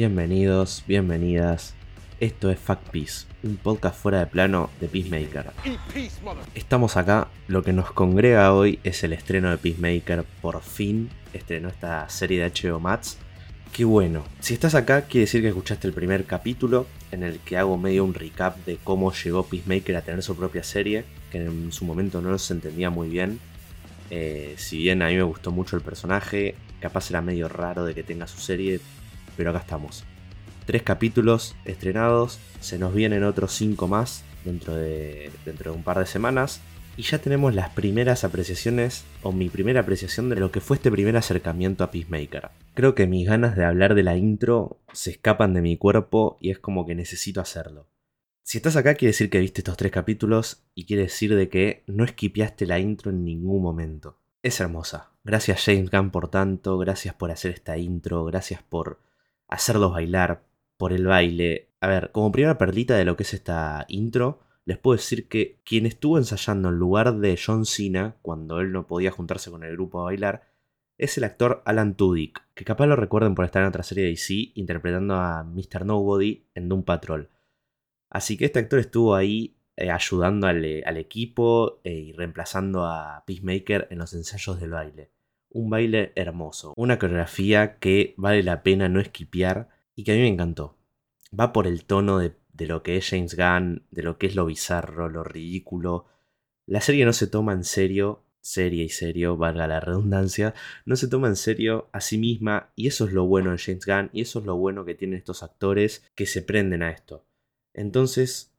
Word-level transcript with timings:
Bienvenidos, 0.00 0.82
bienvenidas. 0.86 1.74
Esto 2.20 2.50
es 2.50 2.58
Fuck 2.58 2.78
Peace, 2.90 3.26
un 3.42 3.58
podcast 3.58 4.00
fuera 4.00 4.20
de 4.20 4.26
plano 4.28 4.70
de 4.80 4.88
Peacemaker. 4.88 5.50
Estamos 6.54 6.96
acá, 6.96 7.28
lo 7.48 7.62
que 7.62 7.74
nos 7.74 7.92
congrega 7.92 8.54
hoy 8.54 8.78
es 8.82 9.04
el 9.04 9.12
estreno 9.12 9.50
de 9.50 9.58
Peacemaker. 9.58 10.24
Por 10.40 10.62
fin 10.62 11.10
estrenó 11.34 11.68
esta 11.68 12.08
serie 12.08 12.40
de 12.40 12.50
HBO 12.50 12.80
Max. 12.80 13.18
Qué 13.74 13.84
bueno. 13.84 14.24
Si 14.38 14.54
estás 14.54 14.74
acá, 14.74 15.02
quiere 15.02 15.26
decir 15.26 15.42
que 15.42 15.48
escuchaste 15.48 15.86
el 15.86 15.92
primer 15.92 16.24
capítulo, 16.24 16.86
en 17.12 17.22
el 17.22 17.38
que 17.38 17.58
hago 17.58 17.76
medio 17.76 18.02
un 18.02 18.14
recap 18.14 18.56
de 18.64 18.78
cómo 18.82 19.12
llegó 19.12 19.44
Peacemaker 19.44 19.96
a 19.96 20.00
tener 20.00 20.22
su 20.22 20.34
propia 20.34 20.62
serie, 20.62 21.04
que 21.30 21.44
en 21.44 21.72
su 21.72 21.84
momento 21.84 22.22
no 22.22 22.38
se 22.38 22.54
entendía 22.54 22.88
muy 22.88 23.10
bien. 23.10 23.38
Eh, 24.08 24.54
si 24.56 24.78
bien 24.78 25.02
a 25.02 25.08
mí 25.08 25.16
me 25.16 25.24
gustó 25.24 25.50
mucho 25.50 25.76
el 25.76 25.82
personaje, 25.82 26.54
capaz 26.80 27.10
era 27.10 27.20
medio 27.20 27.50
raro 27.50 27.84
de 27.84 27.94
que 27.94 28.02
tenga 28.02 28.26
su 28.26 28.38
serie, 28.38 28.80
pero 29.40 29.52
acá 29.52 29.60
estamos. 29.60 30.04
Tres 30.66 30.82
capítulos 30.82 31.56
estrenados, 31.64 32.38
se 32.60 32.78
nos 32.78 32.94
vienen 32.94 33.24
otros 33.24 33.52
cinco 33.52 33.88
más 33.88 34.22
dentro 34.44 34.74
de, 34.74 35.30
un 35.74 35.82
par 35.82 35.98
de 35.98 36.04
semanas. 36.04 36.60
Y 36.98 37.04
ya 37.04 37.22
tenemos 37.22 37.54
las 37.54 37.70
primeras 37.70 38.22
apreciaciones, 38.22 39.06
o 39.22 39.32
mi 39.32 39.48
primera 39.48 39.80
apreciación 39.80 40.28
de 40.28 40.36
lo 40.36 40.52
que 40.52 40.60
fue 40.60 40.76
este 40.76 40.90
primer 40.90 41.16
acercamiento 41.16 41.84
a 41.84 41.90
Peacemaker. 41.90 42.50
Creo 42.74 42.94
que 42.94 43.06
mis 43.06 43.26
ganas 43.26 43.56
de 43.56 43.64
hablar 43.64 43.94
de 43.94 44.02
la 44.02 44.18
intro 44.18 44.76
se 44.92 45.12
escapan 45.12 45.54
de 45.54 45.62
mi 45.62 45.78
cuerpo 45.78 46.36
y 46.38 46.50
es 46.50 46.58
como 46.58 46.84
que 46.84 46.94
necesito 46.94 47.40
hacerlo. 47.40 47.86
Si 48.42 48.58
estás 48.58 48.76
acá 48.76 48.94
quiere 48.94 49.12
decir 49.12 49.30
que 49.30 49.40
viste 49.40 49.62
estos 49.62 49.78
tres 49.78 49.90
capítulos 49.90 50.64
y 50.74 50.84
quiere 50.84 51.04
decir 51.04 51.34
de 51.34 51.48
que 51.48 51.82
no 51.86 52.04
esquipeaste 52.04 52.66
la 52.66 52.78
intro 52.78 53.10
en 53.10 53.24
ningún 53.24 53.62
momento. 53.62 54.18
Es 54.42 54.60
hermosa. 54.60 55.12
Gracias 55.24 55.64
James 55.64 55.90
Gunn 55.90 56.10
por 56.10 56.28
tanto, 56.28 56.76
gracias 56.76 57.14
por 57.14 57.30
hacer 57.30 57.52
esta 57.52 57.78
intro, 57.78 58.26
gracias 58.26 58.62
por 58.62 58.98
hacerlos 59.50 59.92
bailar, 59.92 60.44
por 60.76 60.94
el 60.94 61.06
baile. 61.06 61.68
A 61.80 61.88
ver, 61.88 62.10
como 62.12 62.32
primera 62.32 62.56
perlita 62.56 62.96
de 62.96 63.04
lo 63.04 63.16
que 63.16 63.24
es 63.24 63.34
esta 63.34 63.84
intro, 63.88 64.40
les 64.64 64.78
puedo 64.78 64.96
decir 64.96 65.28
que 65.28 65.60
quien 65.64 65.84
estuvo 65.84 66.16
ensayando 66.16 66.70
en 66.70 66.76
lugar 66.76 67.16
de 67.18 67.38
John 67.44 67.66
Cena, 67.66 68.16
cuando 68.22 68.60
él 68.60 68.72
no 68.72 68.86
podía 68.86 69.10
juntarse 69.10 69.50
con 69.50 69.62
el 69.62 69.72
grupo 69.72 70.00
a 70.00 70.04
bailar, 70.04 70.48
es 70.96 71.18
el 71.18 71.24
actor 71.24 71.62
Alan 71.66 71.96
Tudyk, 71.96 72.42
que 72.54 72.64
capaz 72.64 72.86
lo 72.86 72.96
recuerden 72.96 73.34
por 73.34 73.44
estar 73.44 73.62
en 73.62 73.68
otra 73.68 73.82
serie 73.82 74.04
de 74.04 74.10
DC 74.10 74.52
interpretando 74.54 75.16
a 75.16 75.44
Mr. 75.44 75.84
Nobody 75.84 76.46
en 76.54 76.68
Doom 76.68 76.84
Patrol. 76.84 77.30
Así 78.10 78.36
que 78.36 78.46
este 78.46 78.58
actor 78.58 78.78
estuvo 78.78 79.14
ahí 79.14 79.56
eh, 79.76 79.90
ayudando 79.90 80.46
al, 80.46 80.64
equipo 80.64 81.80
eh, 81.84 81.92
y 81.92 82.12
reemplazando 82.12 82.84
a 82.84 83.24
Peacemaker 83.26 83.88
en 83.90 83.98
los 83.98 84.12
ensayos 84.14 84.60
del 84.60 84.70
baile. 84.70 85.10
Un 85.50 85.68
baile 85.68 86.12
hermoso, 86.14 86.72
una 86.76 86.98
coreografía 86.98 87.78
que 87.78 88.14
vale 88.16 88.42
la 88.42 88.62
pena 88.62 88.88
no 88.88 89.00
esquipear 89.00 89.68
y 89.94 90.04
que 90.04 90.12
a 90.12 90.14
mí 90.14 90.20
me 90.20 90.28
encantó. 90.28 90.78
Va 91.38 91.52
por 91.52 91.66
el 91.66 91.84
tono 91.84 92.18
de, 92.18 92.34
de 92.52 92.66
lo 92.66 92.82
que 92.82 92.96
es 92.96 93.08
James 93.08 93.36
Gunn, 93.36 93.84
de 93.90 94.02
lo 94.02 94.18
que 94.18 94.26
es 94.26 94.34
lo 94.34 94.46
bizarro, 94.46 95.08
lo 95.08 95.24
ridículo. 95.24 96.06
La 96.66 96.80
serie 96.80 97.04
no 97.04 97.12
se 97.12 97.26
toma 97.26 97.52
en 97.52 97.64
serio 97.64 98.24
seria 98.40 98.84
y 98.84 98.88
serio, 98.88 99.36
valga 99.36 99.66
la 99.66 99.80
redundancia, 99.80 100.54
no 100.84 100.96
se 100.96 101.08
toma 101.08 101.28
en 101.28 101.36
serio 101.36 101.88
a 101.92 102.00
sí 102.00 102.18
misma 102.18 102.72
y 102.74 102.86
eso 102.86 103.06
es 103.06 103.12
lo 103.12 103.26
bueno 103.26 103.50
de 103.50 103.58
James 103.58 103.86
Gunn 103.86 104.10
y 104.12 104.22
eso 104.22 104.40
es 104.40 104.46
lo 104.46 104.56
bueno 104.56 104.84
que 104.84 104.94
tienen 104.94 105.18
estos 105.18 105.42
actores 105.42 106.04
que 106.14 106.26
se 106.26 106.42
prenden 106.42 106.82
a 106.82 106.90
esto. 106.90 107.26
Entonces, 107.74 108.49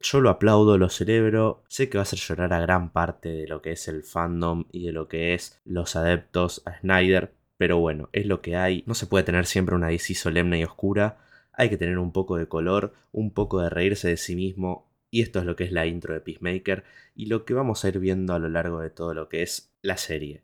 yo 0.00 0.20
lo 0.20 0.30
aplaudo, 0.30 0.78
lo 0.78 0.88
celebro, 0.90 1.64
sé 1.68 1.88
que 1.88 1.98
va 1.98 2.02
a 2.02 2.04
hacer 2.04 2.18
llorar 2.18 2.52
a 2.52 2.60
gran 2.60 2.92
parte 2.92 3.30
de 3.30 3.46
lo 3.46 3.62
que 3.62 3.72
es 3.72 3.88
el 3.88 4.02
fandom 4.02 4.64
y 4.70 4.84
de 4.86 4.92
lo 4.92 5.08
que 5.08 5.34
es 5.34 5.60
los 5.64 5.96
adeptos 5.96 6.62
a 6.66 6.78
Snyder, 6.80 7.32
pero 7.56 7.78
bueno, 7.78 8.10
es 8.12 8.26
lo 8.26 8.42
que 8.42 8.56
hay, 8.56 8.84
no 8.86 8.94
se 8.94 9.06
puede 9.06 9.24
tener 9.24 9.46
siempre 9.46 9.74
una 9.74 9.88
DC 9.88 10.14
solemne 10.14 10.58
y 10.58 10.64
oscura, 10.64 11.18
hay 11.52 11.70
que 11.70 11.76
tener 11.76 11.98
un 11.98 12.12
poco 12.12 12.36
de 12.36 12.48
color, 12.48 12.92
un 13.12 13.32
poco 13.32 13.60
de 13.60 13.70
reírse 13.70 14.08
de 14.08 14.16
sí 14.16 14.36
mismo 14.36 14.90
y 15.10 15.22
esto 15.22 15.38
es 15.38 15.44
lo 15.44 15.54
que 15.54 15.64
es 15.64 15.72
la 15.72 15.86
intro 15.86 16.12
de 16.12 16.20
Peacemaker 16.20 16.82
y 17.14 17.26
lo 17.26 17.44
que 17.44 17.54
vamos 17.54 17.84
a 17.84 17.88
ir 17.88 18.00
viendo 18.00 18.34
a 18.34 18.40
lo 18.40 18.48
largo 18.48 18.80
de 18.80 18.90
todo 18.90 19.14
lo 19.14 19.28
que 19.28 19.42
es 19.42 19.72
la 19.80 19.96
serie. 19.96 20.42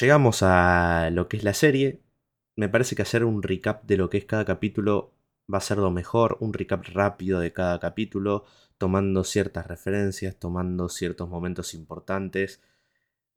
Llegamos 0.00 0.42
a 0.42 1.10
lo 1.10 1.28
que 1.28 1.38
es 1.38 1.42
la 1.42 1.54
serie. 1.54 2.00
Me 2.54 2.68
parece 2.68 2.94
que 2.94 3.02
hacer 3.02 3.24
un 3.24 3.42
recap 3.42 3.84
de 3.84 3.96
lo 3.96 4.08
que 4.08 4.18
es 4.18 4.24
cada 4.24 4.44
capítulo 4.44 5.14
va 5.52 5.58
a 5.58 5.62
ser 5.62 5.78
lo 5.78 5.90
mejor, 5.90 6.36
un 6.40 6.52
recap 6.52 6.84
rápido 6.92 7.40
de 7.40 7.52
cada 7.52 7.80
capítulo, 7.80 8.44
tomando 8.78 9.24
ciertas 9.24 9.66
referencias, 9.66 10.36
tomando 10.36 10.88
ciertos 10.88 11.28
momentos 11.28 11.74
importantes. 11.74 12.62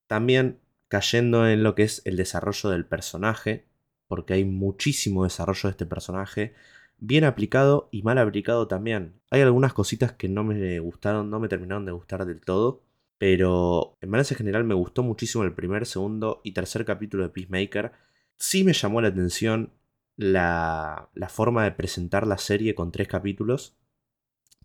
También 0.08 0.60
cayendo 0.88 1.48
en 1.48 1.64
lo 1.64 1.76
que 1.76 1.84
es 1.84 2.02
el 2.06 2.18
desarrollo 2.18 2.70
del 2.70 2.86
personaje, 2.86 3.66
porque 4.08 4.34
hay 4.34 4.46
muchísimo 4.46 5.24
desarrollo 5.24 5.62
de 5.64 5.72
este 5.72 5.86
personaje 5.86 6.54
bien 7.02 7.24
aplicado 7.24 7.90
y 7.92 8.04
mal 8.04 8.18
aplicado 8.20 8.68
también. 8.68 9.20
Hay 9.32 9.42
algunas 9.42 9.74
cositas 9.74 10.14
que 10.14 10.30
no 10.30 10.44
me 10.44 10.80
gustaron, 10.80 11.30
no 11.30 11.40
me 11.40 11.50
terminaron 11.50 11.86
de 11.86 11.92
gustar 11.92 12.26
del 12.26 12.42
todo. 12.42 12.84
Pero 13.18 13.98
en 14.02 14.10
balance 14.10 14.34
general 14.36 14.64
me 14.64 14.74
gustó 14.74 15.04
muchísimo 15.04 15.44
el 15.44 15.54
primer, 15.54 15.86
segundo 15.86 16.42
y 16.44 16.54
tercer 16.54 16.86
capítulo 16.86 17.24
de 17.24 17.30
Peacemaker. 17.30 17.92
Sí 18.38 18.64
me 18.64 18.74
llamó 18.74 19.02
la 19.02 19.10
atención 19.10 19.74
la, 20.16 21.10
la 21.14 21.30
forma 21.30 21.64
de 21.64 21.72
presentar 21.72 22.26
la 22.26 22.38
serie 22.38 22.74
con 22.74 22.92
tres 22.92 23.08
capítulos. 23.08 23.78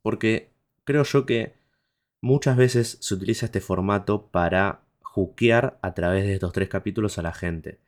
Porque 0.02 0.55
creo 0.86 1.02
yo 1.02 1.26
que 1.26 1.54
muchas 2.22 2.56
veces 2.56 2.96
se 3.00 3.14
utiliza 3.14 3.46
este 3.46 3.60
formato 3.60 4.28
para 4.28 4.80
juquear 5.02 5.78
a 5.82 5.92
través 5.92 6.24
de 6.24 6.34
estos 6.34 6.52
tres 6.52 6.70
capítulos 6.70 7.18
a 7.18 7.22
la 7.22 7.34
gente. 7.34 7.80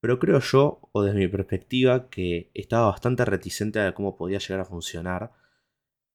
Pero 0.00 0.18
creo 0.18 0.38
yo, 0.40 0.80
o 0.92 1.02
desde 1.02 1.18
mi 1.18 1.28
perspectiva, 1.28 2.10
que 2.10 2.50
estaba 2.52 2.90
bastante 2.90 3.24
reticente 3.24 3.80
a 3.80 3.94
cómo 3.94 4.16
podía 4.16 4.38
llegar 4.38 4.60
a 4.60 4.66
funcionar, 4.66 5.32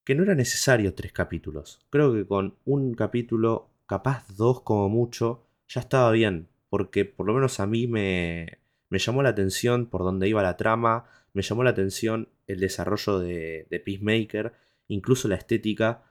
que 0.06 0.16
no 0.16 0.24
era 0.24 0.36
necesario 0.36 0.94
tres 0.94 1.12
capítulos. 1.12 1.80
Creo 1.90 2.14
que 2.14 2.26
con 2.26 2.56
un 2.66 2.94
capítulo, 2.94 3.72
capaz 3.88 4.28
dos 4.38 4.62
como 4.62 4.90
mucho, 4.90 5.48
ya 5.68 5.82
estaba 5.82 6.12
bien, 6.12 6.48
porque 6.70 7.06
por 7.06 7.26
lo 7.26 7.34
menos 7.34 7.60
a 7.60 7.66
mí 7.66 7.88
me, 7.88 8.60
me 8.90 9.00
llamó 9.00 9.24
la 9.24 9.30
atención 9.30 9.88
por 9.88 10.04
dónde 10.04 10.30
iba 10.30 10.44
la 10.44 10.58
trama, 10.58 11.06
me 11.34 11.42
llamó 11.42 11.64
la 11.64 11.72
atención 11.72 12.30
el 12.48 12.60
desarrollo 12.60 13.20
de, 13.20 13.66
de 13.70 13.80
Peacemaker, 13.80 14.54
incluso 14.88 15.28
la 15.28 15.36
estética. 15.36 16.04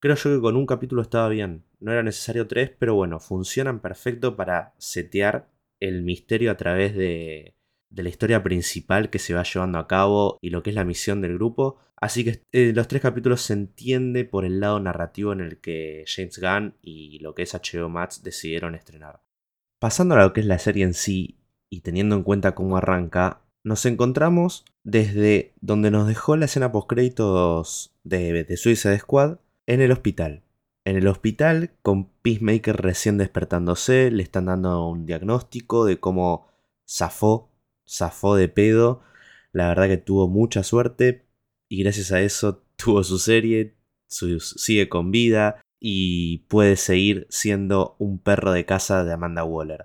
Creo 0.00 0.14
yo 0.14 0.30
que 0.30 0.40
con 0.40 0.56
un 0.56 0.66
capítulo 0.66 1.02
estaba 1.02 1.28
bien. 1.28 1.64
No 1.80 1.92
era 1.92 2.02
necesario 2.02 2.46
tres, 2.46 2.70
pero 2.78 2.94
bueno, 2.94 3.18
funcionan 3.18 3.80
perfecto 3.80 4.36
para 4.36 4.74
setear 4.78 5.48
el 5.80 6.02
misterio 6.02 6.50
a 6.50 6.56
través 6.56 6.94
de, 6.94 7.54
la 7.90 8.08
historia 8.08 8.42
principal 8.42 9.10
que 9.10 9.18
se 9.18 9.34
va 9.34 9.42
llevando 9.42 9.78
a 9.78 9.88
cabo 9.88 10.38
y 10.40 10.50
lo 10.50 10.62
que 10.62 10.70
es 10.70 10.76
la 10.76 10.84
misión 10.84 11.20
del 11.20 11.34
grupo. 11.34 11.78
Así 11.96 12.24
que 12.24 12.42
eh, 12.52 12.72
los 12.74 12.86
tres 12.86 13.02
capítulos 13.02 13.42
se 13.42 13.54
entiende 13.54 14.24
por 14.24 14.44
el 14.44 14.60
lado 14.60 14.78
narrativo 14.78 15.32
en 15.32 15.40
el 15.40 15.60
que 15.60 16.04
James 16.06 16.38
Gunn 16.38 16.74
y 16.80 17.18
lo 17.18 17.34
que 17.34 17.42
es 17.42 17.54
HBO 17.54 17.88
Max 17.88 18.22
decidieron 18.22 18.76
estrenar. 18.76 19.22
Pasando 19.80 20.14
a 20.14 20.22
lo 20.22 20.32
que 20.32 20.40
es 20.40 20.46
la 20.46 20.60
serie 20.60 20.84
en 20.84 20.94
sí 20.94 21.40
y 21.70 21.80
teniendo 21.80 22.14
en 22.14 22.22
cuenta 22.22 22.54
cómo 22.54 22.76
arranca, 22.76 23.42
nos 23.64 23.84
encontramos 23.84 24.64
desde 24.84 25.54
donde 25.60 25.90
nos 25.90 26.06
dejó 26.06 26.36
la 26.36 26.44
escena 26.44 26.70
post 26.70 26.88
créditos 26.88 27.92
de, 28.04 28.44
de 28.44 28.56
Suicide 28.56 28.98
Squad 29.00 29.38
en 29.68 29.80
el 29.80 29.92
hospital 29.92 30.42
en 30.88 30.96
el 30.96 31.06
hospital 31.06 31.72
con 31.82 32.08
Peacemaker 32.22 32.74
recién 32.76 33.18
despertándose, 33.18 34.10
le 34.10 34.22
están 34.22 34.46
dando 34.46 34.88
un 34.88 35.04
diagnóstico 35.04 35.84
de 35.84 36.00
cómo 36.00 36.48
zafó, 36.88 37.52
zafó 37.86 38.36
de 38.36 38.48
pedo. 38.48 39.02
La 39.52 39.68
verdad 39.68 39.88
que 39.88 39.98
tuvo 39.98 40.28
mucha 40.28 40.62
suerte 40.62 41.26
y 41.68 41.82
gracias 41.82 42.10
a 42.12 42.22
eso 42.22 42.64
tuvo 42.76 43.04
su 43.04 43.18
serie, 43.18 43.76
sigue 44.06 44.88
con 44.88 45.10
vida 45.10 45.60
y 45.78 46.38
puede 46.48 46.76
seguir 46.76 47.26
siendo 47.28 47.96
un 47.98 48.18
perro 48.18 48.52
de 48.52 48.64
casa 48.64 49.04
de 49.04 49.12
Amanda 49.12 49.44
Waller. 49.44 49.84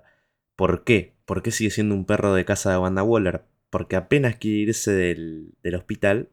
¿Por 0.56 0.84
qué? 0.84 1.18
¿Por 1.26 1.42
qué 1.42 1.50
sigue 1.50 1.70
siendo 1.70 1.94
un 1.94 2.06
perro 2.06 2.32
de 2.32 2.46
casa 2.46 2.70
de 2.70 2.76
Amanda 2.76 3.02
Waller? 3.02 3.44
Porque 3.68 3.96
apenas 3.96 4.36
quiere 4.36 4.56
irse 4.56 4.92
del, 4.92 5.52
del 5.62 5.74
hospital, 5.74 6.30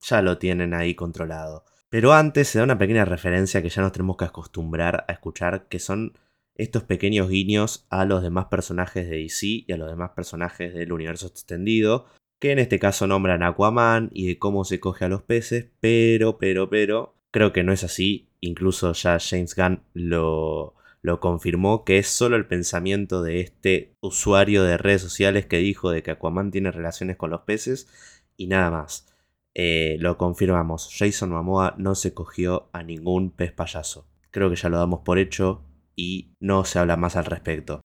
ya 0.00 0.22
lo 0.22 0.38
tienen 0.38 0.74
ahí 0.74 0.94
controlado. 0.94 1.64
Pero 1.96 2.12
antes 2.12 2.48
se 2.48 2.58
da 2.58 2.64
una 2.64 2.76
pequeña 2.76 3.06
referencia 3.06 3.62
que 3.62 3.70
ya 3.70 3.80
nos 3.80 3.92
tenemos 3.92 4.18
que 4.18 4.26
acostumbrar 4.26 5.06
a 5.08 5.12
escuchar, 5.14 5.66
que 5.66 5.78
son 5.78 6.12
estos 6.54 6.82
pequeños 6.82 7.30
guiños 7.30 7.86
a 7.88 8.04
los 8.04 8.22
demás 8.22 8.48
personajes 8.50 9.08
de 9.08 9.16
DC 9.16 9.64
y 9.66 9.72
a 9.72 9.78
los 9.78 9.88
demás 9.88 10.10
personajes 10.10 10.74
del 10.74 10.92
universo 10.92 11.26
extendido, 11.26 12.04
que 12.38 12.52
en 12.52 12.58
este 12.58 12.78
caso 12.78 13.06
nombran 13.06 13.42
a 13.42 13.46
Aquaman 13.46 14.10
y 14.12 14.26
de 14.26 14.38
cómo 14.38 14.66
se 14.66 14.78
coge 14.78 15.06
a 15.06 15.08
los 15.08 15.22
peces, 15.22 15.70
pero, 15.80 16.36
pero, 16.36 16.68
pero, 16.68 17.16
creo 17.30 17.54
que 17.54 17.64
no 17.64 17.72
es 17.72 17.82
así, 17.82 18.28
incluso 18.42 18.92
ya 18.92 19.16
James 19.18 19.56
Gunn 19.56 19.80
lo, 19.94 20.74
lo 21.00 21.18
confirmó, 21.18 21.86
que 21.86 21.96
es 21.96 22.08
solo 22.08 22.36
el 22.36 22.46
pensamiento 22.46 23.22
de 23.22 23.40
este 23.40 23.94
usuario 24.02 24.64
de 24.64 24.76
redes 24.76 25.00
sociales 25.00 25.46
que 25.46 25.56
dijo 25.56 25.92
de 25.92 26.02
que 26.02 26.10
Aquaman 26.10 26.50
tiene 26.50 26.70
relaciones 26.72 27.16
con 27.16 27.30
los 27.30 27.40
peces 27.40 27.88
y 28.36 28.48
nada 28.48 28.70
más. 28.70 29.15
Eh, 29.58 29.96
lo 30.00 30.18
confirmamos, 30.18 30.94
Jason 30.94 31.30
Momoa 31.30 31.74
no 31.78 31.94
se 31.94 32.12
cogió 32.12 32.68
a 32.74 32.82
ningún 32.82 33.30
pez 33.30 33.52
payaso. 33.52 34.06
Creo 34.30 34.50
que 34.50 34.56
ya 34.56 34.68
lo 34.68 34.76
damos 34.76 35.00
por 35.00 35.18
hecho 35.18 35.62
y 35.94 36.34
no 36.40 36.66
se 36.66 36.78
habla 36.78 36.98
más 36.98 37.16
al 37.16 37.24
respecto. 37.24 37.80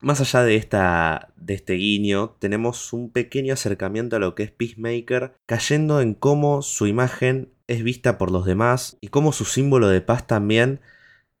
Más 0.00 0.20
allá 0.20 0.42
de, 0.42 0.58
de 1.36 1.54
este 1.54 1.74
guiño, 1.74 2.36
tenemos 2.40 2.92
un 2.92 3.12
pequeño 3.12 3.54
acercamiento 3.54 4.16
a 4.16 4.18
lo 4.18 4.34
que 4.34 4.42
es 4.42 4.50
Peacemaker, 4.50 5.36
cayendo 5.46 6.00
en 6.00 6.14
cómo 6.14 6.60
su 6.60 6.88
imagen 6.88 7.52
es 7.68 7.84
vista 7.84 8.18
por 8.18 8.32
los 8.32 8.44
demás 8.44 8.98
y 9.00 9.06
cómo 9.06 9.30
su 9.30 9.44
símbolo 9.44 9.86
de 9.86 10.00
paz 10.00 10.26
también 10.26 10.80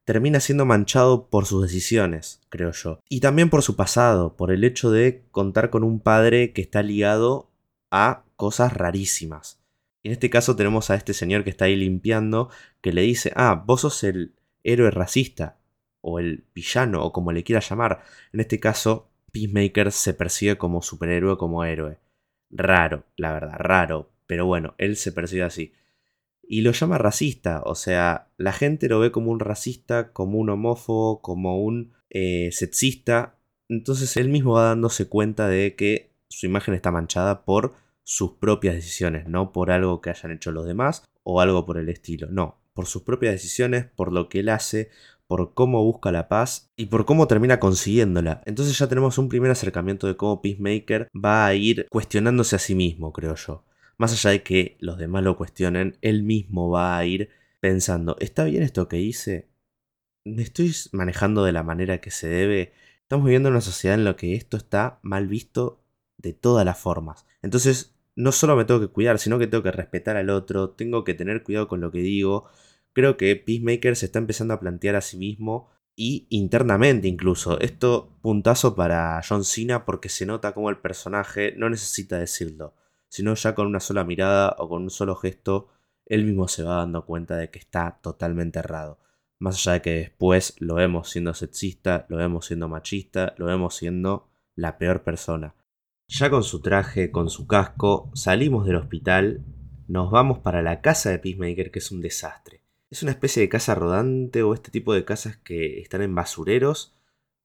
termina 0.04 0.38
siendo 0.38 0.64
manchado 0.64 1.26
por 1.28 1.44
sus 1.44 1.62
decisiones, 1.62 2.40
creo 2.50 2.70
yo. 2.70 3.00
Y 3.08 3.18
también 3.18 3.50
por 3.50 3.62
su 3.62 3.74
pasado, 3.74 4.36
por 4.36 4.52
el 4.52 4.62
hecho 4.62 4.92
de 4.92 5.24
contar 5.32 5.70
con 5.70 5.82
un 5.82 5.98
padre 5.98 6.52
que 6.52 6.62
está 6.62 6.84
ligado 6.84 7.50
a 7.90 8.22
cosas 8.36 8.72
rarísimas. 8.72 9.55
En 10.06 10.12
este 10.12 10.30
caso 10.30 10.54
tenemos 10.54 10.90
a 10.90 10.94
este 10.94 11.14
señor 11.14 11.42
que 11.42 11.50
está 11.50 11.64
ahí 11.64 11.74
limpiando, 11.74 12.48
que 12.80 12.92
le 12.92 13.02
dice, 13.02 13.32
ah, 13.34 13.64
vos 13.66 13.80
sos 13.80 14.04
el 14.04 14.36
héroe 14.62 14.92
racista, 14.92 15.58
o 16.00 16.20
el 16.20 16.44
villano, 16.54 17.04
o 17.04 17.12
como 17.12 17.32
le 17.32 17.42
quiera 17.42 17.60
llamar. 17.60 18.04
En 18.32 18.38
este 18.38 18.60
caso, 18.60 19.10
Peacemaker 19.32 19.90
se 19.90 20.14
percibe 20.14 20.58
como 20.58 20.80
superhéroe, 20.80 21.36
como 21.36 21.64
héroe. 21.64 21.98
Raro, 22.50 23.04
la 23.16 23.32
verdad, 23.32 23.56
raro, 23.58 24.12
pero 24.28 24.46
bueno, 24.46 24.76
él 24.78 24.94
se 24.94 25.10
percibe 25.10 25.42
así 25.42 25.72
y 26.48 26.60
lo 26.60 26.70
llama 26.70 26.98
racista. 26.98 27.62
O 27.64 27.74
sea, 27.74 28.28
la 28.36 28.52
gente 28.52 28.88
lo 28.88 29.00
ve 29.00 29.10
como 29.10 29.32
un 29.32 29.40
racista, 29.40 30.12
como 30.12 30.38
un 30.38 30.50
homófobo, 30.50 31.20
como 31.20 31.60
un 31.60 31.94
eh, 32.10 32.50
sexista. 32.52 33.38
Entonces 33.68 34.16
él 34.16 34.28
mismo 34.28 34.52
va 34.52 34.66
dándose 34.66 35.08
cuenta 35.08 35.48
de 35.48 35.74
que 35.74 36.12
su 36.28 36.46
imagen 36.46 36.74
está 36.74 36.92
manchada 36.92 37.44
por 37.44 37.74
sus 38.08 38.34
propias 38.34 38.76
decisiones, 38.76 39.26
no 39.26 39.50
por 39.50 39.72
algo 39.72 40.00
que 40.00 40.10
hayan 40.10 40.30
hecho 40.30 40.52
los 40.52 40.64
demás 40.64 41.02
o 41.24 41.40
algo 41.40 41.66
por 41.66 41.76
el 41.76 41.88
estilo. 41.88 42.28
No, 42.30 42.60
por 42.72 42.86
sus 42.86 43.02
propias 43.02 43.32
decisiones, 43.32 43.84
por 43.84 44.12
lo 44.12 44.28
que 44.28 44.38
él 44.40 44.48
hace, 44.48 44.90
por 45.26 45.54
cómo 45.54 45.82
busca 45.82 46.12
la 46.12 46.28
paz 46.28 46.70
y 46.76 46.86
por 46.86 47.04
cómo 47.04 47.26
termina 47.26 47.58
consiguiéndola. 47.58 48.42
Entonces 48.46 48.78
ya 48.78 48.86
tenemos 48.86 49.18
un 49.18 49.28
primer 49.28 49.50
acercamiento 49.50 50.06
de 50.06 50.16
cómo 50.16 50.40
Peacemaker 50.40 51.08
va 51.12 51.46
a 51.46 51.54
ir 51.54 51.88
cuestionándose 51.90 52.54
a 52.54 52.60
sí 52.60 52.76
mismo, 52.76 53.12
creo 53.12 53.34
yo. 53.34 53.64
Más 53.98 54.12
allá 54.12 54.30
de 54.30 54.44
que 54.44 54.76
los 54.78 54.98
demás 54.98 55.24
lo 55.24 55.36
cuestionen, 55.36 55.98
él 56.00 56.22
mismo 56.22 56.70
va 56.70 56.96
a 56.96 57.04
ir 57.04 57.30
pensando, 57.58 58.16
¿está 58.20 58.44
bien 58.44 58.62
esto 58.62 58.86
que 58.86 59.00
hice? 59.00 59.48
¿Me 60.24 60.42
estoy 60.42 60.72
manejando 60.92 61.42
de 61.42 61.52
la 61.52 61.64
manera 61.64 62.00
que 62.00 62.12
se 62.12 62.28
debe? 62.28 62.72
Estamos 63.02 63.24
viviendo 63.24 63.48
en 63.48 63.54
una 63.54 63.62
sociedad 63.62 63.98
en 63.98 64.04
la 64.04 64.14
que 64.14 64.36
esto 64.36 64.56
está 64.56 65.00
mal 65.02 65.26
visto 65.26 65.82
de 66.18 66.34
todas 66.34 66.64
las 66.64 66.78
formas. 66.78 67.26
Entonces, 67.42 67.95
no 68.16 68.32
solo 68.32 68.56
me 68.56 68.64
tengo 68.64 68.80
que 68.80 68.88
cuidar, 68.88 69.18
sino 69.18 69.38
que 69.38 69.46
tengo 69.46 69.62
que 69.62 69.72
respetar 69.72 70.16
al 70.16 70.30
otro, 70.30 70.70
tengo 70.70 71.04
que 71.04 71.14
tener 71.14 71.42
cuidado 71.42 71.68
con 71.68 71.80
lo 71.80 71.92
que 71.92 72.00
digo. 72.00 72.48
Creo 72.92 73.16
que 73.16 73.36
Peacemaker 73.36 73.96
se 73.96 74.06
está 74.06 74.18
empezando 74.18 74.54
a 74.54 74.60
plantear 74.60 74.96
a 74.96 75.00
sí 75.00 75.16
mismo 75.18 75.70
y 75.94 76.26
internamente 76.30 77.08
incluso. 77.08 77.60
Esto 77.60 78.18
puntazo 78.22 78.74
para 78.74 79.20
John 79.28 79.44
Cena 79.44 79.84
porque 79.84 80.08
se 80.08 80.26
nota 80.26 80.52
como 80.54 80.70
el 80.70 80.78
personaje 80.78 81.54
no 81.56 81.70
necesita 81.70 82.18
decirlo 82.18 82.74
sino 83.08 83.34
ya 83.34 83.54
con 83.54 83.66
una 83.66 83.80
sola 83.80 84.04
mirada 84.04 84.54
o 84.58 84.68
con 84.68 84.82
un 84.82 84.90
solo 84.90 85.16
gesto, 85.16 85.68
él 86.04 86.24
mismo 86.24 86.48
se 86.48 86.62
va 86.62 86.76
dando 86.76 87.04
cuenta 87.06 87.36
de 87.36 87.50
que 87.50 87.58
está 87.58 87.98
totalmente 88.02 88.58
errado. 88.58 88.98
Más 89.38 89.56
allá 89.56 89.72
de 89.74 89.82
que 89.82 89.94
después 89.94 90.54
lo 90.60 90.74
vemos 90.74 91.10
siendo 91.10 91.34
sexista, 91.34 92.06
lo 92.08 92.16
vemos 92.16 92.46
siendo 92.46 92.68
machista, 92.68 93.34
lo 93.38 93.46
vemos 93.46 93.74
siendo 93.74 94.28
la 94.54 94.78
peor 94.78 95.02
persona. 95.02 95.54
Ya 96.08 96.30
con 96.30 96.44
su 96.44 96.60
traje, 96.60 97.10
con 97.10 97.30
su 97.30 97.48
casco, 97.48 98.10
salimos 98.14 98.64
del 98.64 98.76
hospital, 98.76 99.44
nos 99.88 100.10
vamos 100.10 100.38
para 100.38 100.62
la 100.62 100.80
casa 100.80 101.10
de 101.10 101.18
Peacemaker, 101.18 101.72
que 101.72 101.80
es 101.80 101.90
un 101.90 102.00
desastre. 102.00 102.62
Es 102.90 103.02
una 103.02 103.10
especie 103.10 103.42
de 103.42 103.48
casa 103.48 103.74
rodante 103.74 104.44
o 104.44 104.54
este 104.54 104.70
tipo 104.70 104.94
de 104.94 105.04
casas 105.04 105.36
que 105.36 105.80
están 105.80 106.02
en 106.02 106.14
basureros, 106.14 106.94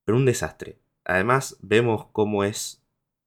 pero 0.06 0.16
un 0.16 0.26
desastre. 0.26 0.78
Además, 1.04 1.58
vemos 1.62 2.06
cómo 2.12 2.44
es 2.44 2.84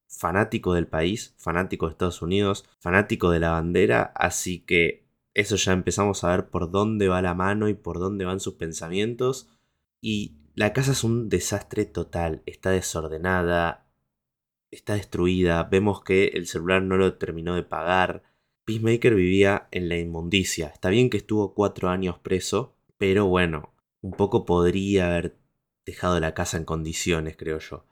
fanático 0.07 0.73
del 0.73 0.87
país, 0.87 1.35
fanático 1.37 1.87
de 1.87 1.93
Estados 1.93 2.23
Unidos, 2.23 2.65
fanático 2.79 3.31
de 3.31 3.41
la 3.41 3.51
bandera, 3.51 4.13
así 4.15 4.61
que 4.61 5.05
eso 5.35 5.57
ya 5.57 5.73
empezamos 5.73 6.23
a 6.23 6.31
ver 6.31 6.49
por 6.49 6.71
dónde 6.71 7.09
va 7.09 7.21
la 7.23 7.35
mano 7.35 7.69
y 7.69 7.75
por 7.75 7.99
dónde 7.99 8.25
van 8.25 8.39
sus 8.39 8.55
pensamientos. 8.55 9.49
Y 10.01 10.37
la 10.55 10.73
casa 10.73 10.93
es 10.93 11.03
un 11.03 11.29
desastre 11.29 11.87
total, 11.87 12.45
está 12.47 12.71
desordenada, 12.71 13.84
está 14.75 14.95
destruida, 14.95 15.63
vemos 15.65 16.03
que 16.03 16.27
el 16.29 16.47
celular 16.47 16.83
no 16.83 16.97
lo 16.97 17.15
terminó 17.15 17.55
de 17.55 17.63
pagar. 17.63 18.23
Peacemaker 18.65 19.15
vivía 19.15 19.69
en 19.71 19.89
la 19.89 19.97
inmundicia, 19.97 20.69
está 20.69 20.89
bien 20.91 21.11
que 21.11 21.19
estuvo 21.19 21.55
cuatro 21.55 21.91
años 21.91 22.19
preso, 22.19 22.77
pero 22.99 23.27
bueno, 23.27 23.75
un 24.01 24.13
poco 24.13 24.45
podría 24.45 25.09
haber 25.09 25.37
dejado 25.85 26.19
la 26.21 26.35
casa 26.35 26.57
en 26.57 26.65
condiciones, 26.65 27.37
creo 27.37 27.59
yo. 27.59 27.87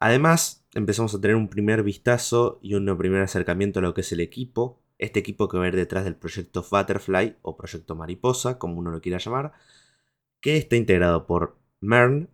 Además, 0.00 0.66
empezamos 0.74 1.14
a 1.14 1.20
tener 1.20 1.36
un 1.36 1.48
primer 1.48 1.82
vistazo 1.82 2.58
y 2.62 2.74
un 2.74 2.96
primer 2.96 3.22
acercamiento 3.22 3.78
a 3.78 3.82
lo 3.82 3.94
que 3.94 4.00
es 4.00 4.12
el 4.12 4.20
equipo. 4.20 4.82
Este 4.98 5.20
equipo 5.20 5.48
que 5.48 5.58
va 5.58 5.64
a 5.64 5.68
ir 5.68 5.76
detrás 5.76 6.04
del 6.04 6.16
proyecto 6.16 6.64
Butterfly 6.68 7.36
o 7.42 7.56
proyecto 7.56 7.94
Mariposa, 7.94 8.58
como 8.58 8.78
uno 8.78 8.90
lo 8.90 9.00
quiera 9.00 9.18
llamar, 9.18 9.52
que 10.40 10.56
está 10.56 10.76
integrado 10.76 11.26
por 11.26 11.58
Mern, 11.80 12.30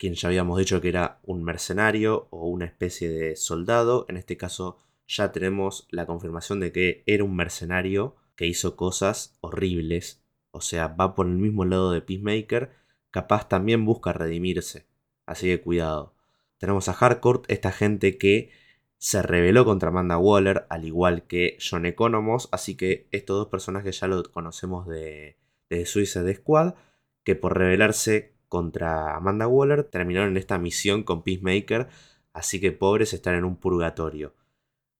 quien 0.00 0.14
ya 0.14 0.28
habíamos 0.28 0.58
dicho 0.58 0.80
que 0.80 0.88
era 0.88 1.20
un 1.24 1.44
mercenario 1.44 2.26
o 2.30 2.48
una 2.48 2.64
especie 2.64 3.10
de 3.10 3.36
soldado. 3.36 4.06
En 4.08 4.16
este 4.16 4.38
caso 4.38 4.78
ya 5.06 5.30
tenemos 5.30 5.86
la 5.90 6.06
confirmación 6.06 6.58
de 6.58 6.72
que 6.72 7.04
era 7.04 7.22
un 7.22 7.36
mercenario 7.36 8.16
que 8.34 8.46
hizo 8.46 8.76
cosas 8.76 9.36
horribles. 9.42 10.24
O 10.52 10.62
sea, 10.62 10.88
va 10.88 11.14
por 11.14 11.26
el 11.26 11.34
mismo 11.36 11.66
lado 11.66 11.92
de 11.92 12.00
Peacemaker. 12.00 12.70
Capaz 13.10 13.50
también 13.50 13.84
busca 13.84 14.14
redimirse. 14.14 14.86
Así 15.26 15.48
que 15.48 15.60
cuidado. 15.60 16.14
Tenemos 16.56 16.88
a 16.88 16.92
Harcourt, 16.92 17.44
esta 17.48 17.70
gente 17.70 18.16
que 18.16 18.52
se 18.96 19.20
rebeló 19.20 19.66
contra 19.66 19.90
Amanda 19.90 20.16
Waller, 20.16 20.64
al 20.70 20.86
igual 20.86 21.26
que 21.26 21.58
John 21.60 21.84
Economos, 21.84 22.48
así 22.52 22.74
que 22.74 23.06
estos 23.12 23.36
dos 23.36 23.48
personajes 23.48 24.00
ya 24.00 24.06
lo 24.06 24.22
conocemos 24.32 24.86
de, 24.86 25.36
de 25.68 25.84
Suicide 25.84 26.36
Squad, 26.36 26.74
que 27.22 27.36
por 27.36 27.58
rebelarse 27.58 28.39
contra 28.50 29.16
Amanda 29.16 29.46
Waller 29.46 29.84
terminaron 29.84 30.36
esta 30.36 30.58
misión 30.58 31.04
con 31.04 31.22
Peacemaker, 31.22 31.88
así 32.34 32.60
que 32.60 32.72
pobres 32.72 33.14
están 33.14 33.36
en 33.36 33.44
un 33.44 33.56
purgatorio. 33.56 34.34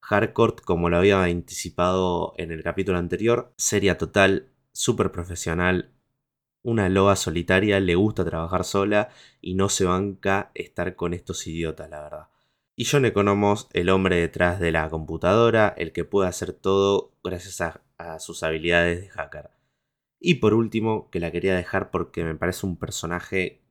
Harcourt, 0.01 0.63
como 0.63 0.89
lo 0.89 0.97
había 0.97 1.23
anticipado 1.23 2.33
en 2.39 2.53
el 2.53 2.63
capítulo 2.63 2.97
anterior, 2.97 3.53
seria 3.57 3.99
total, 3.99 4.49
súper 4.73 5.13
profesional, 5.13 5.93
una 6.63 6.89
loba 6.89 7.17
solitaria, 7.17 7.81
le 7.81 7.97
gusta 7.97 8.25
trabajar 8.25 8.65
sola 8.65 9.09
y 9.41 9.55
no 9.55 9.69
se 9.69 9.85
banca 9.85 10.53
estar 10.55 10.95
con 10.95 11.13
estos 11.13 11.47
idiotas, 11.47 11.91
la 11.91 12.03
verdad. 12.03 12.29
Y 12.77 12.85
John 12.85 13.05
Economos, 13.05 13.69
el 13.73 13.91
hombre 13.91 14.17
detrás 14.17 14.61
de 14.61 14.71
la 14.71 14.89
computadora, 14.89 15.75
el 15.77 15.93
que 15.93 16.05
puede 16.05 16.29
hacer 16.29 16.53
todo 16.53 17.13
gracias 17.25 17.61
a, 17.61 17.83
a 17.99 18.21
sus 18.21 18.43
habilidades 18.43 19.01
de 19.01 19.09
hacker. 19.09 19.60
Y 20.21 20.37
por 20.37 20.55
último, 20.55 21.11
que 21.11 21.19
la 21.19 21.33
quería 21.33 21.57
dejar 21.57 21.91
porque 21.91 22.25
me 22.25 22.35
parece 22.37 22.67
un 22.67 22.77
personaje 22.79 23.63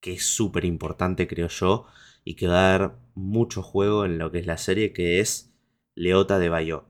que 0.00 0.12
es 0.12 0.26
súper 0.26 0.66
importante, 0.66 1.26
creo 1.26 1.48
yo, 1.48 1.86
y 2.24 2.36
que 2.36 2.46
va 2.46 2.58
a 2.58 2.78
dar 2.78 2.98
mucho 3.14 3.62
juego 3.62 4.04
en 4.04 4.18
lo 4.18 4.30
que 4.30 4.38
es 4.40 4.46
la 4.46 4.58
serie, 4.58 4.92
que 4.92 5.20
es 5.20 5.54
Leota 5.94 6.38
de 6.38 6.50
Bayo. 6.50 6.84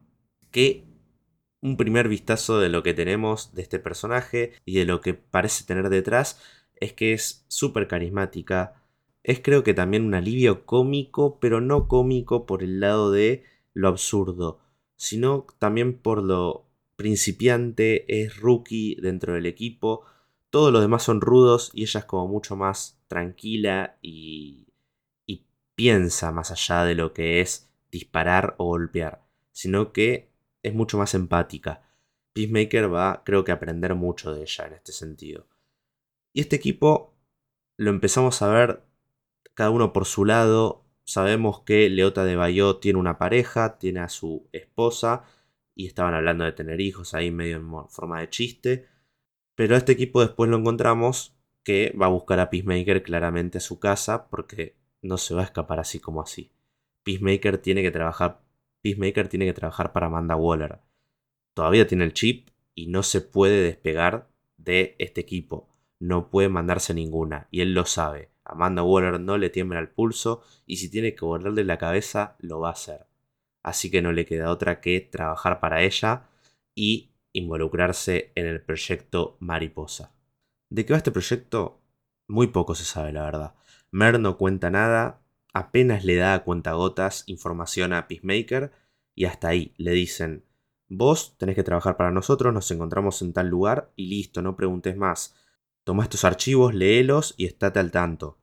Que 0.51 0.85
un 1.61 1.77
primer 1.77 2.09
vistazo 2.09 2.59
de 2.59 2.69
lo 2.69 2.83
que 2.83 2.93
tenemos 2.93 3.55
de 3.55 3.63
este 3.63 3.79
personaje 3.79 4.53
y 4.65 4.75
de 4.75 4.85
lo 4.85 5.01
que 5.01 5.15
parece 5.15 5.65
tener 5.65 5.89
detrás 5.89 6.43
es 6.77 6.93
que 6.93 7.13
es 7.13 7.47
súper 7.49 7.89
carismática. 7.89 8.83
Es 9.23 9.41
creo 9.41 9.63
que 9.63 9.75
también 9.75 10.05
un 10.05 10.15
alivio 10.15 10.67
cómico, 10.67 11.39
pero 11.41 11.61
no 11.61 11.89
cómico 11.89 12.45
por 12.45 12.63
el 12.63 12.81
lado 12.81 13.13
de 13.13 13.45
lo 13.73 13.89
absurdo, 13.89 14.61
sino 14.97 15.47
también 15.59 15.97
por 15.99 16.23
lo 16.23 16.64
principiante, 16.97 18.23
es 18.23 18.37
rookie 18.37 18.97
dentro 19.01 19.35
del 19.35 19.47
equipo. 19.47 20.05
Todos 20.51 20.73
los 20.73 20.83
demás 20.83 21.03
son 21.03 21.21
rudos 21.21 21.71
y 21.75 21.83
ella 21.83 22.01
es 22.01 22.07
como 22.07 22.29
mucho 22.29 22.57
más 22.57 23.01
tranquila 23.09 23.99
y, 24.03 24.61
piensa 25.77 26.31
más 26.31 26.53
allá 26.53 26.85
de 26.85 26.95
lo 26.95 27.13
que 27.13 27.41
es 27.41 27.69
disparar 27.91 28.55
o 28.59 28.67
golpear, 28.67 29.27
sino 29.51 29.93
que 29.93 30.31
es 30.63 30.73
mucho 30.73 30.99
más 30.99 31.15
empática. 31.15 31.83
Peacemaker 32.33 32.95
va, 32.95 33.23
creo 33.25 33.43
que, 33.43 33.51
a 33.51 33.57
aprender 33.57 33.97
mucho 33.97 34.33
de 34.33 34.43
ella 34.43 34.67
en 34.69 34.75
este 34.75 34.93
sentido. 34.93 35.49
Y 36.33 36.43
este 36.43 36.55
equipo 36.55 37.17
lo 37.77 37.91
empezamos 37.91 38.41
a 38.41 38.47
ver 38.47 38.85
cada 39.55 39.71
uno 39.71 39.93
por 39.93 40.05
su 40.05 40.25
lado. 40.25 40.85
Sabemos 41.03 41.63
que 41.63 41.91
Leota 41.91 42.25
de 42.25 42.37
Bayo 42.37 42.77
tiene 42.77 43.01
una 43.01 43.19
pareja, 43.19 43.77
tiene 43.77 43.99
a 43.99 44.09
su 44.09 44.49
esposa 44.53 45.25
y 45.75 45.87
estaban 45.87 46.15
hablando 46.15 46.45
de 46.45 46.53
tener 46.53 46.81
hijos 46.81 47.15
ahí 47.15 47.31
medio 47.31 47.57
en 47.57 47.89
forma 47.89 48.21
de 48.21 48.31
chiste. 48.31 48.87
Pero 49.55 49.77
este 49.77 49.93
equipo 49.93 50.21
después 50.21 50.51
lo 50.51 50.57
encontramos 50.57 51.37
que 51.63 51.95
va 52.01 52.07
a 52.07 52.11
buscar 52.11 52.41
a 52.41 52.51
Peacemaker 52.51 53.03
claramente 53.03 53.59
a 53.59 53.61
su 53.61 53.79
casa 53.79 54.29
porque 54.29 54.77
no 55.03 55.19
se 55.19 55.35
va 55.35 55.43
a 55.43 55.45
escapar 55.45 55.81
así 55.81 56.01
como 56.01 56.21
así. 56.21 56.53
Peacemaker 57.03 57.59
tiene 57.59 57.83
que 57.83 57.91
trabajar 57.91 58.45
Peacemaker 58.85 59.29
tiene 59.29 59.47
que 59.47 59.55
trabajar 59.55 59.95
para 59.95 60.09
Amanda 60.09 60.37
Waller. 60.37 60.81
Todavía 61.55 61.87
tiene 61.87 62.05
el 62.05 62.13
chip 62.13 62.51
y 62.75 62.89
no 62.89 63.03
se 63.03 63.23
puede 63.23 63.63
despegar 63.63 64.29
de 64.59 64.95
este 64.99 65.23
equipo. 65.23 65.71
No 65.99 66.29
puede 66.29 66.51
mandarse 66.51 66.93
ninguna 66.93 67.49
y 67.51 67.63
él 67.63 67.73
lo 67.73 67.87
sabe. 67.87 68.29
Amanda 68.45 68.83
Waller 68.83 69.19
no 69.21 69.39
le 69.39 69.49
tiembla 69.49 69.81
el 69.81 69.89
pulso 69.89 70.43
y 70.67 70.77
si 70.77 70.91
tiene 70.91 71.15
que 71.15 71.25
borrarle 71.25 71.65
la 71.65 71.79
cabeza, 71.79 72.37
lo 72.41 72.61
va 72.61 72.69
a 72.69 72.73
hacer. 72.73 73.07
Así 73.65 73.91
que 73.91 74.03
no 74.03 74.13
le 74.13 74.27
queda 74.27 74.51
otra 74.51 74.81
que 74.81 75.01
trabajar 75.01 75.59
para 75.59 75.83
ella 75.83 76.29
y 76.75 77.11
involucrarse 77.33 78.31
en 78.37 78.47
el 78.47 78.61
proyecto 78.61 79.37
Mariposa. 79.41 80.13
¿De 80.71 80.85
qué 80.85 80.93
va 80.93 80.99
este 80.99 81.11
proyecto? 81.11 81.81
Muy 82.29 82.49
poco 82.49 82.75
se 82.75 82.85
sabe, 82.85 83.13
la 83.13 83.25
verdad. 83.25 83.55
Mer 83.91 84.21
no 84.21 84.37
cuenta 84.37 84.71
nada, 84.71 85.23
apenas 85.53 86.05
le 86.05 86.17
da 86.17 86.35
a 86.35 86.45
cuentagotas 86.45 87.25
información 87.27 87.93
a 87.95 88.07
Peacemaker 88.07 88.71
y 89.15 89.25
hasta 89.25 89.49
ahí 89.49 89.73
le 89.79 89.93
dicen, 89.93 90.45
vos 90.89 91.37
tenés 91.39 91.55
que 91.55 91.63
trabajar 91.63 91.97
para 91.97 92.11
nosotros, 92.11 92.53
nos 92.53 92.71
encontramos 92.71 93.23
en 93.23 93.33
tal 93.33 93.49
lugar 93.49 93.93
y 93.97 94.07
listo, 94.07 94.43
no 94.43 94.57
preguntes 94.57 94.97
más. 94.97 95.35
Toma 95.85 96.03
estos 96.03 96.25
archivos, 96.25 96.75
léelos 96.75 97.35
y 97.39 97.47
estate 97.47 97.79
al 97.79 97.91
tanto. 97.91 98.39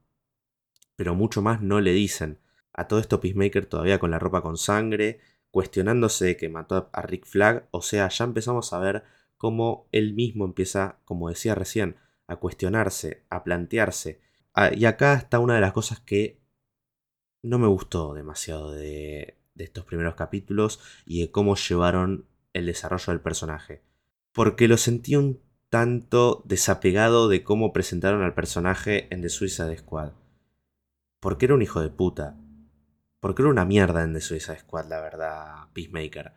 Pero 0.95 1.13
mucho 1.13 1.41
más 1.41 1.61
no 1.61 1.79
le 1.79 1.91
dicen. 1.91 2.39
A 2.73 2.87
todo 2.87 2.99
esto 2.99 3.19
Peacemaker 3.19 3.65
todavía 3.65 3.99
con 3.99 4.11
la 4.11 4.19
ropa 4.19 4.41
con 4.41 4.57
sangre, 4.57 5.19
cuestionándose 5.51 6.37
que 6.37 6.49
mató 6.49 6.89
a 6.93 7.01
Rick 7.01 7.25
Flag, 7.25 7.67
o 7.71 7.81
sea, 7.81 8.07
ya 8.09 8.25
empezamos 8.25 8.73
a 8.73 8.79
ver 8.79 9.03
cómo 9.37 9.87
él 9.91 10.13
mismo 10.13 10.45
empieza, 10.45 10.99
como 11.05 11.29
decía 11.29 11.55
recién, 11.55 11.97
a 12.27 12.37
cuestionarse, 12.37 13.25
a 13.29 13.43
plantearse. 13.43 14.21
Ah, 14.53 14.71
y 14.73 14.85
acá 14.85 15.13
está 15.15 15.39
una 15.39 15.55
de 15.55 15.61
las 15.61 15.73
cosas 15.73 15.99
que 15.99 16.39
no 17.43 17.59
me 17.59 17.67
gustó 17.67 18.13
demasiado 18.13 18.71
de, 18.71 19.37
de 19.55 19.63
estos 19.63 19.85
primeros 19.85 20.15
capítulos 20.15 20.79
y 21.05 21.21
de 21.21 21.31
cómo 21.31 21.55
llevaron 21.55 22.27
el 22.53 22.65
desarrollo 22.65 23.13
del 23.13 23.21
personaje. 23.21 23.83
Porque 24.33 24.67
lo 24.67 24.77
sentí 24.77 25.15
un 25.15 25.41
tanto 25.69 26.43
desapegado 26.45 27.29
de 27.29 27.43
cómo 27.43 27.73
presentaron 27.73 28.23
al 28.23 28.33
personaje 28.33 29.07
en 29.13 29.21
The 29.21 29.29
Suicide 29.29 29.77
Squad. 29.77 30.13
Porque 31.19 31.45
era 31.45 31.55
un 31.55 31.61
hijo 31.61 31.81
de 31.81 31.89
puta. 31.89 32.37
Porque 33.21 33.43
era 33.43 33.51
una 33.51 33.65
mierda 33.65 34.03
en 34.03 34.13
The 34.13 34.19
Suicide 34.19 34.59
Squad, 34.59 34.87
la 34.89 34.99
verdad, 34.99 35.69
Peacemaker. 35.73 36.33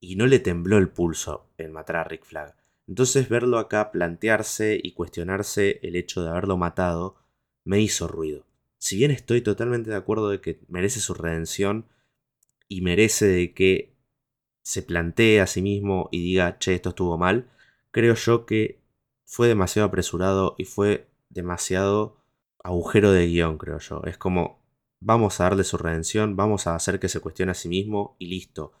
Y 0.00 0.14
no 0.14 0.26
le 0.26 0.38
tembló 0.38 0.78
el 0.78 0.88
pulso 0.88 1.50
en 1.58 1.72
matar 1.72 1.96
a 1.96 2.04
Rick 2.04 2.24
Flag. 2.24 2.54
Entonces 2.86 3.28
verlo 3.28 3.58
acá 3.58 3.90
plantearse 3.90 4.78
y 4.80 4.92
cuestionarse 4.92 5.80
el 5.82 5.96
hecho 5.96 6.22
de 6.22 6.30
haberlo 6.30 6.56
matado 6.56 7.16
me 7.64 7.80
hizo 7.80 8.06
ruido. 8.06 8.46
Si 8.78 8.96
bien 8.96 9.10
estoy 9.10 9.40
totalmente 9.40 9.90
de 9.90 9.96
acuerdo 9.96 10.28
de 10.28 10.40
que 10.40 10.60
merece 10.68 11.00
su 11.00 11.14
redención 11.14 11.88
y 12.68 12.82
merece 12.82 13.26
de 13.26 13.52
que 13.52 13.96
se 14.62 14.82
plantee 14.82 15.40
a 15.40 15.46
sí 15.46 15.62
mismo 15.62 16.08
y 16.12 16.22
diga, 16.22 16.58
che, 16.58 16.74
esto 16.74 16.90
estuvo 16.90 17.18
mal, 17.18 17.50
creo 17.90 18.14
yo 18.14 18.46
que 18.46 18.80
fue 19.24 19.48
demasiado 19.48 19.88
apresurado 19.88 20.54
y 20.58 20.64
fue 20.64 21.08
demasiado 21.28 22.22
agujero 22.62 23.10
de 23.10 23.26
guion, 23.26 23.58
creo 23.58 23.78
yo. 23.78 24.02
Es 24.04 24.16
como, 24.16 24.63
vamos 25.04 25.38
a 25.38 25.44
darle 25.44 25.64
su 25.64 25.76
redención, 25.76 26.34
vamos 26.34 26.66
a 26.66 26.74
hacer 26.74 26.98
que 26.98 27.08
se 27.08 27.20
cuestione 27.20 27.52
a 27.52 27.54
sí 27.54 27.68
mismo 27.68 28.16
y 28.18 28.26
listo. 28.26 28.72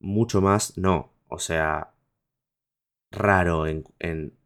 Mucho 0.00 0.40
más, 0.40 0.76
no. 0.76 1.12
O 1.28 1.38
sea, 1.38 1.94
raro 3.10 3.66
en, 3.66 3.84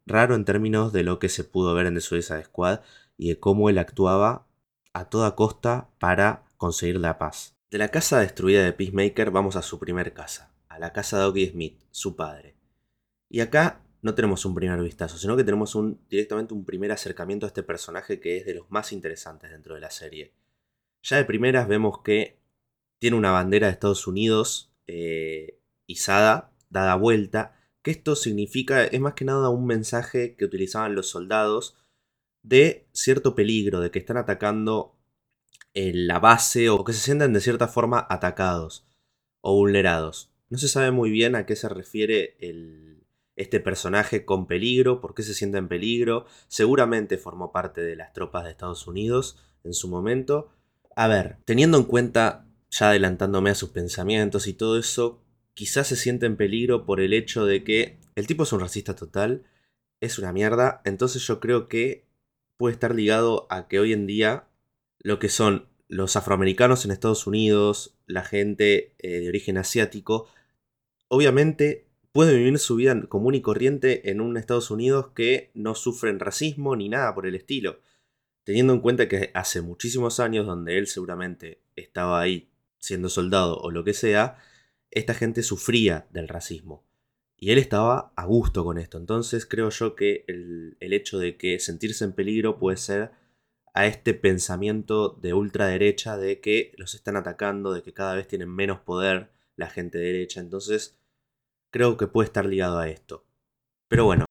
raro 0.05 0.35
en 0.35 0.45
términos 0.45 0.93
de 0.93 1.03
lo 1.03 1.19
que 1.19 1.29
se 1.29 1.43
pudo 1.43 1.73
ver 1.73 1.87
en 1.87 1.95
The 1.95 2.01
Suicide 2.01 2.45
Squad 2.45 2.81
y 3.17 3.29
de 3.29 3.39
cómo 3.39 3.69
él 3.69 3.79
actuaba 3.79 4.47
a 4.93 5.09
toda 5.09 5.35
costa 5.35 5.89
para 5.99 6.43
conseguir 6.57 6.99
la 6.99 7.17
paz. 7.17 7.55
De 7.71 7.79
la 7.79 7.89
casa 7.89 8.19
destruida 8.19 8.63
de 8.63 8.73
Peacemaker 8.73 9.31
vamos 9.31 9.55
a 9.55 9.61
su 9.61 9.79
primer 9.79 10.13
casa, 10.13 10.53
a 10.67 10.79
la 10.79 10.93
casa 10.93 11.19
de 11.19 11.25
Oggy 11.25 11.49
Smith, 11.49 11.83
su 11.91 12.15
padre. 12.15 12.55
Y 13.29 13.41
acá 13.41 13.81
no 14.01 14.15
tenemos 14.15 14.45
un 14.45 14.55
primer 14.55 14.79
vistazo, 14.81 15.17
sino 15.17 15.35
que 15.35 15.43
tenemos 15.43 15.77
directamente 16.07 16.53
un 16.53 16.65
primer 16.65 16.91
acercamiento 16.91 17.45
a 17.45 17.47
este 17.47 17.63
personaje 17.63 18.19
que 18.19 18.37
es 18.37 18.45
de 18.45 18.55
los 18.55 18.69
más 18.71 18.91
interesantes 18.91 19.51
dentro 19.51 19.75
de 19.75 19.81
la 19.81 19.91
serie. 19.91 20.33
Ya 21.01 21.17
de 21.17 21.25
primeras 21.25 21.67
vemos 21.67 22.01
que 22.03 22.39
tiene 22.99 23.17
una 23.17 23.31
bandera 23.31 23.67
de 23.67 23.73
Estados 23.73 24.07
Unidos 24.07 24.71
eh, 24.87 25.59
izada, 25.87 26.51
dada 26.69 26.95
vuelta, 26.95 27.55
que 27.81 27.91
esto 27.91 28.15
significa, 28.15 28.83
es 28.83 28.99
más 28.99 29.13
que 29.13 29.25
nada 29.25 29.49
un 29.49 29.65
mensaje 29.65 30.35
que 30.35 30.45
utilizaban 30.45 30.95
los 30.95 31.07
soldados 31.07 31.77
de 32.43 32.87
cierto 32.91 33.35
peligro, 33.35 33.79
de 33.79 33.91
que 33.91 33.99
están 33.99 34.17
atacando 34.17 34.95
en 35.73 36.07
la 36.07 36.19
base 36.19 36.69
o 36.69 36.83
que 36.83 36.93
se 36.93 36.99
sienten 36.99 37.33
de 37.33 37.41
cierta 37.41 37.67
forma 37.67 38.05
atacados 38.09 38.85
o 39.41 39.55
vulnerados. 39.55 40.31
No 40.49 40.57
se 40.57 40.67
sabe 40.67 40.91
muy 40.91 41.11
bien 41.11 41.35
a 41.35 41.45
qué 41.45 41.55
se 41.55 41.69
refiere 41.69 42.35
este 43.35 43.59
personaje 43.59 44.25
con 44.25 44.47
peligro, 44.47 44.99
por 44.99 45.13
qué 45.13 45.23
se 45.23 45.33
siente 45.33 45.57
en 45.57 45.67
peligro. 45.67 46.25
Seguramente 46.47 47.17
formó 47.17 47.51
parte 47.51 47.81
de 47.81 47.95
las 47.95 48.13
tropas 48.13 48.43
de 48.43 48.51
Estados 48.51 48.87
Unidos 48.87 49.37
en 49.63 49.73
su 49.73 49.87
momento. 49.87 50.49
A 50.99 51.07
ver, 51.07 51.37
teniendo 51.45 51.77
en 51.77 51.85
cuenta, 51.85 52.45
ya 52.69 52.89
adelantándome 52.89 53.51
a 53.51 53.55
sus 53.55 53.69
pensamientos 53.69 54.47
y 54.47 54.53
todo 54.53 54.77
eso, 54.77 55.23
quizás 55.53 55.87
se 55.87 55.95
siente 55.95 56.25
en 56.25 56.35
peligro 56.35 56.85
por 56.85 56.99
el 56.99 57.13
hecho 57.13 57.45
de 57.45 57.63
que 57.63 57.97
el 58.15 58.27
tipo 58.27 58.43
es 58.43 58.51
un 58.51 58.59
racista 58.59 58.97
total, 58.97 59.45
es 60.01 60.19
una 60.19 60.33
mierda, 60.33 60.81
entonces 60.83 61.25
yo 61.25 61.39
creo 61.39 61.69
que 61.69 62.05
puede 62.57 62.73
estar 62.73 62.93
ligado 62.93 63.47
a 63.49 63.69
que 63.69 63.79
hoy 63.79 63.93
en 63.93 64.07
día 64.07 64.49
lo 64.99 65.19
que 65.19 65.29
son 65.29 65.69
los 65.87 66.17
afroamericanos 66.17 66.83
en 66.83 66.91
Estados 66.91 67.27
Unidos, 67.27 67.95
la 68.05 68.25
gente 68.25 68.93
eh, 68.99 69.21
de 69.21 69.29
origen 69.29 69.57
asiático, 69.57 70.27
obviamente 71.07 71.87
pueden 72.11 72.35
vivir 72.35 72.59
su 72.59 72.75
vida 72.75 73.01
común 73.07 73.35
y 73.35 73.41
corriente 73.41 74.11
en 74.11 74.19
un 74.19 74.35
Estados 74.35 74.69
Unidos 74.69 75.11
que 75.15 75.49
no 75.53 75.75
sufren 75.75 76.19
racismo 76.19 76.75
ni 76.75 76.89
nada 76.89 77.15
por 77.15 77.25
el 77.25 77.35
estilo. 77.35 77.79
Teniendo 78.43 78.73
en 78.73 78.79
cuenta 78.79 79.07
que 79.07 79.31
hace 79.33 79.61
muchísimos 79.61 80.19
años 80.19 80.45
donde 80.45 80.77
él 80.77 80.87
seguramente 80.87 81.61
estaba 81.75 82.19
ahí 82.19 82.49
siendo 82.79 83.09
soldado 83.09 83.57
o 83.59 83.71
lo 83.71 83.83
que 83.83 83.93
sea, 83.93 84.37
esta 84.91 85.13
gente 85.13 85.43
sufría 85.43 86.07
del 86.11 86.27
racismo. 86.27 86.83
Y 87.37 87.51
él 87.51 87.57
estaba 87.57 88.11
a 88.15 88.25
gusto 88.25 88.65
con 88.65 88.77
esto. 88.77 88.97
Entonces 88.97 89.45
creo 89.45 89.69
yo 89.69 89.95
que 89.95 90.25
el, 90.27 90.75
hecho 90.79 91.19
de 91.19 91.37
que 91.37 91.59
sentirse 91.59 92.03
en 92.03 92.13
peligro 92.13 92.59
puede 92.59 92.77
ser 92.77 93.11
a 93.73 93.85
este 93.85 94.13
pensamiento 94.13 95.09
de 95.09 95.33
ultraderecha 95.33 96.17
de 96.17 96.41
que 96.41 96.73
los 96.77 96.95
están 96.95 97.15
atacando, 97.15 97.71
de 97.71 97.83
que 97.83 97.93
cada 97.93 98.15
vez 98.15 98.27
tienen 98.27 98.49
menos 98.49 98.79
poder 98.81 99.31
la 99.55 99.69
gente 99.69 99.97
derecha. 99.97 100.41
Entonces 100.41 100.99
creo 101.71 101.95
que 101.97 102.07
puede 102.07 102.27
estar 102.27 102.45
ligado 102.45 102.79
a 102.79 102.89
esto. 102.89 103.25
Pero 103.87 104.05
bueno, 104.05 104.25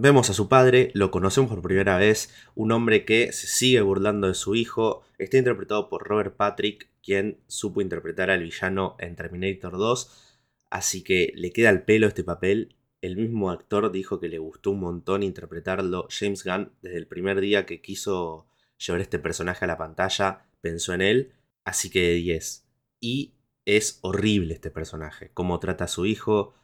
vemos 0.00 0.30
a 0.30 0.34
su 0.34 0.48
padre, 0.48 0.90
lo 0.94 1.10
conocemos 1.10 1.50
por 1.50 1.62
primera 1.62 1.98
vez, 1.98 2.34
un 2.54 2.72
hombre 2.72 3.04
que 3.04 3.32
se 3.32 3.46
sigue 3.46 3.80
burlando 3.82 4.28
de 4.28 4.34
su 4.34 4.54
hijo, 4.54 5.02
está 5.18 5.36
interpretado 5.36 5.88
por 5.88 6.08
Robert 6.08 6.36
Patrick, 6.36 6.88
quien 7.02 7.38
supo 7.46 7.80
interpretar 7.80 8.30
al 8.30 8.42
villano 8.42 8.96
en 8.98 9.14
Terminator 9.14 9.76
2, 9.76 10.38
así 10.70 11.04
que 11.04 11.32
le 11.34 11.52
queda 11.52 11.68
al 11.68 11.84
pelo 11.84 12.06
este 12.06 12.24
papel. 12.24 12.76
El 13.02 13.16
mismo 13.16 13.50
actor 13.50 13.92
dijo 13.92 14.20
que 14.20 14.28
le 14.28 14.38
gustó 14.38 14.72
un 14.72 14.80
montón 14.80 15.22
interpretarlo. 15.22 16.06
James 16.10 16.44
Gunn, 16.44 16.72
desde 16.82 16.98
el 16.98 17.06
primer 17.06 17.40
día 17.40 17.64
que 17.64 17.80
quiso 17.80 18.46
llevar 18.78 19.00
este 19.00 19.18
personaje 19.18 19.64
a 19.64 19.68
la 19.68 19.78
pantalla, 19.78 20.46
pensó 20.60 20.94
en 20.94 21.02
él, 21.02 21.32
así 21.64 21.90
que 21.90 22.12
10. 22.14 22.66
Y 23.00 23.34
es 23.64 23.98
horrible 24.02 24.54
este 24.54 24.70
personaje, 24.70 25.30
cómo 25.34 25.58
trata 25.60 25.84
a 25.84 25.88
su 25.88 26.06
hijo, 26.06 26.54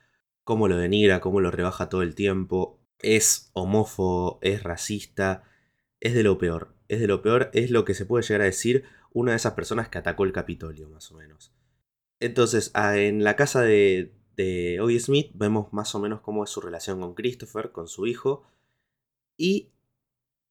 cómo 0.44 0.68
lo 0.68 0.76
denigra, 0.76 1.20
cómo 1.20 1.40
lo 1.40 1.50
rebaja 1.50 1.88
todo 1.88 2.02
el 2.02 2.14
tiempo. 2.14 2.75
Es 3.00 3.50
homófobo, 3.52 4.38
es 4.42 4.62
racista, 4.62 5.44
es 6.00 6.14
de 6.14 6.22
lo 6.22 6.38
peor. 6.38 6.74
Es 6.88 7.00
de 7.00 7.08
lo 7.08 7.22
peor, 7.22 7.50
es 7.52 7.70
lo 7.70 7.84
que 7.84 7.94
se 7.94 8.06
puede 8.06 8.22
llegar 8.24 8.42
a 8.42 8.44
decir 8.44 8.84
una 9.12 9.32
de 9.32 9.36
esas 9.36 9.54
personas 9.54 9.88
que 9.88 9.98
atacó 9.98 10.24
el 10.24 10.32
Capitolio, 10.32 10.88
más 10.88 11.10
o 11.10 11.16
menos. 11.16 11.52
Entonces, 12.20 12.70
en 12.74 13.24
la 13.24 13.36
casa 13.36 13.62
de, 13.62 14.12
de 14.36 14.98
Smith 15.00 15.30
vemos 15.34 15.72
más 15.72 15.94
o 15.94 16.00
menos 16.00 16.20
cómo 16.20 16.44
es 16.44 16.50
su 16.50 16.60
relación 16.60 17.00
con 17.00 17.14
Christopher, 17.14 17.72
con 17.72 17.88
su 17.88 18.06
hijo. 18.06 18.44
Y 19.36 19.72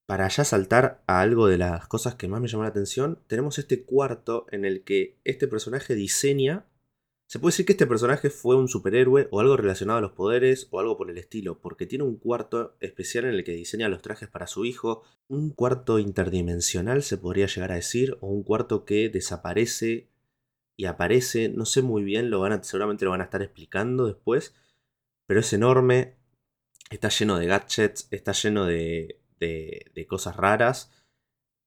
para 0.06 0.28
ya 0.28 0.44
saltar 0.44 1.04
a 1.08 1.22
algo 1.22 1.48
de 1.48 1.58
las 1.58 1.88
cosas 1.88 2.16
que 2.16 2.28
más 2.28 2.42
me 2.42 2.48
llamó 2.48 2.64
la 2.64 2.70
atención, 2.70 3.20
tenemos 3.28 3.58
este 3.58 3.84
cuarto 3.84 4.46
en 4.52 4.66
el 4.66 4.84
que 4.84 5.20
este 5.24 5.48
personaje 5.48 5.96
diseña 5.96 6.66
se 7.28 7.40
puede 7.40 7.54
decir 7.54 7.66
que 7.66 7.74
este 7.74 7.88
personaje 7.88 8.30
fue 8.30 8.56
un 8.56 8.68
superhéroe 8.68 9.28
o 9.32 9.40
algo 9.40 9.58
relacionado 9.58 9.98
a 9.98 10.02
los 10.02 10.12
poderes 10.12 10.68
o 10.72 10.80
algo 10.80 10.96
por 10.96 11.10
el 11.10 11.18
estilo, 11.18 11.60
porque 11.60 11.88
tiene 11.88 12.04
un 12.04 12.18
cuarto 12.18 12.76
especial 12.80 13.26
en 13.26 13.32
el 13.32 13.44
que 13.44 13.54
diseña 13.54 13.90
los 13.90 14.04
trajes 14.04 14.30
para 14.30 14.46
su 14.48 14.64
hijo, 14.64 15.02
un 15.28 15.50
cuarto 15.50 15.98
interdimensional 15.98 17.02
se 17.02 17.18
podría 17.18 17.48
llegar 17.48 17.72
a 17.72 17.76
decir, 17.76 18.18
o 18.22 18.28
un 18.28 18.44
cuarto 18.44 18.86
que 18.86 19.10
desaparece 19.10 20.08
y 20.78 20.86
aparece, 20.86 21.50
no 21.50 21.66
sé 21.66 21.82
muy 21.82 22.04
bien, 22.04 22.30
lo 22.30 22.42
van 22.42 22.54
a, 22.54 22.64
seguramente 22.64 23.06
lo 23.06 23.12
van 23.12 23.22
a 23.22 23.26
estar 23.26 23.42
explicando 23.42 24.06
después, 24.06 24.54
pero 25.26 25.40
es 25.40 25.52
enorme, 25.54 26.18
está 26.92 27.10
lleno 27.10 27.40
de 27.40 27.48
gadgets, 27.48 28.08
está 28.12 28.34
lleno 28.34 28.66
de, 28.66 29.22
cosas 30.08 30.36
raras 30.36 30.92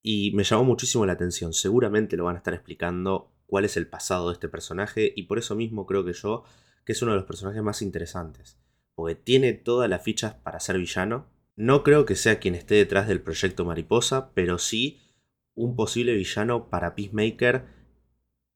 y 0.02 0.32
me 0.34 0.44
llamó 0.44 0.64
muchísimo 0.64 1.04
la 1.06 1.14
atención, 1.14 1.52
seguramente 1.52 2.16
lo 2.16 2.24
van 2.24 2.36
a 2.36 2.38
estar 2.38 2.54
explicando 2.54 3.32
cuál 3.48 3.64
es 3.64 3.76
el 3.76 3.88
pasado 3.88 4.28
de 4.28 4.34
este 4.34 4.48
personaje 4.48 5.12
y 5.16 5.24
por 5.24 5.38
eso 5.38 5.56
mismo 5.56 5.86
creo 5.86 6.04
que 6.04 6.12
yo 6.12 6.44
que 6.84 6.92
es 6.92 7.02
uno 7.02 7.12
de 7.12 7.18
los 7.18 7.26
personajes 7.26 7.62
más 7.62 7.82
interesantes, 7.82 8.58
porque 8.94 9.14
tiene 9.14 9.52
todas 9.52 9.90
las 9.90 10.02
fichas 10.02 10.34
para 10.34 10.60
ser 10.60 10.78
villano. 10.78 11.26
No 11.54 11.82
creo 11.82 12.06
que 12.06 12.14
sea 12.14 12.38
quien 12.38 12.54
esté 12.54 12.76
detrás 12.76 13.08
del 13.08 13.20
proyecto 13.20 13.66
Mariposa, 13.66 14.32
pero 14.32 14.58
sí 14.58 15.00
un 15.54 15.76
posible 15.76 16.14
villano 16.14 16.70
para 16.70 16.94
Peacemaker 16.94 17.66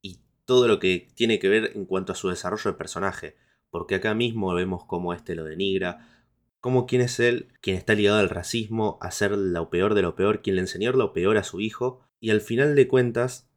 y 0.01 0.23
todo 0.45 0.67
lo 0.67 0.79
que 0.79 1.11
tiene 1.15 1.37
que 1.37 1.49
ver 1.49 1.73
en 1.75 1.85
cuanto 1.85 2.13
a 2.13 2.15
su 2.15 2.29
desarrollo 2.29 2.71
de 2.71 2.77
personaje. 2.77 3.35
Porque 3.69 3.95
acá 3.95 4.15
mismo 4.15 4.53
vemos 4.53 4.85
cómo 4.85 5.13
este 5.13 5.35
lo 5.35 5.43
denigra, 5.43 6.07
cómo 6.59 6.85
quién 6.87 7.01
es 7.01 7.19
él, 7.19 7.53
quien 7.61 7.75
está 7.75 7.93
ligado 7.93 8.19
al 8.19 8.29
racismo, 8.29 8.97
a 9.01 9.11
ser 9.11 9.37
lo 9.37 9.69
peor 9.69 9.93
de 9.93 10.01
lo 10.01 10.15
peor, 10.15 10.41
quien 10.41 10.55
le 10.55 10.61
enseñó 10.61 10.91
lo 10.93 11.13
peor 11.13 11.37
a 11.37 11.43
su 11.43 11.59
hijo. 11.59 12.01
Y 12.19 12.29
al 12.31 12.41
final 12.41 12.73
de 12.73 12.87
cuentas, 12.87 13.52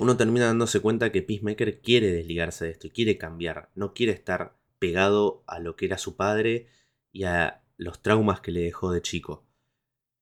uno 0.00 0.16
termina 0.16 0.46
dándose 0.46 0.80
cuenta 0.80 1.12
que 1.12 1.22
Peacemaker 1.22 1.80
quiere 1.80 2.12
desligarse 2.12 2.66
de 2.66 2.70
esto 2.72 2.86
y 2.86 2.90
quiere 2.90 3.18
cambiar, 3.18 3.70
no 3.74 3.94
quiere 3.94 4.12
estar 4.12 4.56
pegado 4.78 5.42
a 5.46 5.58
lo 5.58 5.76
que 5.76 5.86
era 5.86 5.98
su 5.98 6.16
padre 6.16 6.68
y 7.12 7.24
a 7.24 7.62
los 7.76 8.02
traumas 8.02 8.40
que 8.40 8.52
le 8.52 8.60
dejó 8.60 8.92
de 8.92 9.02
chico. 9.02 9.46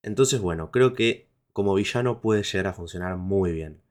Entonces, 0.03 0.41
bueno, 0.41 0.71
creo 0.71 0.95
que 0.95 1.29
como 1.53 1.75
villano 1.75 2.21
puede 2.21 2.43
llegar 2.43 2.69
a 2.69 2.73
funcionar 2.73 3.17
muy 3.17 3.53
bien. 3.53 3.83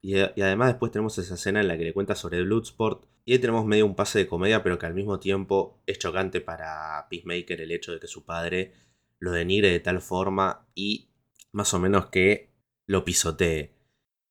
Y, 0.00 0.18
además 0.18 0.68
después 0.68 0.92
tenemos 0.92 1.18
esa 1.18 1.34
escena 1.34 1.60
en 1.60 1.68
la 1.68 1.76
que 1.76 1.84
le 1.84 1.92
cuenta 1.92 2.14
sobre 2.14 2.42
Bloodsport. 2.42 3.06
Y 3.24 3.32
ahí 3.32 3.38
tenemos 3.38 3.66
medio 3.66 3.86
un 3.86 3.96
pase 3.96 4.20
de 4.20 4.28
comedia, 4.28 4.62
pero 4.62 4.78
que 4.78 4.86
al 4.86 4.94
mismo 4.94 5.18
tiempo 5.18 5.82
es 5.86 5.98
chocante 5.98 6.40
para 6.40 7.06
Peacemaker 7.10 7.60
el 7.60 7.72
hecho 7.72 7.92
de 7.92 7.98
que 7.98 8.06
su 8.06 8.24
padre 8.24 8.72
lo 9.18 9.32
denigre 9.32 9.70
de 9.70 9.80
tal 9.80 10.00
forma 10.00 10.68
y 10.74 11.08
más 11.52 11.74
o 11.74 11.80
menos 11.80 12.06
que 12.06 12.52
lo 12.86 13.04
pisotee. 13.04 13.75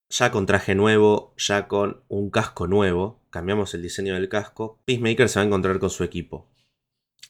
Ya 0.09 0.31
con 0.31 0.45
traje 0.45 0.75
nuevo, 0.75 1.33
ya 1.38 1.67
con 1.67 2.03
un 2.07 2.29
casco 2.29 2.67
nuevo, 2.67 3.21
cambiamos 3.29 3.74
el 3.74 3.81
diseño 3.81 4.13
del 4.13 4.29
casco, 4.29 4.79
Peacemaker 4.85 5.27
se 5.29 5.39
va 5.39 5.43
a 5.43 5.47
encontrar 5.47 5.79
con 5.79 5.89
su 5.89 6.03
equipo. 6.03 6.47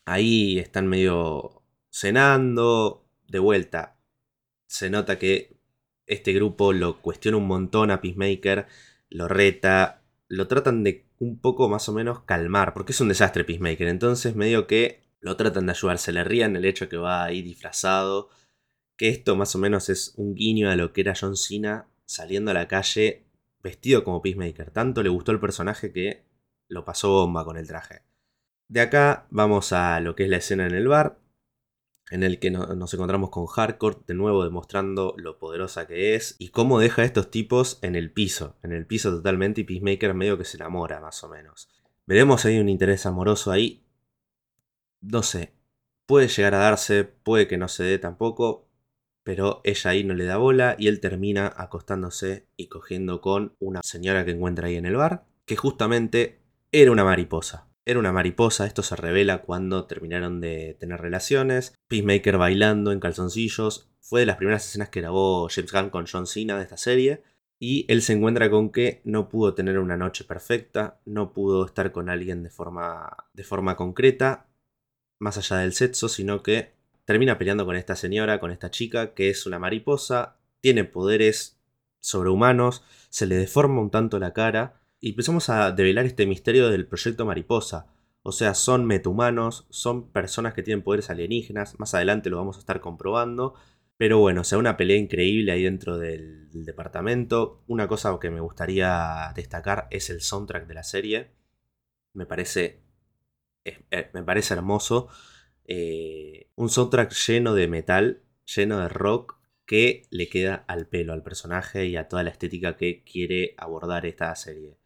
Ahí 0.06 0.60
están 0.60 0.88
medio 0.88 1.64
cenando, 1.90 3.06
de 3.28 3.40
vuelta. 3.40 3.98
Se 4.68 4.90
nota 4.90 5.18
que 5.18 5.58
este 6.06 6.34
grupo 6.34 6.74
lo 6.74 7.02
cuestiona 7.02 7.38
un 7.38 7.48
montón 7.48 7.92
a 7.92 8.02
Peacemaker, 8.02 8.68
lo 9.10 9.28
reta, 9.28 10.04
lo 10.28 10.48
tratan 10.48 10.84
de 10.84 11.08
un 11.18 11.40
poco 11.40 11.70
más 11.70 11.88
o 11.90 11.94
menos 11.94 12.22
calmar, 12.24 12.74
porque 12.74 12.92
es 12.92 13.02
un 13.02 13.08
desastre 13.08 13.46
Peacemaker, 13.46 13.88
entonces 13.88 14.36
medio 14.36 14.68
que 14.68 15.02
lo 15.22 15.38
tratan 15.38 15.66
de 15.66 15.72
ayudar, 15.72 15.98
se 15.98 16.12
le 16.12 16.24
rían 16.24 16.56
el 16.56 16.66
hecho 16.66 16.90
que 16.90 16.98
va 16.98 17.24
ahí 17.24 17.42
disfrazado, 17.42 18.30
que 18.98 19.10
esto 19.10 19.36
más 19.36 19.56
o 19.56 19.60
menos 19.60 19.90
es 19.90 20.14
un 20.18 20.36
guiño 20.36 20.70
a 20.70 20.76
lo 20.76 20.94
que 20.94 21.02
era 21.02 21.16
John 21.20 21.36
Cena 21.36 21.88
saliendo 22.06 22.52
a 22.52 22.54
la 22.54 22.68
calle 22.68 23.26
vestido 23.62 24.04
como 24.04 24.22
Peacemaker. 24.22 24.72
Tanto 24.72 25.04
le 25.04 25.10
gustó 25.10 25.32
el 25.32 25.40
personaje 25.40 25.92
que 25.92 26.26
lo 26.68 26.86
pasó 26.86 27.10
bomba 27.10 27.46
con 27.46 27.58
el 27.58 27.68
traje. 27.68 28.04
De 28.68 28.82
acá 28.82 29.28
vamos 29.30 29.74
a 29.74 30.00
lo 30.00 30.16
que 30.16 30.24
es 30.24 30.30
la 30.30 30.38
escena 30.38 30.66
en 30.66 30.74
el 30.74 30.88
bar, 30.88 31.20
en 32.12 32.24
el 32.24 32.40
que 32.40 32.52
nos 32.52 32.94
encontramos 32.94 33.30
con 33.30 33.48
Hardcore, 33.48 33.98
de 34.08 34.14
nuevo 34.14 34.44
demostrando 34.44 35.16
lo 35.18 35.40
poderosa 35.40 35.88
que 35.88 36.16
es 36.16 36.36
y 36.40 36.50
cómo 36.50 36.80
deja 36.80 37.02
a 37.02 37.06
estos 37.06 37.32
tipos 37.32 37.80
en 37.82 37.96
el 37.96 38.12
piso, 38.12 38.58
en 38.64 38.72
el 38.72 38.86
piso 38.86 39.12
totalmente 39.12 39.62
y 39.62 39.64
Peacemaker 39.64 40.14
medio 40.14 40.38
que 40.38 40.46
se 40.46 40.58
enamora 40.58 41.00
más 41.00 41.24
o 41.24 41.30
menos. 41.30 41.70
Veremos 42.06 42.46
ahí 42.46 42.60
un 42.60 42.70
interés 42.70 43.06
amoroso 43.06 43.52
ahí. 43.52 43.84
No 45.02 45.24
sé, 45.24 45.54
puede 46.06 46.28
llegar 46.28 46.54
a 46.54 46.60
darse, 46.60 47.04
puede 47.04 47.48
que 47.48 47.58
no 47.58 47.68
se 47.68 47.84
dé 47.84 47.98
tampoco, 47.98 48.65
pero 49.26 49.60
ella 49.64 49.90
ahí 49.90 50.04
no 50.04 50.14
le 50.14 50.26
da 50.26 50.38
bola 50.38 50.76
y 50.78 50.88
él 50.88 51.00
termina 51.00 51.52
acostándose 51.58 52.46
y 52.56 52.68
cogiendo 52.68 53.22
con 53.22 53.56
una 53.60 53.82
señora 53.82 54.24
que 54.24 54.32
encuentra 54.32 54.68
ahí 54.68 54.76
en 54.76 54.86
el 54.86 54.98
bar, 54.98 55.26
que 55.46 55.56
justamente 55.56 56.42
era 56.72 56.92
una 56.92 57.04
mariposa. 57.04 57.68
Era 57.86 57.98
una 57.98 58.12
mariposa, 58.12 58.68
esto 58.68 58.84
se 58.84 58.96
revela 58.96 59.42
cuando 59.42 59.88
terminaron 59.88 60.42
de 60.42 60.78
tener 60.80 61.02
relaciones. 61.02 61.74
Peacemaker 61.88 62.38
bailando 62.38 62.92
en 62.92 63.00
calzoncillos. 63.00 63.90
Fue 64.00 64.20
de 64.20 64.28
las 64.28 64.38
primeras 64.38 64.68
escenas 64.68 64.90
que 64.90 65.02
grabó 65.02 65.50
James 65.50 65.72
Gunn 65.72 65.90
con 65.90 66.06
John 66.06 66.28
Cena 66.28 66.58
de 66.58 66.64
esta 66.64 66.78
serie. 66.78 67.24
Y 67.58 67.92
él 67.92 68.04
se 68.04 68.14
encuentra 68.14 68.52
con 68.52 68.72
que 68.72 69.02
no 69.06 69.28
pudo 69.28 69.56
tener 69.56 69.80
una 69.80 69.98
noche 69.98 70.24
perfecta, 70.24 71.00
no 71.06 71.34
pudo 71.34 71.66
estar 71.66 71.92
con 71.92 72.10
alguien 72.10 72.44
de 72.44 72.52
forma, 72.52 73.26
de 73.34 73.44
forma 73.44 73.76
concreta, 73.76 74.46
más 75.18 75.40
allá 75.40 75.58
del 75.58 75.74
sexo, 75.74 76.10
sino 76.10 76.44
que 76.44 76.75
termina 77.06 77.38
peleando 77.38 77.66
con 77.66 77.76
esta 77.76 77.96
señora, 77.96 78.40
con 78.40 78.52
esta 78.52 78.72
chica, 78.72 79.14
que 79.14 79.30
es 79.30 79.46
una 79.46 79.60
mariposa, 79.60 80.38
tiene 80.62 80.84
poderes 80.84 81.60
sobrehumanos, 82.00 82.84
se 83.10 83.26
le 83.26 83.36
deforma 83.36 83.82
un 83.82 83.92
tanto 83.92 84.20
la 84.20 84.34
cara, 84.34 84.82
y 85.00 85.10
empezamos 85.12 85.50
a 85.50 85.72
develar 85.72 86.06
este 86.06 86.26
misterio 86.26 86.70
del 86.70 86.88
proyecto 86.88 87.26
mariposa. 87.26 87.88
O 88.24 88.32
sea, 88.32 88.56
son 88.56 88.86
metahumanos, 88.86 89.68
son 89.70 90.12
personas 90.12 90.54
que 90.56 90.64
tienen 90.64 90.84
poderes 90.84 91.10
alienígenas, 91.12 91.80
más 91.80 91.94
adelante 91.94 92.30
lo 92.30 92.38
vamos 92.38 92.58
a 92.58 92.60
estar 92.60 92.82
comprobando. 92.82 93.54
Pero 93.98 94.20
bueno, 94.20 94.42
o 94.42 94.44
sea, 94.44 94.58
una 94.58 94.78
pelea 94.78 94.98
increíble 94.98 95.52
ahí 95.52 95.64
dentro 95.64 95.98
del, 95.98 96.50
departamento. 96.52 97.64
Una 97.68 97.88
cosa 97.88 98.18
que 98.20 98.30
me 98.30 98.42
gustaría 98.42 99.32
destacar 99.36 99.88
es 99.92 100.10
el 100.10 100.22
soundtrack 100.22 100.68
de 100.68 100.74
la 100.74 100.84
serie. 100.84 101.32
Me 102.14 102.26
parece, 102.26 102.82
eh, 103.64 104.10
me 104.14 104.24
parece 104.24 104.54
hermoso. 104.54 105.10
Eh, 105.68 106.48
un 106.56 106.70
soundtrack 106.70 107.12
lleno 107.14 107.54
de 107.54 107.68
metal, 107.68 108.22
lleno 108.56 108.80
de 108.80 108.90
rock, 108.90 109.40
que 109.66 110.04
le 110.12 110.30
queda 110.30 110.64
al 110.68 110.88
pelo 110.88 111.14
al 111.14 111.24
personaje 111.24 111.88
y 111.88 111.96
a 111.96 112.08
toda 112.08 112.24
la 112.24 112.30
estética 112.30 112.78
que 112.78 113.04
quiere 113.04 113.56
abordar 113.58 114.06
esta 114.06 114.36
serie. 114.36 114.78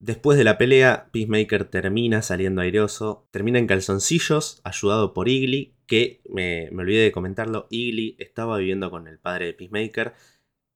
Después 0.00 0.36
de 0.36 0.44
la 0.44 0.58
pelea, 0.58 1.08
Peacemaker 1.12 1.64
termina 1.64 2.20
saliendo 2.20 2.60
airoso, 2.60 3.28
termina 3.30 3.58
en 3.58 3.66
calzoncillos, 3.66 4.60
ayudado 4.64 5.14
por 5.14 5.28
Igly, 5.28 5.76
que 5.86 6.20
me, 6.28 6.68
me 6.72 6.82
olvidé 6.82 7.04
de 7.04 7.12
comentarlo, 7.12 7.68
Igly 7.70 8.16
estaba 8.18 8.58
viviendo 8.58 8.90
con 8.90 9.06
el 9.06 9.18
padre 9.18 9.46
de 9.46 9.54
Peacemaker, 9.54 10.14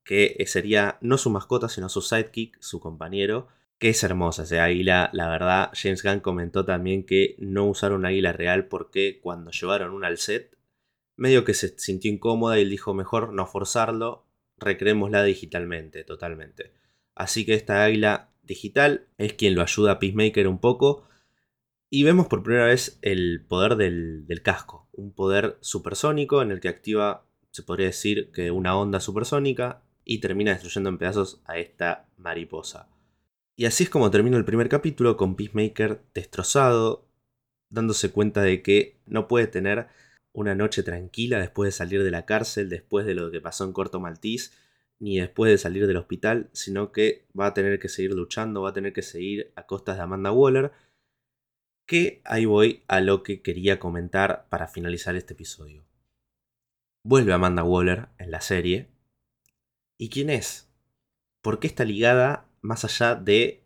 que 0.04 0.42
sería 0.46 0.98
no 1.02 1.18
su 1.18 1.28
mascota, 1.30 1.68
sino 1.68 1.88
su 1.88 2.00
sidekick, 2.00 2.56
su 2.60 2.80
compañero, 2.80 3.48
que 3.78 3.90
es 3.90 4.02
hermosa 4.02 4.42
esa 4.42 4.64
águila. 4.64 5.10
La 5.12 5.28
verdad, 5.28 5.70
James 5.74 6.02
Gunn 6.02 6.20
comentó 6.20 6.64
también 6.64 7.04
que 7.04 7.36
no 7.38 7.66
usaron 7.66 8.04
águila 8.04 8.32
real 8.32 8.66
porque 8.66 9.20
cuando 9.20 9.50
llevaron 9.50 9.92
una 9.92 10.08
al 10.08 10.18
set, 10.18 10.56
medio 11.16 11.44
que 11.44 11.54
se 11.54 11.78
sintió 11.78 12.10
incómoda 12.10 12.58
y 12.58 12.62
él 12.62 12.70
dijo 12.70 12.94
mejor 12.94 13.32
no 13.32 13.46
forzarlo, 13.46 14.26
recreémosla 14.56 15.22
digitalmente, 15.22 16.04
totalmente. 16.04 16.72
Así 17.14 17.44
que 17.44 17.54
esta 17.54 17.84
águila 17.84 18.30
digital 18.42 19.06
es 19.18 19.34
quien 19.34 19.54
lo 19.54 19.62
ayuda 19.62 19.92
a 19.92 19.98
Peacemaker 19.98 20.48
un 20.48 20.58
poco. 20.58 21.04
Y 21.90 22.02
vemos 22.02 22.26
por 22.26 22.42
primera 22.42 22.66
vez 22.66 22.98
el 23.02 23.44
poder 23.46 23.76
del, 23.76 24.26
del 24.26 24.42
casco, 24.42 24.88
un 24.92 25.12
poder 25.12 25.56
supersónico 25.60 26.42
en 26.42 26.50
el 26.50 26.60
que 26.60 26.68
activa, 26.68 27.26
se 27.50 27.62
podría 27.62 27.86
decir, 27.86 28.30
que 28.32 28.50
una 28.50 28.76
onda 28.76 29.00
supersónica 29.00 29.82
y 30.04 30.18
termina 30.18 30.52
destruyendo 30.52 30.90
en 30.90 30.98
pedazos 30.98 31.40
a 31.46 31.58
esta 31.58 32.06
mariposa. 32.18 32.88
Y 33.58 33.66
así 33.66 33.82
es 33.82 33.90
como 33.90 34.12
termina 34.12 34.36
el 34.36 34.44
primer 34.44 34.68
capítulo 34.68 35.16
con 35.16 35.34
Peacemaker 35.34 36.00
destrozado, 36.14 37.08
dándose 37.70 38.12
cuenta 38.12 38.40
de 38.40 38.62
que 38.62 39.00
no 39.04 39.26
puede 39.26 39.48
tener 39.48 39.88
una 40.32 40.54
noche 40.54 40.84
tranquila 40.84 41.40
después 41.40 41.66
de 41.66 41.72
salir 41.72 42.04
de 42.04 42.12
la 42.12 42.24
cárcel, 42.24 42.68
después 42.68 43.04
de 43.04 43.16
lo 43.16 43.32
que 43.32 43.40
pasó 43.40 43.64
en 43.64 43.72
Corto 43.72 43.98
Maltís, 43.98 44.52
ni 45.00 45.18
después 45.18 45.50
de 45.50 45.58
salir 45.58 45.88
del 45.88 45.96
hospital, 45.96 46.50
sino 46.52 46.92
que 46.92 47.26
va 47.38 47.46
a 47.46 47.54
tener 47.54 47.80
que 47.80 47.88
seguir 47.88 48.12
luchando, 48.12 48.62
va 48.62 48.70
a 48.70 48.74
tener 48.74 48.92
que 48.92 49.02
seguir 49.02 49.52
a 49.56 49.66
costas 49.66 49.96
de 49.96 50.04
Amanda 50.04 50.30
Waller, 50.30 50.70
que 51.84 52.22
ahí 52.24 52.44
voy 52.44 52.84
a 52.86 53.00
lo 53.00 53.24
que 53.24 53.42
quería 53.42 53.80
comentar 53.80 54.46
para 54.50 54.68
finalizar 54.68 55.16
este 55.16 55.34
episodio. 55.34 55.84
Vuelve 57.04 57.32
Amanda 57.32 57.64
Waller 57.64 58.06
en 58.18 58.30
la 58.30 58.40
serie. 58.40 58.86
¿Y 59.98 60.10
quién 60.10 60.30
es? 60.30 60.70
¿Por 61.42 61.58
qué 61.58 61.66
está 61.66 61.84
ligada 61.84 62.47
más 62.60 62.84
allá 62.84 63.14
de 63.14 63.64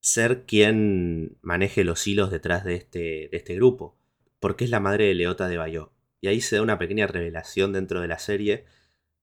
ser 0.00 0.44
quien 0.46 1.38
maneje 1.42 1.84
los 1.84 2.06
hilos 2.06 2.30
detrás 2.30 2.64
de 2.64 2.76
este, 2.76 3.28
de 3.30 3.36
este 3.36 3.56
grupo, 3.56 3.98
porque 4.38 4.64
es 4.64 4.70
la 4.70 4.80
madre 4.80 5.06
de 5.06 5.14
Leota 5.14 5.48
de 5.48 5.56
Bayó. 5.56 5.92
Y 6.20 6.28
ahí 6.28 6.40
se 6.40 6.56
da 6.56 6.62
una 6.62 6.78
pequeña 6.78 7.06
revelación 7.06 7.72
dentro 7.72 8.00
de 8.00 8.08
la 8.08 8.18
serie 8.18 8.64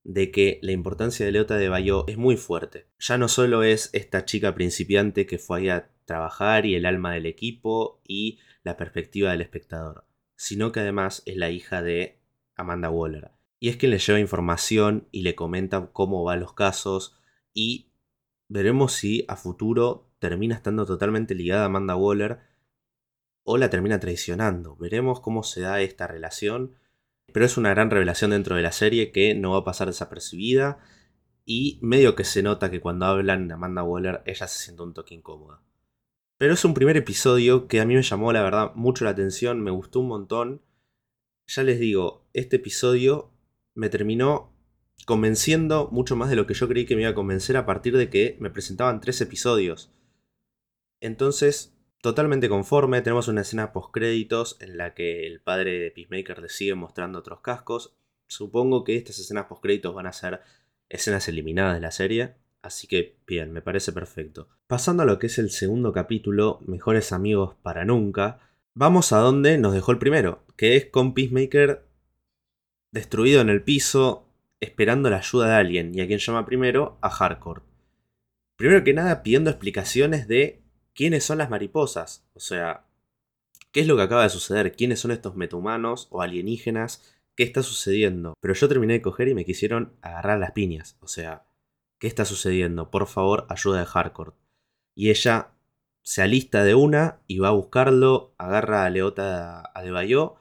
de 0.04 0.32
que 0.32 0.60
la 0.62 0.74
importancia 0.74 1.26
de 1.26 1.32
Leota 1.32 1.56
de 1.56 1.70
Bayó 1.70 2.06
es 2.08 2.18
muy 2.18 2.38
fuerte. 2.38 2.88
Ya 3.00 3.18
no 3.18 3.28
solo 3.28 3.64
es 3.64 3.90
esta 3.94 4.26
chica 4.26 4.54
principiante 4.54 5.26
que 5.26 5.38
fue 5.38 5.60
ahí 5.60 5.70
a 5.70 5.90
trabajar 6.06 6.66
y 6.66 6.76
el 6.76 6.86
alma 6.86 7.14
del 7.14 7.26
equipo 7.26 8.02
y 8.06 8.40
la 8.64 8.78
perspectiva 8.78 9.32
del 9.32 9.42
espectador, 9.42 10.06
sino 10.36 10.72
que 10.72 10.82
además 10.82 11.24
es 11.26 11.38
la 11.38 11.50
hija 11.50 11.82
de 11.82 12.20
Amanda 12.56 12.90
Waller. 12.90 13.32
Y 13.60 13.70
es 13.70 13.78
quien 13.78 13.92
le 13.92 14.00
lleva 14.00 14.20
información 14.20 15.08
y 15.12 15.22
le 15.22 15.36
comenta 15.36 15.90
cómo 15.94 16.24
van 16.24 16.42
los 16.42 16.54
casos 16.54 17.18
y 17.54 17.93
Veremos 18.54 18.94
si 18.94 19.26
a 19.28 19.36
futuro 19.36 20.12
termina 20.20 20.54
estando 20.54 20.86
totalmente 20.86 21.34
ligada 21.34 21.64
a 21.64 21.66
Amanda 21.66 21.96
Waller 21.96 22.38
o 23.42 23.58
la 23.58 23.72
termina 23.72 24.00
traicionando. 24.00 24.76
Veremos 24.76 25.22
cómo 25.22 25.42
se 25.42 25.62
da 25.62 25.82
esta 25.82 26.06
relación. 26.06 26.76
Pero 27.34 27.48
es 27.48 27.58
una 27.58 27.72
gran 27.72 27.90
revelación 27.90 28.30
dentro 28.30 28.56
de 28.56 28.62
la 28.62 28.72
serie 28.72 29.12
que 29.12 29.34
no 29.34 29.54
va 29.54 29.58
a 29.58 29.64
pasar 29.64 29.88
desapercibida. 29.88 30.78
Y 31.46 31.80
medio 31.82 32.14
que 32.14 32.26
se 32.26 32.44
nota 32.44 32.70
que 32.70 32.80
cuando 32.80 33.08
hablan 33.08 33.48
de 33.48 33.56
Amanda 33.56 33.82
Waller 33.82 34.22
ella 34.28 34.48
se 34.48 34.66
siente 34.66 34.84
un 34.84 34.94
toque 34.94 35.16
incómoda. 35.16 35.64
Pero 36.38 36.54
es 36.54 36.64
un 36.64 36.76
primer 36.76 36.96
episodio 36.96 37.68
que 37.68 37.82
a 37.82 37.86
mí 37.86 37.96
me 37.96 38.04
llamó 38.04 38.32
la 38.34 38.44
verdad 38.44 38.76
mucho 38.76 39.04
la 39.04 39.12
atención, 39.12 39.62
me 39.62 39.72
gustó 39.72 40.02
un 40.02 40.10
montón. 40.10 40.62
Ya 41.48 41.64
les 41.64 41.80
digo, 41.80 42.28
este 42.34 42.58
episodio 42.58 43.32
me 43.74 43.90
terminó 43.90 44.53
convenciendo 45.06 45.90
mucho 45.92 46.16
más 46.16 46.30
de 46.30 46.36
lo 46.36 46.48
que 46.48 46.54
yo 46.54 46.68
creí 46.68 46.86
que 46.86 46.96
me 46.96 47.02
iba 47.02 47.12
a 47.12 47.16
convencer 47.16 47.58
a 47.58 47.66
partir 47.66 47.98
de 47.98 48.10
que 48.10 48.38
me 48.40 48.50
presentaban 48.50 49.02
tres 49.02 49.20
episodios. 49.22 49.92
Entonces, 51.02 51.76
totalmente 52.02 52.50
conforme, 52.50 53.02
tenemos 53.02 53.28
una 53.28 53.42
escena 53.42 53.74
post 53.74 53.92
créditos 53.92 54.58
en 54.62 54.78
la 54.78 54.94
que 54.94 55.28
el 55.28 55.42
padre 55.42 55.80
de 55.80 55.92
Peacemaker 55.92 56.40
le 56.40 56.50
sigue 56.50 56.76
mostrando 56.76 57.20
otros 57.20 57.42
cascos. 57.42 57.96
Supongo 58.28 58.84
que 58.84 58.96
estas 58.96 59.20
escenas 59.20 59.46
post 59.46 59.62
créditos 59.62 59.94
van 59.94 60.08
a 60.08 60.14
ser 60.14 60.42
escenas 60.90 61.28
eliminadas 61.28 61.76
de 61.76 61.82
la 61.82 61.92
serie, 61.92 62.36
así 62.62 62.88
que 62.88 63.18
bien, 63.28 63.52
me 63.52 63.62
parece 63.62 63.92
perfecto. 63.92 64.48
Pasando 64.68 65.04
a 65.04 65.06
lo 65.06 65.20
que 65.20 65.28
es 65.28 65.38
el 65.40 65.50
segundo 65.50 65.92
capítulo, 65.92 66.60
Mejores 66.66 67.12
amigos 67.12 67.56
para 67.62 67.84
nunca, 67.84 68.40
vamos 68.74 69.12
a 69.12 69.18
donde 69.18 69.58
nos 69.58 69.74
dejó 69.74 69.92
el 69.92 70.00
primero, 70.00 70.46
que 70.56 70.78
es 70.78 70.86
con 70.86 71.14
Peacemaker 71.14 71.86
destruido 72.92 73.42
en 73.42 73.50
el 73.50 73.64
piso, 73.64 74.33
esperando 74.64 75.10
la 75.10 75.18
ayuda 75.18 75.48
de 75.48 75.56
alguien, 75.56 75.92
y 75.94 76.02
a 76.02 76.08
quien 76.08 76.20
llama 76.20 76.46
primero 76.46 76.98
a 77.02 77.10
Hardcore. 77.10 77.62
Primero 78.56 78.84
que 78.84 78.94
nada 78.94 79.24
pidiendo 79.24 79.50
explicaciones 79.50 80.28
de 80.28 80.64
quiénes 80.94 81.24
son 81.24 81.40
las 81.40 81.50
mariposas, 81.50 82.26
o 82.34 82.40
sea, 82.40 82.86
qué 83.72 83.82
es 83.82 83.88
lo 83.88 83.96
que 83.96 84.04
acaba 84.04 84.24
de 84.24 84.30
suceder, 84.30 84.76
quiénes 84.76 85.00
son 85.00 85.12
estos 85.12 85.36
metahumanos 85.36 86.08
o 86.12 86.22
alienígenas, 86.22 87.16
qué 87.36 87.44
está 87.44 87.64
sucediendo. 87.64 88.34
Pero 88.40 88.54
yo 88.54 88.68
terminé 88.68 88.94
de 88.94 89.02
coger 89.02 89.28
y 89.28 89.34
me 89.34 89.46
quisieron 89.46 89.94
agarrar 90.02 90.40
las 90.40 90.52
piñas, 90.52 90.98
o 91.02 91.08
sea, 91.08 91.46
¿qué 92.00 92.08
está 92.08 92.26
sucediendo? 92.26 92.92
Por 92.92 93.08
favor, 93.08 93.46
ayuda 93.50 93.80
de 93.80 93.86
Hardcore. 93.86 94.34
Y 94.96 95.10
ella 95.10 95.52
se 96.04 96.22
alista 96.22 96.64
de 96.64 96.76
una 96.76 97.22
y 97.28 97.40
va 97.40 97.50
a 97.50 97.54
buscarlo, 97.54 98.36
agarra 98.38 98.86
a 98.86 98.90
Leota 98.90 99.62
a 99.62 99.92
Bayo, 99.92 100.36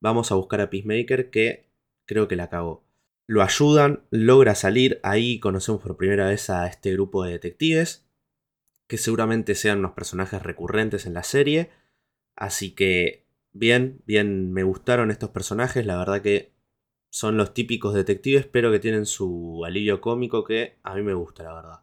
vamos 0.00 0.32
a 0.32 0.36
buscar 0.36 0.60
a 0.60 0.70
Peacemaker 0.70 1.30
que 1.30 1.68
creo 2.06 2.28
que 2.28 2.36
la 2.36 2.48
cagó. 2.48 2.87
Lo 3.28 3.42
ayudan, 3.42 4.02
logra 4.10 4.56
salir, 4.56 4.98
ahí 5.04 5.38
conocemos 5.38 5.80
por 5.80 5.96
primera 5.96 6.26
vez 6.26 6.50
a 6.50 6.66
este 6.66 6.92
grupo 6.92 7.22
de 7.22 7.32
detectives, 7.32 8.08
que 8.88 8.98
seguramente 8.98 9.54
sean 9.54 9.78
unos 9.78 9.92
personajes 9.92 10.42
recurrentes 10.42 11.06
en 11.06 11.14
la 11.14 11.22
serie, 11.22 11.70
así 12.34 12.74
que 12.74 13.26
bien, 13.52 14.02
bien, 14.06 14.52
me 14.52 14.64
gustaron 14.64 15.12
estos 15.12 15.30
personajes, 15.30 15.86
la 15.86 15.98
verdad 15.98 16.22
que 16.22 16.52
son 17.10 17.36
los 17.36 17.54
típicos 17.54 17.94
detectives, 17.94 18.46
pero 18.46 18.72
que 18.72 18.80
tienen 18.80 19.06
su 19.06 19.62
alivio 19.64 20.00
cómico 20.00 20.42
que 20.42 20.78
a 20.82 20.94
mí 20.94 21.02
me 21.02 21.14
gusta, 21.14 21.44
la 21.44 21.54
verdad. 21.54 21.80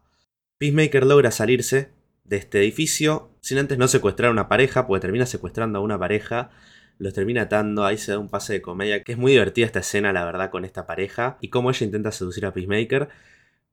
Peacemaker 0.58 1.06
logra 1.06 1.30
salirse, 1.30 1.92
de 2.28 2.36
este 2.36 2.58
edificio 2.58 3.30
sin 3.40 3.58
antes 3.58 3.78
no 3.78 3.86
secuestrar 3.86 4.28
a 4.28 4.32
una 4.32 4.48
pareja, 4.48 4.86
porque 4.86 5.02
termina 5.02 5.26
secuestrando 5.26 5.78
a 5.78 5.82
una 5.82 5.98
pareja, 5.98 6.50
los 6.98 7.14
termina 7.14 7.42
atando, 7.42 7.84
ahí 7.84 7.98
se 7.98 8.12
da 8.12 8.18
un 8.18 8.28
pase 8.28 8.54
de 8.54 8.62
comedia, 8.62 9.02
que 9.02 9.12
es 9.12 9.18
muy 9.18 9.32
divertida 9.32 9.66
esta 9.66 9.80
escena, 9.80 10.12
la 10.12 10.24
verdad, 10.24 10.50
con 10.50 10.64
esta 10.64 10.86
pareja, 10.86 11.38
y 11.40 11.48
cómo 11.48 11.70
ella 11.70 11.86
intenta 11.86 12.12
seducir 12.12 12.46
a 12.46 12.52
Peacemaker. 12.52 13.08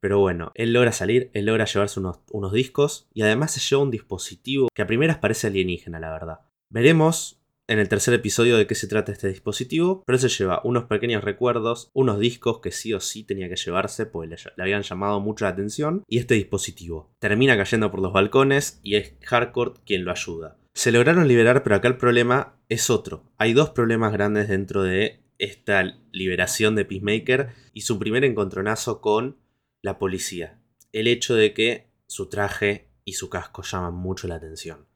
Pero 0.00 0.18
bueno, 0.18 0.52
él 0.54 0.72
logra 0.72 0.92
salir, 0.92 1.30
él 1.32 1.46
logra 1.46 1.64
llevarse 1.64 1.98
unos, 2.00 2.20
unos 2.30 2.52
discos, 2.52 3.08
y 3.14 3.22
además 3.22 3.52
se 3.52 3.60
lleva 3.60 3.82
un 3.82 3.90
dispositivo 3.90 4.68
que 4.74 4.82
a 4.82 4.86
primeras 4.86 5.18
parece 5.18 5.46
alienígena, 5.46 5.98
la 5.98 6.10
verdad. 6.10 6.40
Veremos 6.68 7.40
en 7.66 7.78
el 7.78 7.88
tercer 7.88 8.12
episodio 8.12 8.56
de 8.56 8.66
qué 8.66 8.74
se 8.74 8.86
trata 8.86 9.12
este 9.12 9.28
dispositivo, 9.28 10.02
pero 10.06 10.18
se 10.18 10.28
lleva 10.28 10.60
unos 10.64 10.84
pequeños 10.84 11.24
recuerdos, 11.24 11.90
unos 11.94 12.18
discos 12.18 12.60
que 12.60 12.70
sí 12.70 12.92
o 12.92 13.00
sí 13.00 13.24
tenía 13.24 13.48
que 13.48 13.56
llevarse, 13.56 14.06
pues 14.06 14.28
le, 14.28 14.62
habían 14.62 14.82
llamado 14.82 15.20
mucho 15.20 15.46
la 15.46 15.52
atención, 15.52 16.04
y 16.06 16.18
este 16.18 16.34
dispositivo. 16.34 17.14
Termina 17.18 17.56
cayendo 17.56 17.90
por 17.90 18.00
los 18.00 18.12
balcones 18.12 18.80
y 18.82 18.96
es 18.96 19.14
Hardcore 19.22 19.80
quien 19.86 20.04
lo 20.04 20.10
ayuda. 20.10 20.58
Se 20.74 20.90
lograron 20.90 21.28
liberar, 21.28 21.62
pero 21.62 21.76
acá 21.76 21.86
el 21.86 21.96
problema 21.96 22.58
es 22.68 22.90
otro. 22.90 23.32
Hay 23.38 23.52
dos 23.52 23.70
problemas 23.70 24.12
grandes 24.12 24.48
dentro 24.48 24.82
de 24.82 25.20
esta 25.38 25.84
liberación 26.10 26.74
de 26.74 26.84
Peacemaker 26.84 27.50
y 27.72 27.82
su 27.82 27.98
primer 28.00 28.24
encontronazo 28.24 29.00
con 29.00 29.38
la 29.82 29.98
policía. 29.98 30.58
El 30.92 31.06
hecho 31.06 31.36
de 31.36 31.54
que 31.54 31.86
su 32.06 32.28
traje 32.28 32.88
y 33.04 33.12
su 33.12 33.30
casco 33.30 33.62
llaman 33.62 33.94
mucho 33.94 34.26
la 34.26 34.34
atención. 34.34 34.88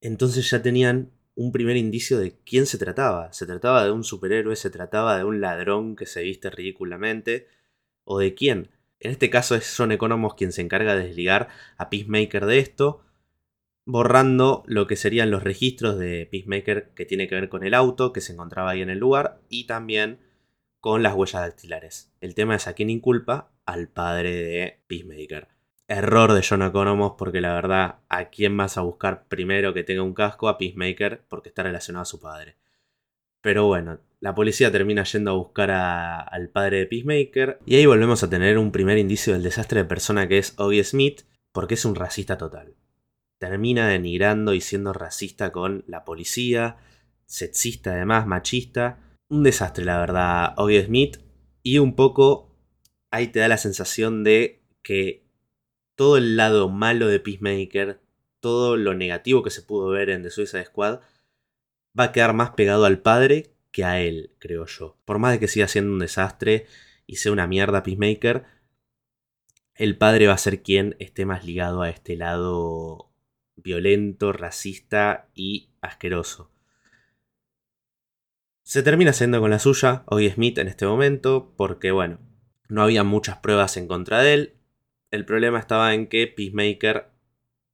Entonces 0.00 0.50
ya 0.50 0.60
tenían 0.60 1.12
un 1.36 1.52
primer 1.52 1.76
indicio 1.76 2.18
de 2.18 2.38
quién 2.44 2.66
se 2.66 2.78
trataba. 2.78 3.32
Se 3.32 3.46
trataba 3.46 3.84
de 3.84 3.92
un 3.92 4.02
superhéroe, 4.02 4.56
se 4.56 4.70
trataba 4.70 5.16
de 5.16 5.24
un 5.24 5.40
ladrón 5.40 5.94
que 5.94 6.06
se 6.06 6.22
viste 6.22 6.50
ridículamente, 6.50 7.46
o 8.02 8.18
de 8.18 8.34
quién. 8.34 8.70
En 8.98 9.12
este 9.12 9.30
caso 9.30 9.54
es 9.54 9.72
John 9.76 9.92
Economos 9.92 10.34
quien 10.34 10.50
se 10.50 10.62
encarga 10.62 10.96
de 10.96 11.06
desligar 11.06 11.48
a 11.76 11.90
Peacemaker 11.90 12.46
de 12.46 12.58
esto, 12.58 13.05
borrando 13.86 14.64
lo 14.66 14.86
que 14.88 14.96
serían 14.96 15.30
los 15.30 15.44
registros 15.44 15.96
de 15.96 16.26
Peacemaker 16.26 16.90
que 16.94 17.06
tiene 17.06 17.28
que 17.28 17.36
ver 17.36 17.48
con 17.48 17.64
el 17.64 17.72
auto 17.72 18.12
que 18.12 18.20
se 18.20 18.32
encontraba 18.32 18.70
ahí 18.70 18.82
en 18.82 18.90
el 18.90 18.98
lugar 18.98 19.40
y 19.48 19.66
también 19.66 20.18
con 20.80 21.02
las 21.02 21.14
huellas 21.14 21.42
dactilares. 21.42 22.12
El 22.20 22.34
tema 22.34 22.56
es 22.56 22.66
a 22.66 22.74
quién 22.74 22.90
inculpa 22.90 23.52
al 23.64 23.88
padre 23.88 24.34
de 24.34 24.80
Peacemaker. 24.88 25.48
Error 25.88 26.32
de 26.32 26.44
John 26.46 26.62
Economos 26.62 27.12
porque 27.16 27.40
la 27.40 27.54
verdad, 27.54 28.00
¿a 28.08 28.28
quién 28.28 28.56
vas 28.56 28.76
a 28.76 28.82
buscar 28.82 29.28
primero 29.28 29.72
que 29.72 29.84
tenga 29.84 30.02
un 30.02 30.14
casco? 30.14 30.48
A 30.48 30.58
Peacemaker 30.58 31.22
porque 31.28 31.48
está 31.48 31.62
relacionado 31.62 32.02
a 32.02 32.06
su 32.06 32.18
padre. 32.18 32.56
Pero 33.40 33.66
bueno, 33.66 34.00
la 34.18 34.34
policía 34.34 34.72
termina 34.72 35.04
yendo 35.04 35.30
a 35.30 35.34
buscar 35.34 35.70
al 35.70 36.48
padre 36.48 36.78
de 36.78 36.86
Peacemaker 36.86 37.60
y 37.64 37.76
ahí 37.76 37.86
volvemos 37.86 38.24
a 38.24 38.30
tener 38.30 38.58
un 38.58 38.72
primer 38.72 38.98
indicio 38.98 39.32
del 39.32 39.44
desastre 39.44 39.82
de 39.82 39.88
persona 39.88 40.26
que 40.26 40.38
es 40.38 40.54
Oggy 40.58 40.82
Smith 40.82 41.20
porque 41.52 41.74
es 41.74 41.84
un 41.84 41.94
racista 41.94 42.36
total. 42.36 42.74
Termina 43.48 43.86
denigrando 43.86 44.54
y 44.54 44.60
siendo 44.60 44.92
racista 44.92 45.52
con 45.52 45.84
la 45.86 46.04
policía, 46.04 46.78
sexista 47.26 47.92
además, 47.92 48.26
machista. 48.26 48.98
Un 49.28 49.44
desastre 49.44 49.84
la 49.84 50.00
verdad, 50.00 50.54
Oggy 50.56 50.82
Smith. 50.82 51.18
Y 51.62 51.78
un 51.78 51.94
poco 51.94 52.56
ahí 53.12 53.28
te 53.28 53.38
da 53.38 53.46
la 53.46 53.56
sensación 53.56 54.24
de 54.24 54.64
que 54.82 55.26
todo 55.94 56.16
el 56.16 56.36
lado 56.36 56.68
malo 56.68 57.06
de 57.06 57.20
Peacemaker, 57.20 58.00
todo 58.40 58.76
lo 58.76 58.94
negativo 58.94 59.42
que 59.44 59.50
se 59.50 59.62
pudo 59.62 59.90
ver 59.90 60.10
en 60.10 60.22
The 60.22 60.30
Suicide 60.30 60.66
Squad, 60.66 61.00
va 61.98 62.04
a 62.04 62.12
quedar 62.12 62.32
más 62.32 62.50
pegado 62.50 62.84
al 62.84 63.00
padre 63.00 63.54
que 63.70 63.84
a 63.84 64.00
él, 64.00 64.34
creo 64.38 64.66
yo. 64.66 64.98
Por 65.04 65.18
más 65.18 65.32
de 65.32 65.38
que 65.38 65.48
siga 65.48 65.68
siendo 65.68 65.92
un 65.92 66.00
desastre 66.00 66.66
y 67.06 67.16
sea 67.16 67.30
una 67.30 67.46
mierda 67.46 67.84
Peacemaker, 67.84 68.44
el 69.74 69.96
padre 69.98 70.26
va 70.26 70.34
a 70.34 70.38
ser 70.38 70.62
quien 70.62 70.96
esté 70.98 71.26
más 71.26 71.44
ligado 71.44 71.82
a 71.82 71.90
este 71.90 72.16
lado 72.16 73.05
violento, 73.66 74.32
racista 74.32 75.28
y 75.34 75.70
asqueroso. 75.80 76.50
Se 78.62 78.82
termina 78.82 79.10
haciendo 79.10 79.40
con 79.40 79.50
la 79.50 79.58
suya, 79.58 80.04
hoy 80.06 80.30
Smith 80.30 80.58
en 80.58 80.68
este 80.68 80.86
momento, 80.86 81.52
porque 81.56 81.90
bueno, 81.90 82.18
no 82.68 82.82
había 82.82 83.02
muchas 83.02 83.38
pruebas 83.38 83.76
en 83.76 83.88
contra 83.88 84.22
de 84.22 84.34
él, 84.34 84.54
el 85.10 85.24
problema 85.24 85.58
estaba 85.58 85.94
en 85.94 86.06
que 86.06 86.28
Peacemaker 86.28 87.08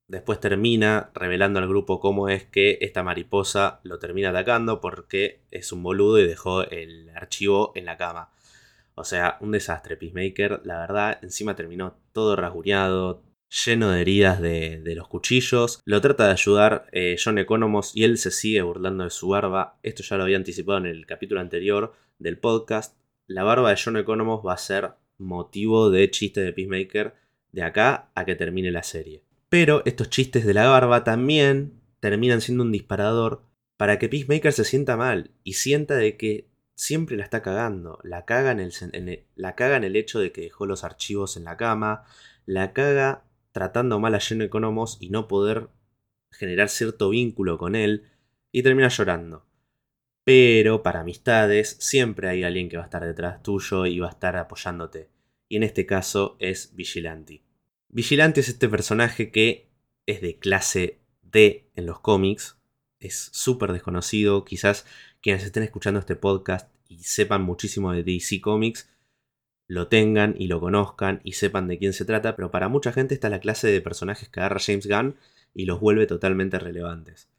después 0.08 0.40
termina 0.40 1.10
revelando 1.14 1.58
al 1.60 1.68
grupo 1.68 2.00
cómo 2.00 2.28
es 2.28 2.44
que 2.44 2.78
esta 2.80 3.02
mariposa 3.02 3.80
lo 3.82 3.98
termina 3.98 4.30
atacando 4.30 4.80
porque 4.80 5.42
es 5.50 5.72
un 5.72 5.82
boludo 5.82 6.18
y 6.18 6.26
dejó 6.26 6.62
el 6.62 7.10
archivo 7.10 7.72
en 7.74 7.84
la 7.84 7.96
cama. 7.98 8.30
O 8.94 9.04
sea, 9.04 9.38
un 9.40 9.52
desastre. 9.52 9.96
Peacemaker, 9.96 10.62
la 10.64 10.78
verdad, 10.78 11.18
encima 11.22 11.56
terminó 11.56 11.96
todo 12.12 12.36
rasguñado, 12.36 13.22
lleno 13.52 13.90
de 13.90 14.00
heridas 14.00 14.40
de, 14.40 14.80
los 14.96 15.08
cuchillos. 15.08 15.80
Lo 15.84 16.00
trata 16.00 16.26
de 16.26 16.32
ayudar 16.32 16.86
eh, 16.92 17.16
John 17.22 17.38
Economos 17.38 17.94
y 17.94 18.04
él 18.04 18.18
se 18.18 18.30
sigue 18.30 18.62
burlando 18.62 19.04
de 19.04 19.10
su 19.10 19.28
barba. 19.28 19.78
Esto 19.82 20.02
ya 20.02 20.16
lo 20.16 20.24
había 20.24 20.38
anticipado 20.38 20.78
en 20.78 20.86
el 20.86 21.06
capítulo 21.06 21.40
anterior 21.40 21.92
del 22.18 22.38
podcast. 22.38 22.96
La 23.26 23.42
barba 23.44 23.70
de 23.70 23.80
John 23.82 23.96
Economos 23.96 24.44
va 24.44 24.54
a 24.54 24.58
ser 24.58 24.92
motivo 25.18 25.90
de 25.90 26.10
chiste 26.10 26.40
de 26.40 26.52
Peacemaker 26.52 27.14
de 27.52 27.62
acá 27.62 28.10
a 28.14 28.24
que 28.24 28.34
termine 28.34 28.70
la 28.70 28.82
serie. 28.82 29.22
Pero 29.50 29.82
estos 29.84 30.08
chistes 30.08 30.46
de 30.46 30.54
la 30.54 30.68
barba 30.68 31.04
también 31.04 31.74
terminan 32.00 32.40
siendo 32.40 32.64
un 32.64 32.72
disparador 32.72 33.42
para 33.76 33.98
que 33.98 34.08
Peacemaker 34.08 34.52
se 34.52 34.64
sienta 34.64 34.96
mal 34.96 35.30
y 35.44 35.54
sienta 35.54 35.94
de 35.96 36.16
que 36.16 36.48
siempre 36.74 37.16
la 37.16 37.24
está 37.24 37.42
cagando. 37.42 37.98
La 38.02 38.24
caga 38.24 38.52
en 38.52 38.60
el, 38.60 39.24
la 39.36 39.54
caga 39.54 39.76
en 39.76 39.84
el 39.84 39.96
hecho 39.96 40.20
de 40.20 40.32
que 40.32 40.40
dejó 40.40 40.64
los 40.64 40.84
archivos 40.84 41.36
en 41.36 41.44
la 41.44 41.58
cama, 41.58 42.04
la 42.46 42.72
caga 42.72 43.24
tratando 43.52 44.00
mal 44.00 44.14
a 44.14 44.20
Geno 44.20 44.44
Economos 44.44 44.98
y 45.00 45.10
no 45.10 45.28
poder 45.28 45.68
generar 46.30 46.68
cierto 46.68 47.10
vínculo 47.10 47.58
con 47.58 47.74
él 47.74 48.10
y 48.50 48.62
termina 48.62 48.88
llorando. 48.88 49.46
Pero 50.24 50.82
para 50.82 51.00
amistades 51.00 51.76
siempre 51.80 52.28
hay 52.28 52.44
alguien 52.44 52.68
que 52.68 52.76
va 52.76 52.84
a 52.84 52.86
estar 52.86 53.04
detrás 53.04 53.42
tuyo 53.42 53.86
y 53.86 53.98
va 53.98 54.08
a 54.08 54.12
estar 54.12 54.36
apoyándote 54.36 55.10
y 55.52 55.56
en 55.56 55.64
este 55.64 55.84
caso 55.84 56.38
es 56.38 56.74
Vigilante. 56.76 57.42
Vigilante 57.90 58.40
es 58.40 58.48
este 58.48 58.70
personaje 58.70 59.30
que 59.30 59.68
es 60.06 60.22
de 60.22 60.38
clase 60.38 61.02
D 61.20 61.70
en 61.74 61.84
los 61.84 62.00
cómics, 62.00 62.56
es 63.00 63.28
súper 63.34 63.74
desconocido, 63.74 64.46
quizás 64.46 64.86
quienes 65.20 65.44
estén 65.44 65.62
escuchando 65.62 66.00
este 66.00 66.16
podcast 66.16 66.74
y 66.88 67.00
sepan 67.00 67.42
muchísimo 67.42 67.92
de 67.92 68.02
DC 68.02 68.40
Comics, 68.40 68.88
lo 69.72 69.88
tengan 69.88 70.34
y 70.38 70.48
lo 70.48 70.60
conozcan 70.60 71.22
y 71.24 71.32
sepan 71.32 71.66
de 71.66 71.78
quién 71.78 71.94
se 71.94 72.04
trata, 72.04 72.36
pero 72.36 72.50
para 72.50 72.68
mucha 72.68 72.92
gente 72.92 73.14
está 73.14 73.30
la 73.30 73.40
clase 73.40 73.68
de 73.68 73.80
personajes 73.80 74.28
que 74.28 74.40
agarra 74.40 74.60
James 74.60 74.86
Gunn 74.86 75.16
y 75.54 75.64
los 75.64 75.80
vuelve 75.80 76.06
totalmente 76.06 76.58
relevantes. 76.58 77.30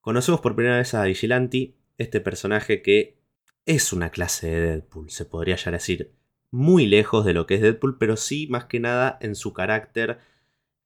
Conocemos 0.00 0.40
por 0.40 0.54
primera 0.54 0.76
vez 0.76 0.94
a 0.94 1.02
Vigilante, 1.02 1.74
este 1.98 2.20
personaje 2.20 2.82
que 2.82 3.16
es 3.64 3.92
una 3.92 4.10
clase 4.10 4.48
de 4.48 4.60
Deadpool, 4.60 5.10
se 5.10 5.24
podría 5.24 5.56
ya 5.56 5.72
decir 5.72 6.12
muy 6.52 6.86
lejos 6.86 7.24
de 7.24 7.34
lo 7.34 7.48
que 7.48 7.56
es 7.56 7.62
Deadpool, 7.62 7.98
pero 7.98 8.16
sí 8.16 8.46
más 8.46 8.66
que 8.66 8.78
nada 8.78 9.18
en 9.20 9.34
su 9.34 9.52
carácter 9.52 10.20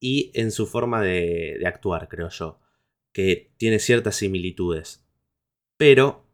y 0.01 0.31
en 0.33 0.51
su 0.51 0.67
forma 0.67 1.03
de, 1.03 1.59
de 1.61 1.67
actuar, 1.67 2.09
creo 2.09 2.31
yo, 2.31 2.59
que 3.13 3.53
tiene 3.59 3.81
ciertas 3.81 4.17
similitudes. 4.17 5.05
Pero 5.77 6.25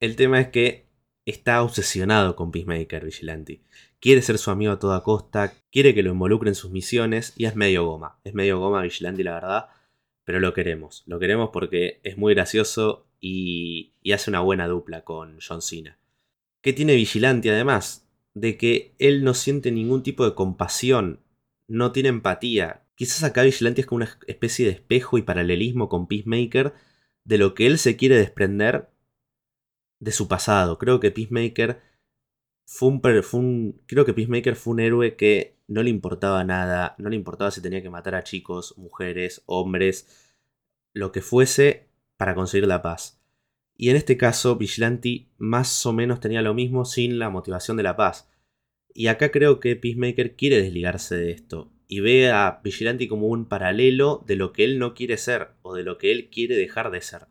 el 0.00 0.16
tema 0.16 0.40
es 0.40 0.48
que 0.48 0.83
está 1.26 1.62
obsesionado 1.62 2.36
con 2.36 2.50
Peacemaker 2.50 3.04
Vigilante. 3.04 3.60
Quiere 4.00 4.22
ser 4.22 4.38
su 4.38 4.50
amigo 4.50 4.72
a 4.72 4.78
toda 4.78 5.02
costa, 5.02 5.54
quiere 5.72 5.94
que 5.94 6.02
lo 6.02 6.10
involucre 6.10 6.50
en 6.50 6.54
sus 6.54 6.70
misiones 6.70 7.32
y 7.36 7.46
es 7.46 7.56
medio 7.56 7.86
goma. 7.86 8.18
Es 8.24 8.34
medio 8.34 8.58
goma 8.58 8.82
Vigilante, 8.82 9.24
la 9.24 9.34
verdad, 9.34 9.68
pero 10.24 10.40
lo 10.40 10.52
queremos. 10.52 11.04
Lo 11.06 11.18
queremos 11.18 11.50
porque 11.52 12.00
es 12.02 12.18
muy 12.18 12.34
gracioso 12.34 13.06
y, 13.20 13.92
hace 14.12 14.30
una 14.30 14.40
buena 14.40 14.68
dupla 14.68 15.02
con 15.02 15.38
John 15.46 15.62
Cena. 15.62 15.98
¿Qué 16.60 16.72
tiene 16.72 16.94
Vigilante 16.94 17.50
además? 17.50 18.06
De 18.34 18.58
que 18.58 18.94
él 18.98 19.24
no 19.24 19.32
siente 19.32 19.70
ningún 19.70 20.02
tipo 20.02 20.24
de 20.24 20.34
compasión, 20.34 21.20
no 21.66 21.92
tiene 21.92 22.10
empatía. 22.10 22.84
Quizás 22.96 23.24
acá 23.24 23.42
Vigilante 23.42 23.80
es 23.80 23.86
como 23.86 23.96
una 23.96 24.18
especie 24.26 24.66
de 24.66 24.72
espejo 24.72 25.16
y 25.16 25.22
paralelismo 25.22 25.88
con 25.88 26.06
Peacemaker 26.06 26.74
de 27.24 27.38
lo 27.38 27.54
que 27.54 27.66
él 27.66 27.78
se 27.78 27.96
quiere 27.96 28.16
desprender 28.16 28.90
de 30.04 30.12
su 30.12 30.28
pasado. 30.28 30.78
Creo 30.78 31.00
que 31.00 31.10
Peacemaker 31.10 31.80
fue 32.66 32.88
un, 32.90 33.82
creo 33.86 34.04
que 34.04 34.14
Peacemaker 34.14 34.56
fue 34.56 34.74
un 34.74 34.80
héroe 34.80 35.16
que 35.16 35.56
no 35.66 35.82
le 35.82 35.90
importaba 35.90 36.44
nada, 36.44 36.94
no 36.98 37.08
le 37.08 37.16
importaba 37.16 37.50
si 37.50 37.62
tenía 37.62 37.82
que 37.82 37.90
matar 37.90 38.14
a 38.14 38.22
chicos, 38.22 38.76
mujeres, 38.76 39.42
hombres, 39.46 40.32
lo 40.92 41.10
que 41.10 41.22
fuese 41.22 41.88
para 42.16 42.34
conseguir 42.34 42.68
la 42.68 42.82
paz. 42.82 43.20
Y 43.76 43.90
en 43.90 43.96
este 43.96 44.16
caso, 44.16 44.56
Vigilante 44.56 45.28
más 45.38 45.84
o 45.86 45.92
menos 45.92 46.20
tenía 46.20 46.42
lo 46.42 46.54
mismo 46.54 46.84
sin 46.84 47.18
la 47.18 47.30
motivación 47.30 47.76
de 47.76 47.82
la 47.82 47.96
paz. 47.96 48.30
Y 48.92 49.08
acá 49.08 49.30
creo 49.32 49.58
que 49.58 49.74
Peacemaker 49.74 50.36
quiere 50.36 50.62
desligarse 50.62 51.16
de 51.16 51.32
esto 51.32 51.72
y 51.88 52.00
ve 52.00 52.30
a 52.30 52.60
Vigilante 52.62 53.08
como 53.08 53.26
un 53.28 53.46
paralelo 53.46 54.22
de 54.26 54.36
lo 54.36 54.52
que 54.52 54.64
él 54.64 54.78
no 54.78 54.94
quiere 54.94 55.16
ser 55.16 55.48
o 55.62 55.74
de 55.74 55.82
lo 55.82 55.98
que 55.98 56.12
él 56.12 56.30
quiere 56.30 56.56
dejar 56.56 56.90
de 56.90 57.00
ser. 57.00 57.26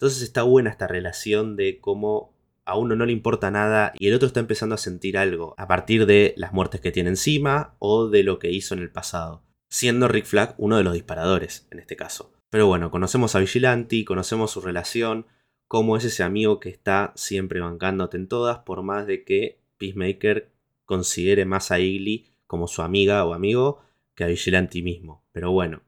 Entonces 0.00 0.22
está 0.22 0.44
buena 0.44 0.70
esta 0.70 0.86
relación 0.86 1.56
de 1.56 1.78
cómo 1.78 2.32
a 2.64 2.78
uno 2.78 2.96
no 2.96 3.04
le 3.04 3.12
importa 3.12 3.50
nada 3.50 3.92
y 3.98 4.08
el 4.08 4.14
otro 4.14 4.28
está 4.28 4.40
empezando 4.40 4.74
a 4.74 4.78
sentir 4.78 5.18
algo 5.18 5.54
a 5.58 5.68
partir 5.68 6.06
de 6.06 6.32
las 6.38 6.54
muertes 6.54 6.80
que 6.80 6.90
tiene 6.90 7.10
encima 7.10 7.74
o 7.80 8.08
de 8.08 8.22
lo 8.22 8.38
que 8.38 8.50
hizo 8.50 8.72
en 8.72 8.80
el 8.80 8.90
pasado, 8.90 9.42
siendo 9.68 10.08
Rick 10.08 10.24
Flag 10.24 10.54
uno 10.56 10.78
de 10.78 10.84
los 10.84 10.94
disparadores 10.94 11.68
en 11.70 11.80
este 11.80 11.96
caso. 11.96 12.32
Pero 12.48 12.66
bueno, 12.66 12.90
conocemos 12.90 13.34
a 13.34 13.40
Vigilante, 13.40 14.06
conocemos 14.06 14.52
su 14.52 14.62
relación, 14.62 15.26
cómo 15.68 15.98
es 15.98 16.04
ese 16.06 16.22
amigo 16.22 16.60
que 16.60 16.70
está 16.70 17.12
siempre 17.14 17.60
bancándote 17.60 18.16
en 18.16 18.26
todas, 18.26 18.60
por 18.60 18.82
más 18.82 19.06
de 19.06 19.22
que 19.22 19.60
Peacemaker 19.76 20.50
considere 20.86 21.44
más 21.44 21.70
a 21.70 21.78
Igly 21.78 22.30
como 22.46 22.68
su 22.68 22.80
amiga 22.80 23.22
o 23.26 23.34
amigo 23.34 23.82
que 24.14 24.24
a 24.24 24.28
Vigilante 24.28 24.80
mismo. 24.80 25.22
Pero 25.32 25.52
bueno, 25.52 25.82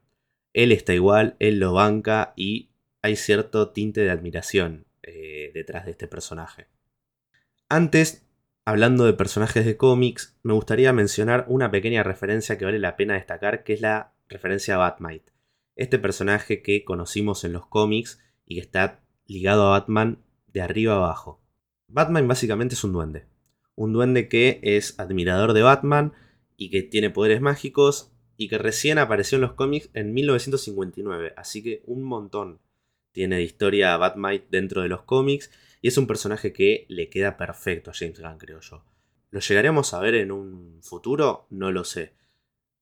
él 0.53 0.71
está 0.71 0.93
igual, 0.93 1.35
él 1.39 1.57
lo 1.57 1.73
banca 1.73 2.33
y 2.35 2.69
hay 3.03 3.17
cierto 3.17 3.69
tinte 3.69 4.01
de 4.01 4.09
admiración 4.09 4.87
eh, 5.03 5.51
detrás 5.53 5.85
de 5.85 5.91
este 5.91 6.07
personaje. 6.07 6.67
Antes, 7.67 8.25
hablando 8.63 9.03
de 9.03 9.13
personajes 9.13 9.65
de 9.65 9.75
cómics, 9.75 10.37
me 10.41 10.53
gustaría 10.53 10.93
mencionar 10.93 11.45
una 11.49 11.69
pequeña 11.69 12.01
referencia 12.01 12.57
que 12.57 12.63
vale 12.63 12.79
la 12.79 12.95
pena 12.95 13.15
destacar, 13.15 13.65
que 13.65 13.73
es 13.73 13.81
la 13.81 14.13
referencia 14.29 14.75
a 14.75 14.77
Batmite. 14.77 15.33
Este 15.75 15.99
personaje 15.99 16.61
que 16.61 16.85
conocimos 16.85 17.43
en 17.43 17.51
los 17.51 17.67
cómics 17.67 18.21
y 18.45 18.55
que 18.55 18.61
está 18.61 19.01
ligado 19.25 19.67
a 19.67 19.79
Batman 19.79 20.23
de 20.47 20.61
arriba 20.61 20.93
a 20.93 20.97
abajo. 20.97 21.41
Batman 21.89 22.27
básicamente 22.27 22.75
es 22.75 22.83
un 22.85 22.93
duende. 22.93 23.25
Un 23.75 23.91
duende 23.91 24.29
que 24.29 24.61
es 24.63 24.97
admirador 24.97 25.51
de 25.51 25.61
Batman 25.61 26.13
y 26.55 26.69
que 26.69 26.83
tiene 26.83 27.09
poderes 27.09 27.41
mágicos 27.41 28.13
y 28.37 28.47
que 28.47 28.59
recién 28.59 28.97
apareció 28.97 29.35
en 29.35 29.41
los 29.41 29.53
cómics 29.53 29.89
en 29.93 30.13
1959, 30.13 31.33
así 31.35 31.61
que 31.61 31.83
un 31.85 32.03
montón 32.03 32.61
tiene 33.13 33.41
historia 33.41 33.93
a 33.93 33.97
Batmite 33.97 34.47
dentro 34.49 34.81
de 34.81 34.89
los 34.89 35.03
cómics 35.03 35.49
y 35.81 35.87
es 35.87 35.97
un 35.97 36.07
personaje 36.07 36.51
que 36.51 36.85
le 36.89 37.09
queda 37.09 37.37
perfecto 37.37 37.91
a 37.91 37.93
James 37.93 38.19
Gunn, 38.19 38.37
creo 38.37 38.59
yo. 38.59 38.83
¿Lo 39.29 39.39
llegaremos 39.39 39.93
a 39.93 39.99
ver 39.99 40.15
en 40.15 40.31
un 40.31 40.79
futuro? 40.81 41.47
No 41.49 41.71
lo 41.71 41.85
sé. 41.85 42.13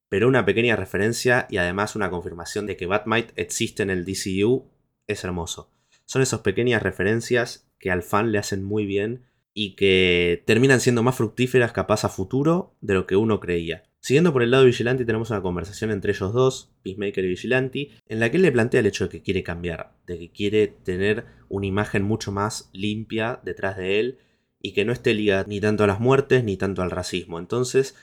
Pero 0.10 0.28
una 0.28 0.46
pequeña 0.46 0.76
referencia 0.76 1.48
y 1.50 1.58
además 1.58 1.96
una 1.96 2.10
confirmación 2.10 2.66
de 2.66 2.76
que 2.76 2.88
Batmite 2.88 3.34
existe 3.36 3.84
en 3.84 3.90
el 3.90 4.06
DCU 4.06 4.70
es 5.08 5.24
hermoso. 5.24 5.72
Son 6.06 6.22
esas 6.22 6.42
pequeñas 6.42 6.82
referencias 6.82 7.70
que 7.80 7.92
al 7.92 8.04
fan 8.04 8.32
le 8.32 8.38
hacen 8.38 8.64
muy 8.64 8.86
bien 8.86 9.26
y 9.54 9.76
que 9.76 10.44
terminan 10.46 10.80
siendo 10.80 11.04
más 11.04 11.16
fructíferas 11.16 11.72
capaz 11.72 12.04
a 12.06 12.10
futuro 12.10 12.76
de 12.82 12.94
lo 12.94 13.08
que 13.08 13.16
uno 13.16 13.40
creía. 13.40 13.84
Siguiendo 14.04 14.34
por 14.34 14.42
el 14.42 14.50
lado 14.50 14.66
Vigilante 14.66 15.06
tenemos 15.06 15.30
una 15.30 15.44
conversación 15.44 15.92
entre 15.92 16.12
ellos 16.12 16.34
dos, 16.34 16.72
Peacemaker 16.82 17.24
y 17.24 17.28
Vigilante, 17.30 17.92
en 18.08 18.20
la 18.20 18.32
que 18.32 18.38
él 18.38 18.44
le 18.44 18.52
plantea 18.52 18.80
el 18.80 18.88
hecho 18.88 19.04
de 19.04 19.12
que 19.12 19.22
quiere 19.22 19.44
cambiar, 19.44 19.94
de 20.08 20.18
que 20.18 20.32
quiere 20.32 20.68
tener 20.68 21.26
una 21.50 21.68
imagen 21.68 22.02
mucho 22.02 22.32
más 22.32 22.72
limpia 22.74 23.40
detrás 23.44 23.78
de 23.78 24.00
él 24.00 24.18
y 24.60 24.74
que 24.74 24.86
no 24.86 24.92
esté 24.92 25.14
ligada 25.14 25.46
ni 25.48 25.62
tanto 25.62 25.84
a 25.84 25.88
las 25.88 26.00
muertes 26.00 26.44
ni 26.44 26.58
tanto 26.58 26.82
al 26.82 26.90
racismo. 26.90 27.38
Entonces, 27.38 27.96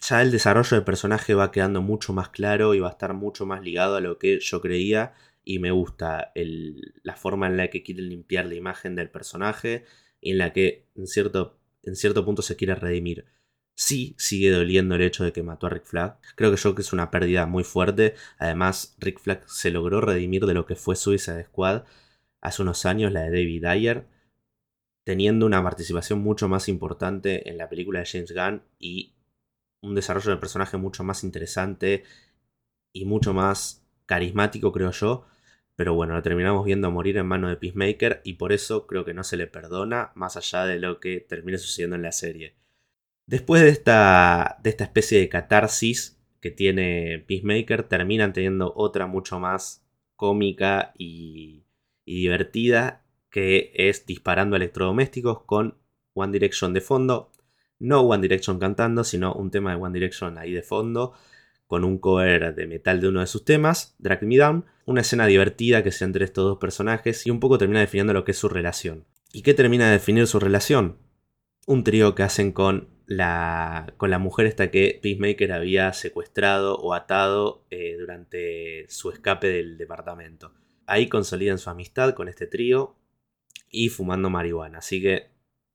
ya 0.00 0.22
el 0.22 0.30
desarrollo 0.30 0.76
del 0.76 0.84
personaje 0.84 1.34
va 1.34 1.50
quedando 1.50 1.82
mucho 1.82 2.12
más 2.12 2.28
claro 2.28 2.72
y 2.74 2.78
va 2.78 2.86
a 2.86 2.92
estar 2.92 3.14
mucho 3.14 3.46
más 3.46 3.62
ligado 3.64 3.96
a 3.96 4.00
lo 4.00 4.16
que 4.18 4.38
yo 4.38 4.60
creía 4.60 5.12
y 5.44 5.58
me 5.58 5.72
gusta 5.72 6.32
la 7.02 7.16
forma 7.16 7.48
en 7.48 7.56
la 7.56 7.68
que 7.68 7.82
quiere 7.82 8.02
limpiar 8.02 8.46
la 8.46 8.54
imagen 8.54 8.94
del 8.94 9.10
personaje 9.10 9.84
y 10.20 10.30
en 10.30 10.38
la 10.38 10.52
que 10.52 10.86
en 10.94 11.08
cierto, 11.08 11.58
en 11.82 11.96
cierto 11.96 12.24
punto 12.24 12.42
se 12.42 12.54
quiere 12.54 12.76
redimir. 12.76 13.26
Sí, 13.80 14.16
sigue 14.18 14.50
doliendo 14.50 14.96
el 14.96 15.02
hecho 15.02 15.22
de 15.22 15.32
que 15.32 15.44
mató 15.44 15.66
a 15.68 15.70
Rick 15.70 15.84
Flag. 15.84 16.18
Creo 16.34 16.50
que 16.50 16.56
yo 16.56 16.74
que 16.74 16.82
es 16.82 16.92
una 16.92 17.10
pérdida 17.12 17.46
muy 17.46 17.62
fuerte. 17.62 18.14
Además, 18.38 18.96
Rick 18.98 19.20
Flag 19.20 19.48
se 19.48 19.70
logró 19.70 20.00
redimir 20.00 20.46
de 20.46 20.54
lo 20.54 20.66
que 20.66 20.74
fue 20.74 20.96
Suicide 20.96 21.44
Squad 21.44 21.84
hace 22.40 22.62
unos 22.62 22.84
años, 22.86 23.12
la 23.12 23.22
de 23.22 23.30
David 23.30 23.64
Ayer, 23.66 24.06
teniendo 25.04 25.46
una 25.46 25.62
participación 25.62 26.20
mucho 26.20 26.48
más 26.48 26.68
importante 26.68 27.48
en 27.48 27.58
la 27.58 27.68
película 27.68 28.00
de 28.00 28.06
James 28.06 28.32
Gunn 28.34 28.62
y 28.80 29.14
un 29.82 29.94
desarrollo 29.94 30.30
del 30.30 30.40
personaje 30.40 30.76
mucho 30.76 31.04
más 31.04 31.24
interesante 31.24 32.04
y 32.92 33.04
mucho 33.06 33.34
más 33.34 33.86
carismático, 34.06 34.72
creo 34.72 34.90
yo. 34.92 35.26
Pero 35.76 35.94
bueno, 35.94 36.14
lo 36.14 36.22
terminamos 36.22 36.64
viendo 36.66 36.90
morir 36.90 37.16
en 37.18 37.26
mano 37.26 37.48
de 37.48 37.56
Peacemaker 37.56 38.22
y 38.24 38.34
por 38.34 38.52
eso 38.52 38.86
creo 38.88 39.04
que 39.04 39.14
no 39.14 39.24
se 39.24 39.36
le 39.36 39.46
perdona 39.46 40.12
más 40.16 40.36
allá 40.36 40.66
de 40.66 40.80
lo 40.80 41.00
que 41.00 41.20
termine 41.20 41.58
sucediendo 41.58 41.96
en 41.96 42.02
la 42.02 42.12
serie. 42.12 42.57
Después 43.28 43.60
de 43.60 43.68
esta, 43.68 44.58
de 44.62 44.70
esta 44.70 44.84
especie 44.84 45.18
de 45.18 45.28
catarsis 45.28 46.18
que 46.40 46.50
tiene 46.50 47.22
Peacemaker, 47.28 47.82
terminan 47.82 48.32
teniendo 48.32 48.72
otra 48.74 49.06
mucho 49.06 49.38
más 49.38 49.84
cómica 50.16 50.94
y, 50.96 51.66
y 52.06 52.22
divertida, 52.22 53.04
que 53.30 53.70
es 53.74 54.06
disparando 54.06 54.56
electrodomésticos 54.56 55.42
con 55.42 55.76
One 56.14 56.32
Direction 56.32 56.72
de 56.72 56.80
fondo. 56.80 57.30
No 57.78 58.00
One 58.00 58.22
Direction 58.22 58.58
cantando, 58.58 59.04
sino 59.04 59.34
un 59.34 59.50
tema 59.50 59.72
de 59.72 59.82
One 59.82 59.92
Direction 59.92 60.38
ahí 60.38 60.52
de 60.52 60.62
fondo 60.62 61.12
con 61.66 61.84
un 61.84 61.98
cover 61.98 62.54
de 62.54 62.66
metal 62.66 62.98
de 62.98 63.08
uno 63.08 63.20
de 63.20 63.26
sus 63.26 63.44
temas, 63.44 63.94
Drag 63.98 64.22
Me 64.22 64.38
Down, 64.38 64.64
una 64.86 65.02
escena 65.02 65.26
divertida 65.26 65.84
que 65.84 65.92
se 65.92 66.06
entre 66.06 66.24
estos 66.24 66.44
dos 66.46 66.56
personajes 66.56 67.26
y 67.26 67.30
un 67.30 67.40
poco 67.40 67.58
termina 67.58 67.80
definiendo 67.80 68.14
lo 68.14 68.24
que 68.24 68.30
es 68.30 68.38
su 68.38 68.48
relación. 68.48 69.04
¿Y 69.34 69.42
qué 69.42 69.52
termina 69.52 69.84
de 69.88 69.92
definir 69.92 70.26
su 70.26 70.40
relación? 70.40 70.96
Un 71.68 71.84
trío 71.84 72.14
que 72.14 72.22
hacen 72.22 72.52
con 72.52 72.88
la, 73.04 73.92
con 73.98 74.08
la 74.08 74.18
mujer 74.18 74.46
esta 74.46 74.70
que 74.70 74.98
Peacemaker 75.02 75.52
había 75.52 75.92
secuestrado 75.92 76.76
o 76.76 76.94
atado 76.94 77.66
eh, 77.68 77.94
durante 77.98 78.86
su 78.88 79.10
escape 79.10 79.48
del 79.48 79.76
departamento. 79.76 80.54
Ahí 80.86 81.10
consolidan 81.10 81.58
su 81.58 81.68
amistad 81.68 82.14
con 82.14 82.26
este 82.30 82.46
trío 82.46 82.96
y 83.70 83.90
fumando 83.90 84.30
marihuana. 84.30 84.78
Así 84.78 85.02
que 85.02 85.30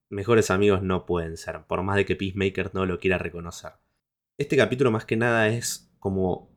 mejores 0.10 0.50
amigos 0.50 0.82
no 0.82 1.06
pueden 1.06 1.38
ser, 1.38 1.62
por 1.68 1.84
más 1.84 1.96
de 1.96 2.06
que 2.06 2.16
Peacemaker 2.16 2.74
no 2.74 2.88
lo 2.88 3.00
quiera 3.00 3.20
reconocer. 3.20 3.74
Este 4.40 4.58
capítulo 4.58 4.90
más 4.90 5.06
que 5.06 5.16
nada 5.16 5.48
es 5.50 5.94
como... 6.00 6.52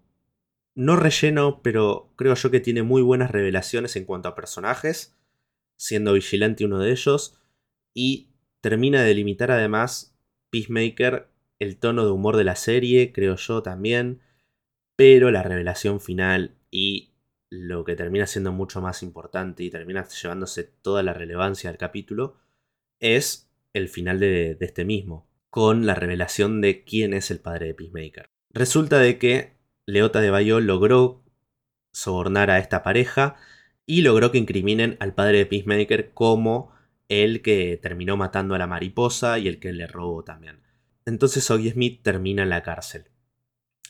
No 0.75 0.97
relleno, 0.97 1.61
pero 1.61 2.11
creo 2.17 2.35
yo 2.35 2.51
que 2.51 2.61
tiene 2.61 2.83
muy 2.83 3.03
buenas 3.03 3.31
revelaciones 3.31 3.97
en 3.97 4.07
cuanto 4.07 4.31
a 4.31 4.35
personajes, 4.35 5.15
siendo 5.77 6.15
Vigilante 6.15 6.65
uno 6.65 6.79
de 6.79 6.91
ellos, 6.91 7.39
y 7.93 8.31
termina 8.61 9.01
de 9.03 9.09
delimitar 9.09 9.51
además 9.51 10.17
Peacemaker 10.51 11.29
el 11.59 11.79
tono 11.79 12.05
de 12.05 12.11
humor 12.11 12.37
de 12.37 12.45
la 12.45 12.57
serie, 12.57 13.13
creo 13.13 13.37
yo 13.37 13.63
también, 13.63 14.21
pero 14.97 15.31
la 15.31 15.43
revelación 15.43 16.01
final 16.01 16.57
y 16.71 17.13
lo 17.51 17.85
que 17.85 17.97
termina 17.97 18.27
siendo 18.27 18.53
mucho 18.53 18.81
más 18.81 19.03
importante 19.03 19.63
y 19.63 19.71
termina 19.71 20.07
llevándose 20.09 20.65
toda 20.65 21.03
la 21.03 21.15
relevancia 21.15 21.71
del 21.71 21.79
capítulo 21.79 22.37
es 23.01 23.49
el 23.73 23.89
final 23.89 24.19
de, 24.19 24.55
de 24.55 24.67
este 24.67 24.85
mismo 24.85 25.29
con 25.51 25.87
la 25.87 25.95
revelación 25.95 26.61
de 26.61 26.85
quién 26.85 27.15
es 27.15 27.31
el 27.31 27.41
padre 27.41 27.67
de 27.67 27.75
Peacemaker. 27.75 28.27
Resulta 28.51 28.99
de 28.99 29.19
que 29.19 29.57
Leota 29.87 30.21
de 30.21 30.31
Bayo 30.31 30.61
logró 30.61 31.23
sobornar 31.93 32.51
a 32.51 32.59
esta 32.59 32.83
pareja 32.83 33.37
y 33.87 34.03
logró 34.03 34.33
que 34.33 34.39
incriminen 34.39 34.97
al 35.01 35.15
padre 35.15 35.39
de 35.39 35.47
Peacemaker 35.47 36.13
como 36.13 36.76
el 37.09 37.43
que 37.43 37.79
terminó 37.81 38.17
matando 38.17 38.55
a 38.55 38.59
la 38.59 38.67
mariposa 38.67 39.39
y 39.39 39.49
el 39.49 39.61
que 39.61 39.73
le 39.73 39.87
robó 39.87 40.25
también. 40.25 40.61
Entonces 41.05 41.51
Oggy 41.51 41.71
Smith 41.71 42.01
termina 42.03 42.43
en 42.43 42.51
la 42.51 42.63
cárcel. 42.63 43.07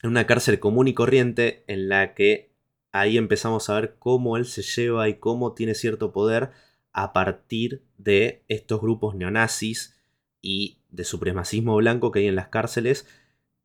En 0.02 0.11
una 0.11 0.26
cárcel 0.26 0.61
común 0.61 0.88
y 0.88 0.94
corriente 0.94 1.64
en 1.66 1.88
la 1.88 2.14
que 2.14 2.52
ahí 2.92 3.16
empezamos 3.16 3.70
a 3.70 3.81
ver 3.81 3.96
cómo 3.98 4.37
él 4.37 4.44
se 4.44 4.62
lleva 4.62 5.09
y 5.09 5.14
cómo 5.14 5.55
tiene 5.55 5.74
cierto 5.74 6.12
poder 6.12 6.50
a 6.92 7.12
partir 7.12 7.83
de 7.98 8.44
estos 8.48 8.81
grupos 8.81 9.14
neonazis 9.14 9.96
y 10.40 10.79
de 10.90 11.05
supremacismo 11.05 11.76
blanco 11.76 12.11
que 12.11 12.20
hay 12.20 12.26
en 12.26 12.37
las 12.37 12.48
cárceles 12.48 13.07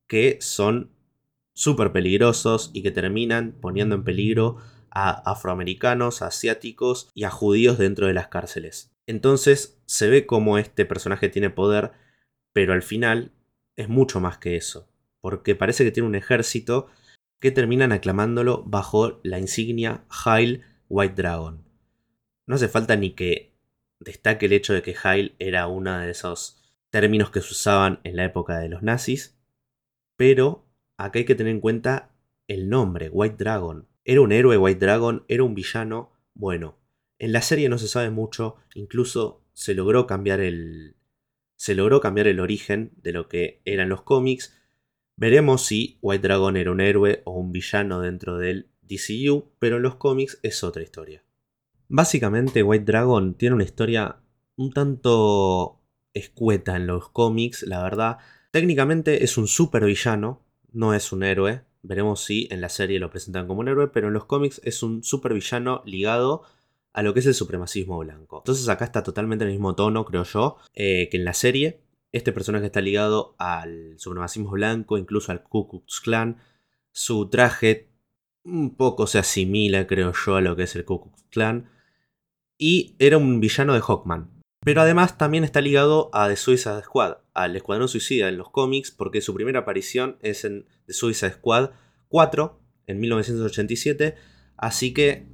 que 0.07 0.37
son 0.41 0.91
súper 1.53 1.91
peligrosos 1.91 2.71
y 2.73 2.83
que 2.83 2.91
terminan 2.91 3.53
poniendo 3.61 3.95
en 3.95 4.03
peligro 4.03 4.57
a 4.89 5.11
afroamericanos, 5.31 6.21
asiáticos 6.21 7.09
y 7.13 7.23
a 7.23 7.29
judíos 7.29 7.77
dentro 7.77 8.07
de 8.07 8.13
las 8.13 8.27
cárceles. 8.27 8.90
Entonces 9.11 9.83
se 9.87 10.09
ve 10.09 10.25
como 10.25 10.57
este 10.57 10.85
personaje 10.85 11.27
tiene 11.27 11.49
poder, 11.49 11.91
pero 12.53 12.71
al 12.71 12.81
final 12.81 13.33
es 13.75 13.89
mucho 13.89 14.21
más 14.21 14.37
que 14.37 14.55
eso, 14.55 14.87
porque 15.19 15.53
parece 15.53 15.83
que 15.83 15.91
tiene 15.91 16.07
un 16.07 16.15
ejército 16.15 16.87
que 17.41 17.51
terminan 17.51 17.91
aclamándolo 17.91 18.63
bajo 18.63 19.19
la 19.23 19.37
insignia 19.37 20.05
Hail 20.07 20.63
White 20.87 21.15
Dragon. 21.21 21.61
No 22.47 22.55
hace 22.55 22.69
falta 22.69 22.95
ni 22.95 23.11
que 23.11 23.53
destaque 23.99 24.45
el 24.45 24.53
hecho 24.53 24.73
de 24.73 24.81
que 24.81 24.95
Hail 25.03 25.35
era 25.39 25.67
uno 25.67 25.99
de 25.99 26.09
esos 26.09 26.63
términos 26.89 27.31
que 27.31 27.41
se 27.41 27.51
usaban 27.51 27.99
en 28.05 28.15
la 28.15 28.23
época 28.23 28.59
de 28.59 28.69
los 28.69 28.81
nazis, 28.81 29.37
pero 30.15 30.69
acá 30.95 31.19
hay 31.19 31.25
que 31.25 31.35
tener 31.35 31.51
en 31.51 31.59
cuenta 31.59 32.15
el 32.47 32.69
nombre, 32.69 33.09
White 33.09 33.35
Dragon. 33.37 33.89
¿Era 34.05 34.21
un 34.21 34.31
héroe 34.31 34.57
White 34.57 34.79
Dragon? 34.79 35.25
¿Era 35.27 35.43
un 35.43 35.53
villano? 35.53 36.13
Bueno, 36.33 36.77
en 37.21 37.33
la 37.33 37.43
serie 37.43 37.69
no 37.69 37.77
se 37.77 37.87
sabe 37.87 38.09
mucho, 38.09 38.55
incluso 38.73 39.43
se 39.53 39.75
logró 39.75 40.07
cambiar 40.07 40.39
el. 40.39 40.95
Se 41.55 41.75
logró 41.75 42.01
cambiar 42.01 42.25
el 42.25 42.39
origen 42.39 42.93
de 42.97 43.11
lo 43.11 43.29
que 43.29 43.61
eran 43.63 43.89
los 43.89 44.01
cómics. 44.01 44.59
Veremos 45.17 45.63
si 45.63 45.99
White 46.01 46.27
Dragon 46.27 46.57
era 46.57 46.71
un 46.71 46.81
héroe 46.81 47.21
o 47.25 47.33
un 47.33 47.51
villano 47.51 48.01
dentro 48.01 48.39
del 48.39 48.71
DCU, 48.81 49.51
pero 49.59 49.75
en 49.75 49.83
los 49.83 49.97
cómics 49.97 50.39
es 50.41 50.63
otra 50.63 50.81
historia. 50.81 51.23
Básicamente, 51.89 52.63
White 52.63 52.85
Dragon 52.85 53.35
tiene 53.35 53.53
una 53.53 53.65
historia 53.65 54.17
un 54.55 54.73
tanto 54.73 55.79
escueta 56.15 56.75
en 56.75 56.87
los 56.87 57.09
cómics, 57.09 57.61
la 57.61 57.83
verdad. 57.83 58.17
Técnicamente 58.49 59.23
es 59.23 59.37
un 59.37 59.47
super 59.47 59.85
villano, 59.85 60.41
no 60.71 60.95
es 60.95 61.11
un 61.11 61.21
héroe. 61.21 61.61
Veremos 61.83 62.23
si 62.23 62.47
en 62.49 62.61
la 62.61 62.69
serie 62.69 62.99
lo 62.99 63.11
presentan 63.11 63.45
como 63.45 63.59
un 63.59 63.67
héroe, 63.67 63.89
pero 63.89 64.07
en 64.07 64.13
los 64.13 64.25
cómics 64.25 64.59
es 64.63 64.81
un 64.81 65.03
supervillano 65.03 65.83
ligado 65.85 66.45
a 66.93 67.03
lo 67.03 67.13
que 67.13 67.21
es 67.21 67.25
el 67.25 67.33
supremacismo 67.33 67.97
blanco. 67.99 68.39
Entonces 68.39 68.67
acá 68.69 68.85
está 68.85 69.03
totalmente 69.03 69.43
en 69.43 69.49
el 69.49 69.55
mismo 69.55 69.75
tono, 69.75 70.05
creo 70.05 70.23
yo, 70.23 70.57
eh, 70.73 71.07
que 71.09 71.17
en 71.17 71.25
la 71.25 71.33
serie. 71.33 71.81
Este 72.11 72.33
personaje 72.33 72.65
está 72.65 72.81
ligado 72.81 73.35
al 73.39 73.95
supremacismo 73.97 74.51
blanco, 74.51 74.97
incluso 74.97 75.31
al 75.31 75.43
Ku 75.43 75.69
Klux 75.69 76.01
Klan. 76.01 76.37
Su 76.91 77.29
traje 77.29 77.89
un 78.43 78.75
poco 78.75 79.07
se 79.07 79.19
asimila, 79.19 79.87
creo 79.87 80.11
yo, 80.13 80.35
a 80.35 80.41
lo 80.41 80.55
que 80.55 80.63
es 80.63 80.75
el 80.75 80.83
Ku 80.83 81.01
Klux 81.03 81.23
Klan. 81.29 81.69
Y 82.57 82.95
era 82.99 83.17
un 83.17 83.39
villano 83.39 83.73
de 83.73 83.81
Hawkman. 83.81 84.41
Pero 84.63 84.81
además 84.81 85.17
también 85.17 85.43
está 85.43 85.59
ligado 85.61 86.09
a 86.13 86.27
The 86.27 86.35
Suicide 86.35 86.83
Squad, 86.83 87.17
al 87.33 87.55
Escuadrón 87.55 87.87
Suicida 87.87 88.29
en 88.29 88.37
los 88.37 88.51
cómics, 88.51 88.91
porque 88.91 89.21
su 89.21 89.33
primera 89.33 89.61
aparición 89.61 90.17
es 90.21 90.45
en 90.45 90.67
The 90.85 90.93
Suicide 90.93 91.31
Squad 91.31 91.71
4, 92.09 92.59
en 92.85 92.99
1987, 92.99 94.15
así 94.57 94.93
que 94.93 95.25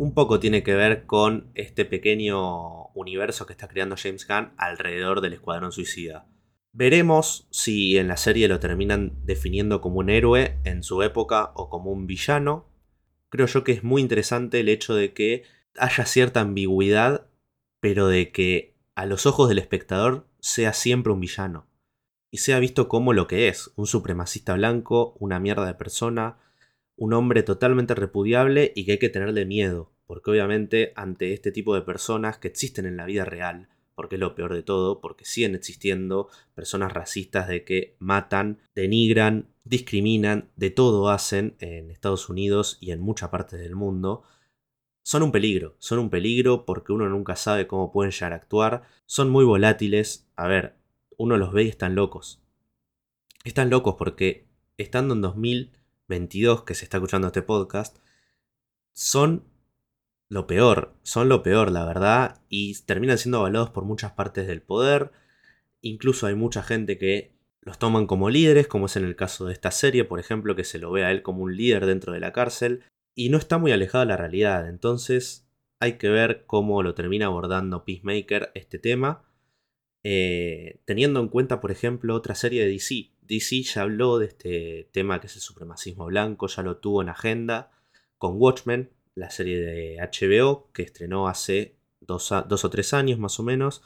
un 0.00 0.14
poco 0.14 0.40
tiene 0.40 0.62
que 0.62 0.74
ver 0.74 1.04
con 1.04 1.50
este 1.54 1.84
pequeño 1.84 2.86
universo 2.94 3.44
que 3.44 3.52
está 3.52 3.68
creando 3.68 3.96
James 3.98 4.26
Gunn 4.26 4.54
alrededor 4.56 5.20
del 5.20 5.34
Escuadrón 5.34 5.72
Suicida. 5.72 6.26
Veremos 6.72 7.46
si 7.50 7.98
en 7.98 8.08
la 8.08 8.16
serie 8.16 8.48
lo 8.48 8.60
terminan 8.60 9.12
definiendo 9.26 9.82
como 9.82 9.98
un 9.98 10.08
héroe 10.08 10.58
en 10.64 10.82
su 10.82 11.02
época 11.02 11.52
o 11.54 11.68
como 11.68 11.90
un 11.90 12.06
villano. 12.06 12.66
Creo 13.28 13.46
yo 13.46 13.62
que 13.62 13.72
es 13.72 13.84
muy 13.84 14.00
interesante 14.00 14.60
el 14.60 14.70
hecho 14.70 14.94
de 14.94 15.12
que 15.12 15.42
haya 15.76 16.06
cierta 16.06 16.40
ambigüedad 16.40 17.26
pero 17.78 18.08
de 18.08 18.32
que 18.32 18.78
a 18.94 19.04
los 19.04 19.26
ojos 19.26 19.50
del 19.50 19.58
espectador 19.58 20.26
sea 20.38 20.72
siempre 20.72 21.12
un 21.12 21.20
villano 21.20 21.66
y 22.30 22.38
sea 22.38 22.58
visto 22.58 22.88
como 22.88 23.12
lo 23.12 23.26
que 23.26 23.48
es, 23.48 23.70
un 23.76 23.86
supremacista 23.86 24.54
blanco, 24.54 25.14
una 25.18 25.38
mierda 25.40 25.66
de 25.66 25.74
persona, 25.74 26.38
un 27.00 27.14
hombre 27.14 27.42
totalmente 27.42 27.94
repudiable 27.94 28.72
y 28.76 28.84
que 28.84 28.92
hay 28.92 28.98
que 28.98 29.08
tenerle 29.08 29.46
miedo, 29.46 29.90
porque 30.06 30.30
obviamente 30.30 30.92
ante 30.96 31.32
este 31.32 31.50
tipo 31.50 31.74
de 31.74 31.80
personas 31.80 32.36
que 32.36 32.48
existen 32.48 32.84
en 32.84 32.98
la 32.98 33.06
vida 33.06 33.24
real, 33.24 33.70
porque 33.94 34.16
es 34.16 34.20
lo 34.20 34.34
peor 34.34 34.52
de 34.52 34.62
todo, 34.62 35.00
porque 35.00 35.24
siguen 35.24 35.54
existiendo 35.54 36.28
personas 36.54 36.92
racistas 36.92 37.48
de 37.48 37.64
que 37.64 37.96
matan, 38.00 38.58
denigran, 38.74 39.48
discriminan, 39.64 40.50
de 40.56 40.68
todo 40.68 41.08
hacen 41.08 41.56
en 41.60 41.90
Estados 41.90 42.28
Unidos 42.28 42.76
y 42.82 42.90
en 42.90 43.00
muchas 43.00 43.30
partes 43.30 43.58
del 43.60 43.74
mundo, 43.74 44.22
son 45.02 45.22
un 45.22 45.32
peligro, 45.32 45.76
son 45.78 46.00
un 46.00 46.10
peligro 46.10 46.66
porque 46.66 46.92
uno 46.92 47.08
nunca 47.08 47.34
sabe 47.34 47.66
cómo 47.66 47.92
pueden 47.92 48.12
llegar 48.12 48.34
a 48.34 48.36
actuar, 48.36 48.82
son 49.06 49.30
muy 49.30 49.46
volátiles, 49.46 50.28
a 50.36 50.46
ver, 50.46 50.76
uno 51.16 51.38
los 51.38 51.50
ve 51.54 51.64
y 51.64 51.68
están 51.68 51.94
locos. 51.94 52.42
Están 53.42 53.70
locos 53.70 53.94
porque 53.98 54.50
estando 54.76 55.14
en 55.14 55.22
2022 56.10 56.64
que 56.64 56.74
se 56.74 56.84
está 56.84 56.96
escuchando 56.96 57.28
este 57.28 57.42
podcast, 57.42 57.98
son 58.92 59.44
lo 60.28 60.46
peor, 60.46 60.94
son 61.02 61.28
lo 61.28 61.42
peor, 61.42 61.70
la 61.70 61.84
verdad, 61.84 62.40
y 62.48 62.74
terminan 62.82 63.18
siendo 63.18 63.38
avalados 63.38 63.70
por 63.70 63.84
muchas 63.84 64.12
partes 64.12 64.46
del 64.46 64.62
poder. 64.62 65.12
Incluso 65.80 66.26
hay 66.26 66.34
mucha 66.34 66.62
gente 66.62 66.98
que 66.98 67.32
los 67.60 67.78
toman 67.78 68.06
como 68.06 68.30
líderes, 68.30 68.66
como 68.66 68.86
es 68.86 68.96
en 68.96 69.04
el 69.04 69.16
caso 69.16 69.46
de 69.46 69.52
esta 69.52 69.70
serie, 69.70 70.04
por 70.04 70.20
ejemplo, 70.20 70.56
que 70.56 70.64
se 70.64 70.78
lo 70.78 70.90
ve 70.90 71.04
a 71.04 71.10
él 71.10 71.22
como 71.22 71.42
un 71.42 71.56
líder 71.56 71.86
dentro 71.86 72.12
de 72.12 72.20
la 72.20 72.32
cárcel, 72.32 72.84
y 73.14 73.28
no 73.28 73.38
está 73.38 73.58
muy 73.58 73.72
alejado 73.72 74.04
de 74.04 74.08
la 74.08 74.16
realidad. 74.16 74.68
Entonces 74.68 75.48
hay 75.80 75.94
que 75.94 76.08
ver 76.08 76.44
cómo 76.46 76.82
lo 76.82 76.94
termina 76.94 77.26
abordando 77.26 77.84
Peacemaker 77.84 78.50
este 78.54 78.78
tema. 78.78 79.24
Eh, 80.02 80.80
teniendo 80.86 81.20
en 81.20 81.28
cuenta, 81.28 81.60
por 81.60 81.70
ejemplo, 81.70 82.14
otra 82.14 82.34
serie 82.34 82.62
de 82.62 82.68
DC. 82.68 83.10
DC 83.30 83.62
ya 83.62 83.82
habló 83.82 84.18
de 84.18 84.26
este 84.26 84.90
tema 84.92 85.20
que 85.20 85.28
es 85.28 85.36
el 85.36 85.40
supremacismo 85.40 86.04
blanco, 86.06 86.48
ya 86.48 86.62
lo 86.62 86.76
tuvo 86.76 87.00
en 87.00 87.08
agenda 87.08 87.70
con 88.18 88.34
Watchmen, 88.36 88.90
la 89.14 89.30
serie 89.30 89.58
de 89.60 89.96
HBO 89.96 90.70
que 90.72 90.82
estrenó 90.82 91.28
hace 91.28 91.76
dos, 92.00 92.32
o 92.32 92.70
tres 92.70 92.92
años 92.92 93.18
más 93.18 93.40
o 93.40 93.42
menos, 93.42 93.82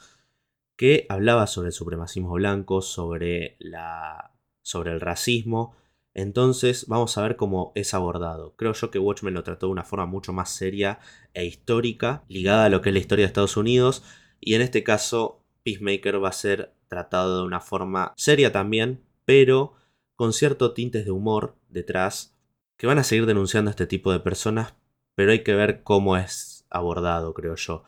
que 0.75 1.05
hablaba 1.07 1.47
sobre 1.47 1.67
el 1.67 1.73
supremacismo 1.73 2.33
blanco, 2.33 2.81
sobre, 2.81 3.55
la, 3.59 4.33
sobre 4.61 4.91
el 4.91 4.99
racismo 4.99 5.75
entonces 6.15 6.87
vamos 6.87 7.17
a 7.17 7.21
ver 7.23 7.35
cómo 7.35 7.73
es 7.75 7.93
abordado. 7.93 8.55
Creo 8.55 8.71
yo 8.71 8.89
que 8.89 8.99
Watchmen 8.99 9.33
lo 9.33 9.43
trató 9.43 9.67
de 9.67 9.73
una 9.73 9.83
forma 9.83 10.05
mucho 10.05 10.31
más 10.31 10.49
seria 10.49 10.99
e 11.33 11.45
histórica, 11.45 12.23
ligada 12.29 12.65
a 12.65 12.69
lo 12.69 12.81
que 12.81 12.89
es 12.89 12.93
la 12.93 12.99
historia 12.99 13.23
de 13.23 13.27
Estados 13.27 13.57
Unidos. 13.57 14.01
Y 14.39 14.55
en 14.55 14.61
este 14.61 14.81
caso, 14.81 15.43
Peacemaker 15.63 16.23
va 16.23 16.29
a 16.29 16.31
ser 16.31 16.73
tratado 16.87 17.39
de 17.41 17.45
una 17.45 17.59
forma 17.59 18.13
seria 18.15 18.53
también, 18.53 19.03
pero 19.25 19.73
con 20.15 20.33
ciertos 20.33 20.73
tintes 20.73 21.05
de 21.05 21.11
humor 21.11 21.57
detrás, 21.67 22.37
que 22.77 22.87
van 22.87 22.99
a 22.99 23.03
seguir 23.03 23.25
denunciando 23.25 23.69
a 23.69 23.73
este 23.73 23.87
tipo 23.87 24.11
de 24.11 24.19
personas, 24.19 24.75
pero 25.15 25.31
hay 25.31 25.43
que 25.43 25.55
ver 25.55 25.83
cómo 25.83 26.17
es 26.17 26.65
abordado, 26.69 27.33
creo 27.33 27.55
yo. 27.55 27.83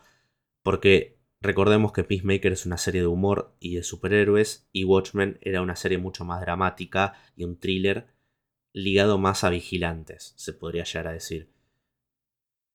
Porque 0.62 1.18
recordemos 1.40 1.92
que 1.92 2.04
Peacemaker 2.04 2.52
es 2.52 2.66
una 2.66 2.78
serie 2.78 3.02
de 3.02 3.06
humor 3.06 3.54
y 3.60 3.76
de 3.76 3.82
superhéroes, 3.82 4.68
y 4.72 4.84
Watchmen 4.84 5.38
era 5.40 5.62
una 5.62 5.76
serie 5.76 5.98
mucho 5.98 6.24
más 6.24 6.40
dramática 6.40 7.14
y 7.36 7.44
un 7.44 7.58
thriller 7.58 8.08
ligado 8.72 9.18
más 9.18 9.44
a 9.44 9.50
vigilantes, 9.50 10.34
se 10.36 10.52
podría 10.52 10.84
llegar 10.84 11.08
a 11.08 11.12
decir. 11.12 11.50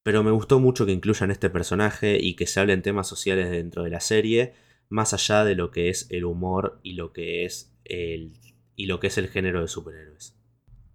Pero 0.04 0.22
me 0.24 0.32
gustó 0.32 0.60
mucho 0.60 0.86
que 0.86 0.92
incluyan 0.92 1.32
este 1.32 1.50
personaje 1.50 2.18
y 2.20 2.36
que 2.36 2.46
se 2.46 2.60
hablen 2.60 2.82
temas 2.82 3.08
sociales 3.08 3.50
dentro 3.50 3.84
de 3.84 3.90
la 3.90 4.02
serie, 4.02 4.54
más 4.90 5.14
allá 5.14 5.46
de 5.46 5.56
lo 5.56 5.72
que 5.72 5.90
es 5.90 6.08
el 6.10 6.26
humor 6.26 6.80
y 6.84 6.94
lo 6.94 7.14
que 7.14 7.46
es 7.46 7.74
el, 7.86 8.34
y 8.76 8.86
lo 8.88 9.00
que 9.00 9.08
es 9.08 9.18
el 9.18 9.30
género 9.30 9.62
de 9.62 9.68
superhéroes. 9.68 10.36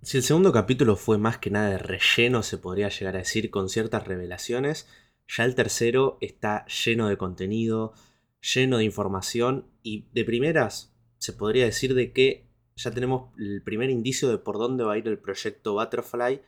Si 0.02 0.16
el 0.16 0.22
segundo 0.22 0.52
capítulo 0.52 0.96
fue 0.96 1.18
más 1.18 1.38
que 1.38 1.50
nada 1.50 1.70
de 1.70 1.78
relleno, 1.78 2.42
se 2.42 2.58
podría 2.58 2.88
llegar 2.88 3.16
a 3.16 3.20
decir, 3.20 3.50
con 3.50 3.68
ciertas 3.68 4.06
revelaciones, 4.06 4.88
ya 5.26 5.44
el 5.44 5.54
tercero 5.54 6.18
está 6.20 6.64
lleno 6.66 7.08
de 7.08 7.16
contenido, 7.16 7.94
lleno 8.40 8.78
de 8.78 8.84
información 8.84 9.66
y 9.82 10.06
de 10.12 10.24
primeras 10.24 10.94
se 11.18 11.32
podría 11.32 11.64
decir 11.64 11.94
de 11.94 12.12
que 12.12 12.46
ya 12.76 12.92
tenemos 12.92 13.32
el 13.38 13.62
primer 13.62 13.90
indicio 13.90 14.28
de 14.30 14.38
por 14.38 14.56
dónde 14.58 14.84
va 14.84 14.94
a 14.94 14.98
ir 14.98 15.08
el 15.08 15.18
proyecto 15.18 15.74
Butterfly 15.74 16.40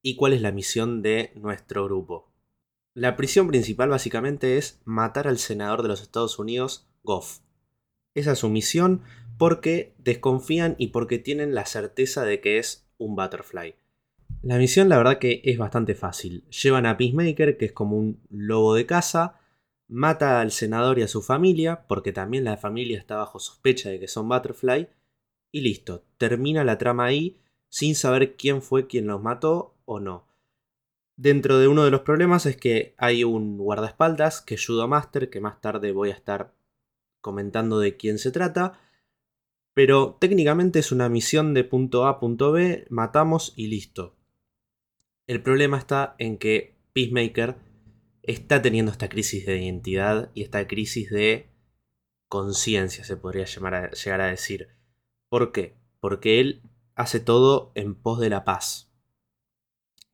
y 0.00 0.14
cuál 0.14 0.32
es 0.32 0.40
la 0.40 0.52
misión 0.52 1.02
de 1.02 1.32
nuestro 1.34 1.84
grupo. 1.84 2.32
La 2.94 3.16
prisión 3.16 3.48
principal 3.48 3.90
básicamente 3.90 4.56
es 4.56 4.80
matar 4.84 5.26
al 5.26 5.38
senador 5.38 5.82
de 5.82 5.88
los 5.88 6.00
Estados 6.00 6.38
Unidos, 6.38 6.88
Goff. 7.02 7.40
Esa 8.14 8.32
es 8.32 8.38
su 8.38 8.48
misión 8.48 9.02
porque 9.38 9.94
desconfían 9.98 10.76
y 10.78 10.88
porque 10.88 11.18
tienen 11.18 11.54
la 11.54 11.66
certeza 11.66 12.24
de 12.24 12.40
que 12.40 12.58
es 12.58 12.86
un 12.98 13.16
Butterfly. 13.16 13.74
La 14.42 14.58
misión 14.58 14.88
la 14.88 14.98
verdad 14.98 15.18
que 15.18 15.42
es 15.44 15.58
bastante 15.58 15.94
fácil. 15.94 16.44
Llevan 16.50 16.86
a 16.86 16.96
Peacemaker, 16.96 17.56
que 17.56 17.66
es 17.66 17.72
como 17.72 17.96
un 17.96 18.20
lobo 18.30 18.74
de 18.74 18.86
casa, 18.86 19.40
mata 19.88 20.40
al 20.40 20.52
senador 20.52 20.98
y 20.98 21.02
a 21.02 21.08
su 21.08 21.22
familia, 21.22 21.86
porque 21.88 22.12
también 22.12 22.44
la 22.44 22.56
familia 22.56 22.98
está 22.98 23.16
bajo 23.16 23.38
sospecha 23.38 23.90
de 23.90 24.00
que 24.00 24.08
son 24.08 24.28
Butterfly, 24.28 24.88
y 25.52 25.60
listo, 25.60 26.04
termina 26.18 26.64
la 26.64 26.78
trama 26.78 27.06
ahí 27.06 27.38
sin 27.68 27.94
saber 27.94 28.36
quién 28.36 28.62
fue 28.62 28.86
quien 28.86 29.06
los 29.06 29.22
mató 29.22 29.74
o 29.84 30.00
no. 30.00 30.26
Dentro 31.16 31.58
de 31.58 31.66
uno 31.66 31.84
de 31.84 31.90
los 31.90 32.02
problemas 32.02 32.44
es 32.46 32.56
que 32.56 32.94
hay 32.98 33.24
un 33.24 33.56
guardaespaldas 33.56 34.42
que 34.42 34.56
es 34.56 34.66
Judo 34.66 34.86
Master, 34.86 35.30
que 35.30 35.40
más 35.40 35.60
tarde 35.60 35.92
voy 35.92 36.10
a 36.10 36.14
estar 36.14 36.52
comentando 37.20 37.78
de 37.78 37.96
quién 37.96 38.18
se 38.18 38.30
trata, 38.30 38.78
pero 39.76 40.16
técnicamente 40.18 40.78
es 40.78 40.90
una 40.90 41.10
misión 41.10 41.52
de 41.52 41.62
punto 41.62 42.06
A 42.06 42.08
a 42.08 42.18
punto 42.18 42.50
B, 42.50 42.86
matamos 42.88 43.52
y 43.56 43.66
listo. 43.66 44.16
El 45.26 45.42
problema 45.42 45.76
está 45.76 46.16
en 46.18 46.38
que 46.38 46.78
Peacemaker 46.94 47.56
está 48.22 48.62
teniendo 48.62 48.90
esta 48.90 49.10
crisis 49.10 49.44
de 49.44 49.62
identidad 49.62 50.30
y 50.32 50.44
esta 50.44 50.66
crisis 50.66 51.10
de 51.10 51.50
conciencia, 52.26 53.04
se 53.04 53.18
podría 53.18 53.44
llegar 53.44 54.20
a 54.22 54.28
decir. 54.28 54.68
¿Por 55.28 55.52
qué? 55.52 55.76
Porque 56.00 56.40
él 56.40 56.62
hace 56.94 57.20
todo 57.20 57.72
en 57.74 57.96
pos 57.96 58.18
de 58.18 58.30
la 58.30 58.46
paz. 58.46 58.90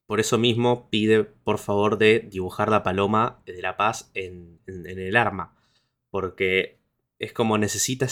Por 0.07 0.19
eso 0.19 0.39
mismo 0.39 0.91
pide 0.91 1.23
por 1.23 1.59
favor 1.59 1.99
de 1.99 2.19
dibujar 2.19 2.69
la 2.69 2.83
paloma 2.83 3.41
de 3.47 3.63
la 3.63 3.77
paz 3.77 4.11
en, 4.15 4.59
el 4.67 5.15
arma. 5.15 5.57
Porque 6.11 6.81
es 7.21 7.33
como 7.33 7.59
necesita, 7.59 8.09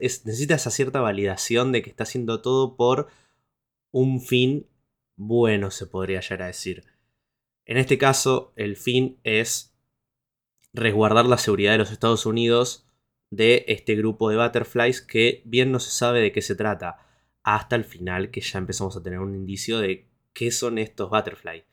necesita 0.00 0.54
esa 0.54 0.70
cierta 0.70 1.00
validación 1.00 1.72
de 1.72 1.82
que 1.82 1.90
está 1.90 2.04
haciendo 2.04 2.42
todo 2.42 2.76
por 2.76 3.08
un 3.90 4.20
fin 4.20 4.68
bueno, 5.16 5.72
se 5.72 5.86
podría 5.86 6.20
llegar 6.20 6.42
a 6.42 6.46
decir. 6.46 6.84
En 7.66 7.76
este 7.76 7.98
caso, 7.98 8.52
el 8.56 8.76
fin 8.76 9.18
es 9.24 9.74
resguardar 10.72 11.26
la 11.26 11.38
seguridad 11.38 11.72
de 11.72 11.78
los 11.78 11.90
Estados 11.90 12.24
Unidos 12.24 12.86
de 13.30 13.64
este 13.68 13.96
grupo 13.96 14.30
de 14.30 14.36
butterflies 14.36 15.02
que 15.02 15.42
bien 15.44 15.72
no 15.72 15.80
se 15.80 15.90
sabe 15.90 16.20
de 16.20 16.32
qué 16.32 16.40
se 16.40 16.54
trata. 16.54 16.98
Hasta 17.42 17.76
el 17.76 17.84
final, 17.84 18.30
que 18.30 18.40
ya 18.40 18.58
empezamos 18.58 18.96
a 18.96 19.02
tener 19.02 19.18
un 19.18 19.34
indicio 19.34 19.80
de 19.80 20.08
qué 20.32 20.50
son 20.50 20.78
estos 20.78 21.10
butterflies. 21.10 21.64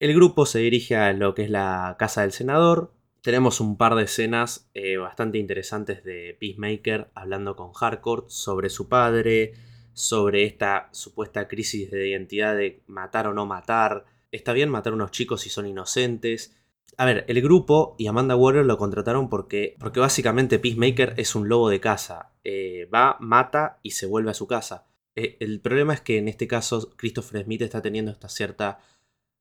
El 0.00 0.14
grupo 0.14 0.46
se 0.46 0.58
dirige 0.58 0.96
a 0.96 1.12
lo 1.12 1.34
que 1.34 1.44
es 1.44 1.50
la 1.50 1.96
casa 1.98 2.22
del 2.22 2.32
senador. 2.32 2.92
Tenemos 3.26 3.58
un 3.58 3.76
par 3.76 3.96
de 3.96 4.04
escenas 4.04 4.70
eh, 4.72 4.98
bastante 4.98 5.38
interesantes 5.38 6.04
de 6.04 6.36
Peacemaker 6.38 7.10
hablando 7.12 7.56
con 7.56 7.72
Harcourt 7.74 8.28
sobre 8.28 8.70
su 8.70 8.88
padre, 8.88 9.54
sobre 9.94 10.44
esta 10.44 10.88
supuesta 10.92 11.48
crisis 11.48 11.90
de 11.90 12.08
identidad 12.08 12.56
de 12.56 12.84
matar 12.86 13.26
o 13.26 13.34
no 13.34 13.44
matar. 13.44 14.04
Está 14.30 14.52
bien 14.52 14.68
matar 14.68 14.92
a 14.92 14.94
unos 14.94 15.10
chicos 15.10 15.40
si 15.40 15.50
son 15.50 15.66
inocentes. 15.66 16.54
A 16.98 17.04
ver, 17.04 17.24
el 17.26 17.42
grupo 17.42 17.96
y 17.98 18.06
Amanda 18.06 18.36
Waller 18.36 18.64
lo 18.64 18.78
contrataron 18.78 19.28
porque, 19.28 19.74
porque 19.80 19.98
básicamente 19.98 20.60
Peacemaker 20.60 21.14
es 21.16 21.34
un 21.34 21.48
lobo 21.48 21.68
de 21.68 21.80
casa. 21.80 22.30
Eh, 22.44 22.88
va, 22.94 23.16
mata 23.18 23.80
y 23.82 23.90
se 23.90 24.06
vuelve 24.06 24.30
a 24.30 24.34
su 24.34 24.46
casa. 24.46 24.86
Eh, 25.16 25.36
el 25.40 25.60
problema 25.60 25.94
es 25.94 26.00
que 26.00 26.18
en 26.18 26.28
este 26.28 26.46
caso 26.46 26.92
Christopher 26.94 27.42
Smith 27.42 27.62
está 27.62 27.82
teniendo 27.82 28.12
esta 28.12 28.28
cierta 28.28 28.78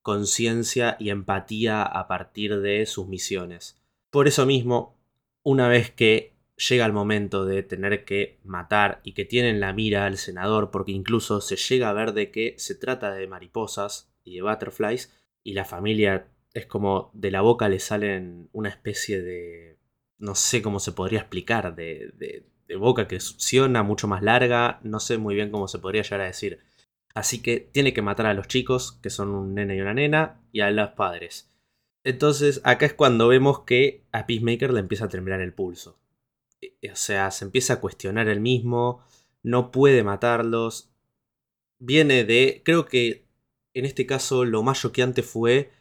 conciencia 0.05 0.97
y 0.99 1.09
empatía 1.09 1.81
a 1.81 2.07
partir 2.07 2.59
de 2.59 2.85
sus 2.85 3.07
misiones. 3.07 3.81
Por 4.11 4.27
eso 4.27 4.45
mismo, 4.45 4.99
una 5.41 5.67
vez 5.67 5.89
que 5.89 6.35
llega 6.69 6.85
el 6.85 6.93
momento 6.93 7.43
de 7.43 7.63
tener 7.63 8.05
que 8.05 8.37
matar 8.43 9.01
y 9.03 9.13
que 9.13 9.25
tienen 9.25 9.59
la 9.59 9.73
mira 9.73 10.05
al 10.05 10.19
senador 10.19 10.69
porque 10.69 10.91
incluso 10.91 11.41
se 11.41 11.55
llega 11.55 11.89
a 11.89 11.93
ver 11.93 12.13
de 12.13 12.29
que 12.29 12.53
se 12.59 12.75
trata 12.75 13.15
de 13.15 13.25
mariposas 13.25 14.13
y 14.23 14.35
de 14.35 14.43
butterflies 14.43 15.11
y 15.43 15.53
la 15.53 15.65
familia 15.65 16.27
es 16.53 16.67
como 16.67 17.09
de 17.15 17.31
la 17.31 17.41
boca 17.41 17.67
le 17.67 17.79
salen 17.79 18.47
una 18.53 18.69
especie 18.69 19.23
de 19.23 19.79
no 20.19 20.35
sé 20.35 20.61
cómo 20.61 20.79
se 20.79 20.91
podría 20.91 21.21
explicar 21.21 21.75
de, 21.75 22.45
boca 22.77 23.07
que 23.07 23.19
succiona 23.19 23.81
mucho 23.81 24.07
más 24.07 24.21
larga 24.21 24.79
no 24.83 24.99
sé 24.99 25.17
muy 25.17 25.33
bien 25.33 25.49
cómo 25.49 25.67
se 25.67 25.79
podría 25.79 26.03
llegar 26.03 26.21
a 26.21 26.25
decir 26.25 26.59
así 27.15 27.41
que 27.41 27.59
tiene 27.59 27.93
que 27.93 28.03
matar 28.03 28.27
a 28.27 28.35
los 28.35 28.47
chicos 28.47 28.99
que 29.01 29.09
son 29.09 29.29
un 29.29 29.55
nene 29.55 29.75
y 29.75 29.81
una 29.81 29.95
nena 29.95 30.41
y 30.51 30.61
a 30.61 30.69
los 30.69 30.89
padres 30.91 31.51
entonces 32.03 32.61
acá 32.63 32.85
es 32.85 32.93
cuando 32.93 33.27
vemos 33.27 33.61
que 33.61 34.03
a 34.11 34.27
Peacemaker 34.27 34.71
le 34.71 34.81
empieza 34.81 35.05
a 35.05 35.09
temblar 35.09 35.41
el 35.41 35.53
pulso 35.53 35.97
eh, 36.61 36.91
o 36.91 36.95
sea, 36.95 37.31
se 37.31 37.45
empieza 37.45 37.73
a 37.73 37.81
cuestionar 37.81 38.27
el 38.27 38.39
mismo, 38.39 39.03
no 39.43 39.71
puede 39.71 40.03
matarlos. 40.03 40.91
Viene 41.79 42.23
de, 42.23 42.61
creo 42.65 42.85
que 42.85 43.25
en 43.73 43.85
este 43.85 44.05
caso 44.05 44.45
lo 44.45 44.63
más 44.63 44.81
choqueante 44.81 45.23
fue 45.23 45.71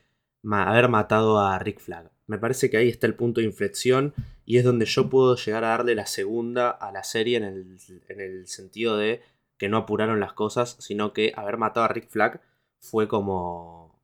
haber 0.51 0.89
matado 0.89 1.41
a 1.41 1.59
Rick 1.59 1.80
Flag. 1.80 2.11
Me 2.26 2.39
parece 2.39 2.70
que 2.70 2.76
ahí 2.78 2.89
está 2.89 3.07
el 3.07 3.14
punto 3.14 3.41
de 3.41 3.47
inflexión 3.47 4.14
y 4.47 4.59
es 4.59 4.64
donde 4.64 4.87
yo 4.87 5.09
puedo 5.11 5.37
llegar 5.37 5.64
a 5.64 5.68
darle 5.68 5.95
la 5.95 6.07
segunda 6.07 6.70
a 6.70 6.91
la 6.93 7.05
serie 7.05 7.37
en 7.37 7.45
el, 7.45 7.78
en 8.09 8.20
el 8.20 8.47
sentido 8.47 8.97
de 8.97 9.22
que 9.64 9.70
no 9.70 9.78
apuraron 9.78 10.20
las 10.20 10.34
cosas, 10.34 10.76
sino 10.78 11.14
que 11.14 11.32
haber 11.36 11.56
matado 11.56 11.86
a 11.86 11.88
Rick 11.88 12.10
Flag 12.10 12.42
fue 12.80 13.08
como 13.08 13.98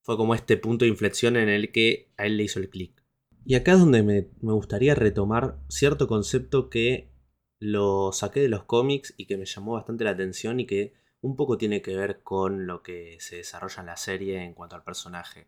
fue 0.00 0.16
como 0.16 0.34
este 0.34 0.56
punto 0.56 0.86
de 0.86 0.88
inflexión 0.88 1.36
en 1.36 1.50
el 1.50 1.70
que 1.70 2.14
a 2.16 2.24
él 2.24 2.38
le 2.38 2.44
hizo 2.44 2.60
el 2.60 2.70
clic. 2.70 3.04
Y 3.44 3.56
acá 3.56 3.72
es 3.72 3.78
donde 3.78 4.02
me, 4.02 4.22
gustaría 4.40 4.94
retomar 4.94 5.58
cierto 5.68 6.08
concepto 6.08 6.70
que 6.70 7.10
lo 7.58 8.10
saqué 8.12 8.40
de 8.40 8.48
los 8.48 8.64
cómics 8.64 9.12
y 9.18 9.26
que 9.26 9.36
me 9.36 9.44
llamó 9.44 9.74
bastante 9.74 10.04
la 10.04 10.12
atención 10.12 10.60
y 10.60 10.66
que 10.66 10.94
un 11.20 11.36
poco 11.36 11.58
tiene 11.58 11.82
que 11.82 11.94
ver 11.94 12.22
con 12.22 12.66
lo 12.66 12.82
que 12.82 13.18
se 13.20 13.36
desarrolla 13.36 13.80
en 13.80 13.86
la 13.86 13.98
serie 13.98 14.42
en 14.42 14.54
cuanto 14.54 14.76
al 14.76 14.84
personaje. 14.84 15.46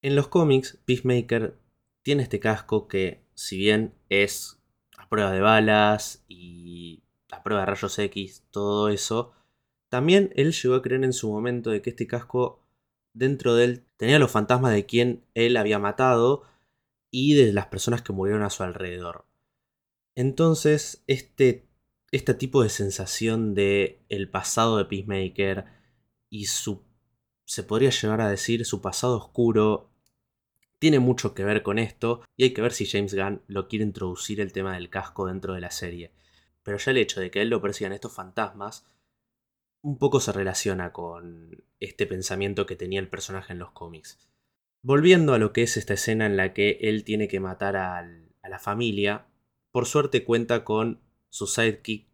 En 0.00 0.14
los 0.14 0.28
cómics, 0.28 0.78
Peacemaker 0.84 1.58
tiene 2.02 2.22
este 2.22 2.38
casco 2.38 2.86
que, 2.86 3.26
si 3.34 3.58
bien 3.58 3.94
es 4.10 4.62
a 4.96 5.08
prueba 5.08 5.32
de 5.32 5.40
balas 5.40 6.24
y 6.28 7.02
a 7.30 7.42
prueba 7.42 7.62
de 7.62 7.66
rayos 7.66 7.98
X, 7.98 8.44
todo 8.50 8.88
eso, 8.88 9.32
también 9.88 10.32
él 10.36 10.52
llegó 10.52 10.74
a 10.74 10.82
creer 10.82 11.04
en 11.04 11.12
su 11.12 11.30
momento 11.30 11.70
de 11.70 11.82
que 11.82 11.90
este 11.90 12.06
casco 12.06 12.62
dentro 13.12 13.54
de 13.54 13.64
él 13.64 13.86
tenía 13.96 14.18
los 14.18 14.30
fantasmas 14.30 14.72
de 14.72 14.86
quien 14.86 15.24
él 15.34 15.56
había 15.56 15.78
matado 15.78 16.42
y 17.10 17.34
de 17.34 17.52
las 17.52 17.66
personas 17.66 18.02
que 18.02 18.12
murieron 18.12 18.42
a 18.42 18.50
su 18.50 18.62
alrededor. 18.62 19.26
Entonces, 20.14 21.02
este, 21.06 21.66
este 22.10 22.34
tipo 22.34 22.62
de 22.62 22.68
sensación 22.68 23.54
de 23.54 24.04
el 24.08 24.30
pasado 24.30 24.76
de 24.76 24.84
Peacemaker 24.84 25.66
y 26.30 26.46
su, 26.46 26.82
se 27.44 27.62
podría 27.62 27.90
llegar 27.90 28.20
a 28.20 28.28
decir, 28.28 28.64
su 28.64 28.80
pasado 28.80 29.16
oscuro, 29.16 29.90
tiene 30.78 30.98
mucho 30.98 31.34
que 31.34 31.44
ver 31.44 31.62
con 31.62 31.78
esto 31.78 32.22
y 32.36 32.44
hay 32.44 32.52
que 32.52 32.62
ver 32.62 32.72
si 32.72 32.86
James 32.86 33.14
Gunn 33.14 33.42
lo 33.46 33.68
quiere 33.68 33.84
introducir 33.84 34.40
el 34.40 34.52
tema 34.52 34.74
del 34.74 34.90
casco 34.90 35.26
dentro 35.26 35.54
de 35.54 35.60
la 35.60 35.70
serie. 35.70 36.12
Pero 36.66 36.78
ya 36.78 36.90
el 36.90 36.98
hecho 36.98 37.20
de 37.20 37.30
que 37.30 37.42
él 37.42 37.48
lo 37.48 37.62
persigan 37.62 37.92
estos 37.92 38.12
fantasmas 38.12 38.84
un 39.82 39.98
poco 39.98 40.18
se 40.18 40.32
relaciona 40.32 40.92
con 40.92 41.62
este 41.78 42.08
pensamiento 42.08 42.66
que 42.66 42.74
tenía 42.74 42.98
el 42.98 43.08
personaje 43.08 43.52
en 43.52 43.60
los 43.60 43.70
cómics. 43.70 44.18
Volviendo 44.82 45.32
a 45.32 45.38
lo 45.38 45.52
que 45.52 45.62
es 45.62 45.76
esta 45.76 45.94
escena 45.94 46.26
en 46.26 46.36
la 46.36 46.52
que 46.54 46.78
él 46.80 47.04
tiene 47.04 47.28
que 47.28 47.38
matar 47.38 47.76
a 47.76 48.02
la 48.48 48.58
familia, 48.58 49.28
por 49.70 49.86
suerte 49.86 50.24
cuenta 50.24 50.64
con 50.64 51.00
su 51.28 51.46
sidekick 51.46 52.08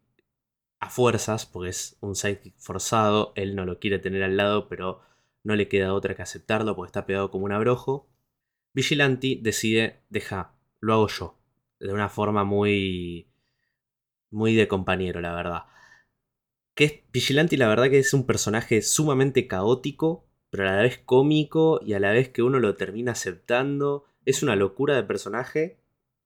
a 0.79 0.91
fuerzas, 0.91 1.47
porque 1.47 1.71
es 1.71 1.97
un 1.99 2.15
sidekick 2.15 2.53
forzado, 2.59 3.33
él 3.35 3.55
no 3.55 3.65
lo 3.65 3.79
quiere 3.79 3.97
tener 3.97 4.21
al 4.21 4.37
lado, 4.37 4.69
pero 4.69 5.01
no 5.43 5.55
le 5.55 5.67
queda 5.67 5.95
otra 5.95 6.13
que 6.13 6.21
aceptarlo 6.21 6.75
porque 6.75 6.89
está 6.89 7.07
pegado 7.07 7.31
como 7.31 7.45
un 7.45 7.53
abrojo. 7.53 8.07
Vigilante 8.75 9.39
decide, 9.41 10.03
deja, 10.09 10.53
lo 10.79 10.93
hago 10.93 11.07
yo, 11.07 11.39
de 11.79 11.91
una 11.91 12.09
forma 12.09 12.43
muy 12.43 13.32
muy 14.33 14.55
de 14.55 14.67
compañero, 14.67 15.21
la 15.21 15.33
verdad 15.33 15.63
que 16.75 16.83
es 16.85 16.93
Vigilante 17.11 17.57
la 17.57 17.67
verdad 17.67 17.89
que 17.89 17.99
es 17.99 18.13
un 18.13 18.25
personaje 18.25 18.81
sumamente 18.81 19.47
caótico, 19.47 20.25
pero 20.49 20.67
a 20.67 20.73
la 20.73 20.81
vez 20.81 20.99
cómico 20.99 21.79
y 21.83 21.93
a 21.93 21.99
la 21.99 22.11
vez 22.11 22.29
que 22.29 22.43
uno 22.43 22.59
lo 22.59 22.75
termina 22.75 23.11
aceptando. 23.13 24.05
Es 24.25 24.43
una 24.43 24.55
locura 24.55 24.95
de 24.95 25.03
personaje 25.03 25.77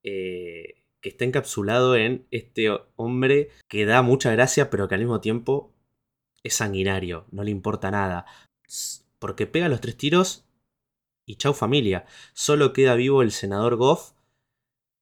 eh, 0.02 0.84
que 1.00 1.10
está 1.10 1.24
encapsulado 1.24 1.96
en 1.96 2.26
este 2.30 2.70
hombre 2.96 3.50
que 3.68 3.84
da 3.84 4.02
mucha 4.02 4.32
gracia, 4.32 4.70
pero 4.70 4.88
que 4.88 4.94
al 4.94 5.00
mismo 5.00 5.20
tiempo 5.20 5.74
es 6.42 6.54
sanguinario, 6.54 7.26
no 7.30 7.42
le 7.44 7.50
importa 7.50 7.90
nada. 7.90 8.26
Porque 9.18 9.46
pega 9.46 9.68
los 9.68 9.80
tres 9.80 9.96
tiros 9.96 10.46
y 11.26 11.36
chau 11.36 11.52
familia. 11.52 12.06
Solo 12.32 12.72
queda 12.72 12.94
vivo 12.94 13.22
el 13.22 13.32
senador 13.32 13.76
Goff. 13.76 14.12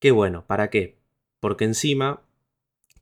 Que 0.00 0.10
bueno, 0.10 0.46
¿para 0.46 0.70
qué? 0.70 0.98
Porque 1.40 1.64
encima 1.64 2.25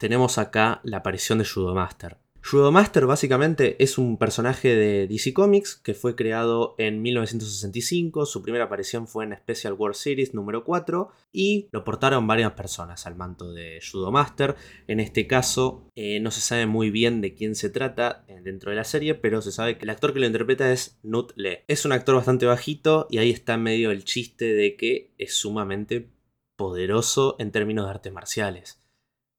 tenemos 0.04 0.36
acá 0.36 0.82
la 0.82 0.98
aparición 0.98 1.38
de 1.38 1.46
Judomaster. 1.46 2.18
Judomaster 2.42 3.06
básicamente 3.06 3.82
es 3.82 3.96
un 3.96 4.18
personaje 4.18 4.76
de 4.76 5.06
DC 5.06 5.32
Comics 5.32 5.76
que 5.76 5.94
fue 5.94 6.14
creado 6.14 6.74
en 6.76 7.00
1965, 7.00 8.26
su 8.26 8.42
primera 8.42 8.64
aparición 8.64 9.08
fue 9.08 9.24
en 9.24 9.34
Special 9.34 9.72
World 9.72 9.96
Series 9.96 10.34
número 10.34 10.62
4 10.62 11.08
y 11.32 11.68
lo 11.72 11.84
portaron 11.84 12.26
varias 12.26 12.52
personas 12.52 13.06
al 13.06 13.16
manto 13.16 13.54
de 13.54 13.80
Judomaster. 13.80 14.56
En 14.88 15.00
este 15.00 15.26
caso 15.26 15.88
eh, 15.94 16.20
no 16.20 16.30
se 16.30 16.42
sabe 16.42 16.66
muy 16.66 16.90
bien 16.90 17.22
de 17.22 17.32
quién 17.32 17.54
se 17.54 17.70
trata 17.70 18.26
eh, 18.28 18.42
dentro 18.44 18.72
de 18.72 18.76
la 18.76 18.84
serie, 18.84 19.14
pero 19.14 19.40
se 19.40 19.52
sabe 19.52 19.78
que 19.78 19.84
el 19.84 19.90
actor 19.90 20.12
que 20.12 20.20
lo 20.20 20.26
interpreta 20.26 20.70
es 20.70 20.98
Nut 21.02 21.32
Le. 21.36 21.64
Es 21.66 21.86
un 21.86 21.92
actor 21.92 22.14
bastante 22.14 22.44
bajito 22.44 23.06
y 23.08 23.16
ahí 23.16 23.30
está 23.30 23.56
medio 23.56 23.90
el 23.90 24.04
chiste 24.04 24.52
de 24.52 24.76
que 24.76 25.14
es 25.16 25.34
sumamente 25.34 26.10
poderoso 26.56 27.36
en 27.38 27.52
términos 27.52 27.86
de 27.86 27.90
artes 27.90 28.12
marciales 28.12 28.83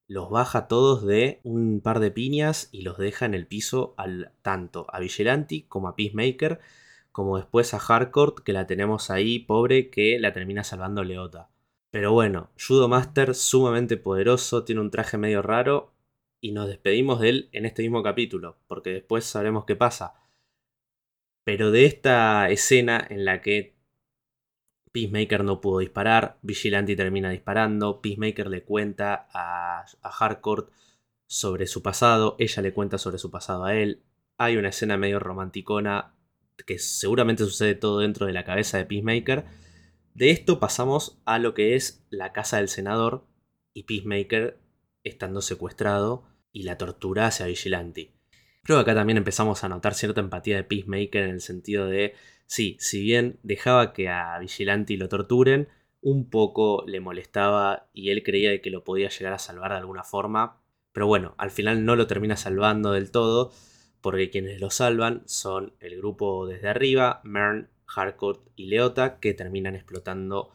los 0.08 0.30
baja 0.30 0.68
todos 0.68 1.04
de 1.04 1.40
un 1.42 1.80
par 1.80 2.00
de 2.00 2.10
piñas 2.10 2.68
y 2.72 2.82
los 2.82 2.98
deja 2.98 3.26
en 3.26 3.34
el 3.34 3.46
piso 3.46 3.94
al, 3.96 4.32
tanto 4.42 4.86
a 4.90 5.00
Vigilante 5.00 5.66
como 5.68 5.88
a 5.88 5.96
Peacemaker, 5.96 6.60
como 7.12 7.38
después 7.38 7.74
a 7.74 7.78
Hardcore, 7.78 8.42
que 8.44 8.52
la 8.52 8.66
tenemos 8.66 9.10
ahí, 9.10 9.38
pobre, 9.38 9.90
que 9.90 10.18
la 10.18 10.32
termina 10.32 10.64
salvando 10.64 11.02
Leota. 11.02 11.48
Pero 11.90 12.12
bueno, 12.12 12.50
Judo 12.58 12.88
Master 12.88 13.34
sumamente 13.34 13.96
poderoso, 13.96 14.64
tiene 14.64 14.82
un 14.82 14.90
traje 14.90 15.16
medio 15.18 15.42
raro 15.42 15.94
y 16.40 16.52
nos 16.52 16.68
despedimos 16.68 17.20
de 17.20 17.28
él 17.30 17.48
en 17.52 17.66
este 17.66 17.82
mismo 17.82 18.02
capítulo, 18.02 18.58
porque 18.66 18.90
después 18.90 19.24
sabremos 19.24 19.64
qué 19.64 19.76
pasa. 19.76 20.14
Pero 21.44 21.70
de 21.70 21.86
esta 21.86 22.50
escena 22.50 23.06
en 23.08 23.24
la 23.24 23.40
que 23.40 23.75
Peacemaker 24.96 25.44
no 25.44 25.60
pudo 25.60 25.80
disparar, 25.80 26.38
Vigilante 26.40 26.96
termina 26.96 27.28
disparando, 27.28 28.00
Peacemaker 28.00 28.46
le 28.46 28.64
cuenta 28.64 29.28
a, 29.30 29.84
Harcourt 30.02 30.70
sobre 31.26 31.66
su 31.66 31.82
pasado, 31.82 32.34
ella 32.38 32.62
le 32.62 32.72
cuenta 32.72 32.96
sobre 32.96 33.18
su 33.18 33.30
pasado 33.30 33.64
a 33.66 33.74
él, 33.74 34.00
hay 34.38 34.56
una 34.56 34.70
escena 34.70 34.96
medio 34.96 35.18
romanticona 35.18 36.14
que 36.66 36.78
seguramente 36.78 37.44
sucede 37.44 37.74
todo 37.74 37.98
dentro 37.98 38.24
de 38.24 38.32
la 38.32 38.46
cabeza 38.46 38.78
de 38.78 38.86
Peacemaker. 38.86 39.44
De 40.14 40.30
esto 40.30 40.58
pasamos 40.58 41.20
a 41.26 41.38
lo 41.38 41.52
que 41.52 41.74
es 41.74 42.06
la 42.08 42.32
casa 42.32 42.56
del 42.56 42.68
senador 42.68 43.26
y 43.74 43.82
Peacemaker 43.82 44.58
estando 45.04 45.42
secuestrado 45.42 46.24
y 46.52 46.62
la 46.62 46.78
tortura 46.78 47.26
hacia 47.26 47.44
Vigilante. 47.44 48.14
Creo 48.62 48.78
que 48.78 48.90
acá 48.90 48.94
también 48.94 49.18
empezamos 49.18 49.62
a 49.62 49.68
notar 49.68 49.92
cierta 49.92 50.22
empatía 50.22 50.56
de 50.56 50.64
Peacemaker 50.64 51.24
en 51.24 51.34
el 51.34 51.42
sentido 51.42 51.86
de 51.86 52.14
Sí, 52.46 52.76
si 52.80 53.02
bien 53.02 53.38
dejaba 53.42 53.92
que 53.92 54.08
a 54.08 54.38
Vigilante 54.38 54.96
lo 54.96 55.08
torturen, 55.08 55.68
un 56.00 56.30
poco 56.30 56.84
le 56.86 57.00
molestaba 57.00 57.88
y 57.92 58.10
él 58.10 58.22
creía 58.22 58.60
que 58.60 58.70
lo 58.70 58.84
podía 58.84 59.08
llegar 59.08 59.32
a 59.32 59.38
salvar 59.38 59.72
de 59.72 59.78
alguna 59.78 60.04
forma. 60.04 60.62
Pero 60.92 61.06
bueno, 61.06 61.34
al 61.38 61.50
final 61.50 61.84
no 61.84 61.96
lo 61.96 62.06
termina 62.06 62.36
salvando 62.36 62.92
del 62.92 63.10
todo, 63.10 63.52
porque 64.00 64.30
quienes 64.30 64.60
lo 64.60 64.70
salvan 64.70 65.22
son 65.26 65.74
el 65.80 65.96
grupo 65.96 66.46
desde 66.46 66.68
arriba, 66.68 67.20
Mern, 67.24 67.68
Harcourt 67.86 68.48
y 68.54 68.66
Leota, 68.66 69.18
que 69.18 69.34
terminan 69.34 69.74
explotando 69.74 70.52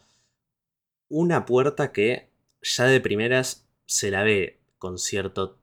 una 1.09 1.45
puerta 1.45 1.91
que 1.91 2.29
ya 2.61 2.85
de 2.85 3.01
primeras 3.01 3.67
se 3.85 4.11
la 4.11 4.23
ve 4.23 4.61
con 4.77 4.97
cierto 4.97 5.59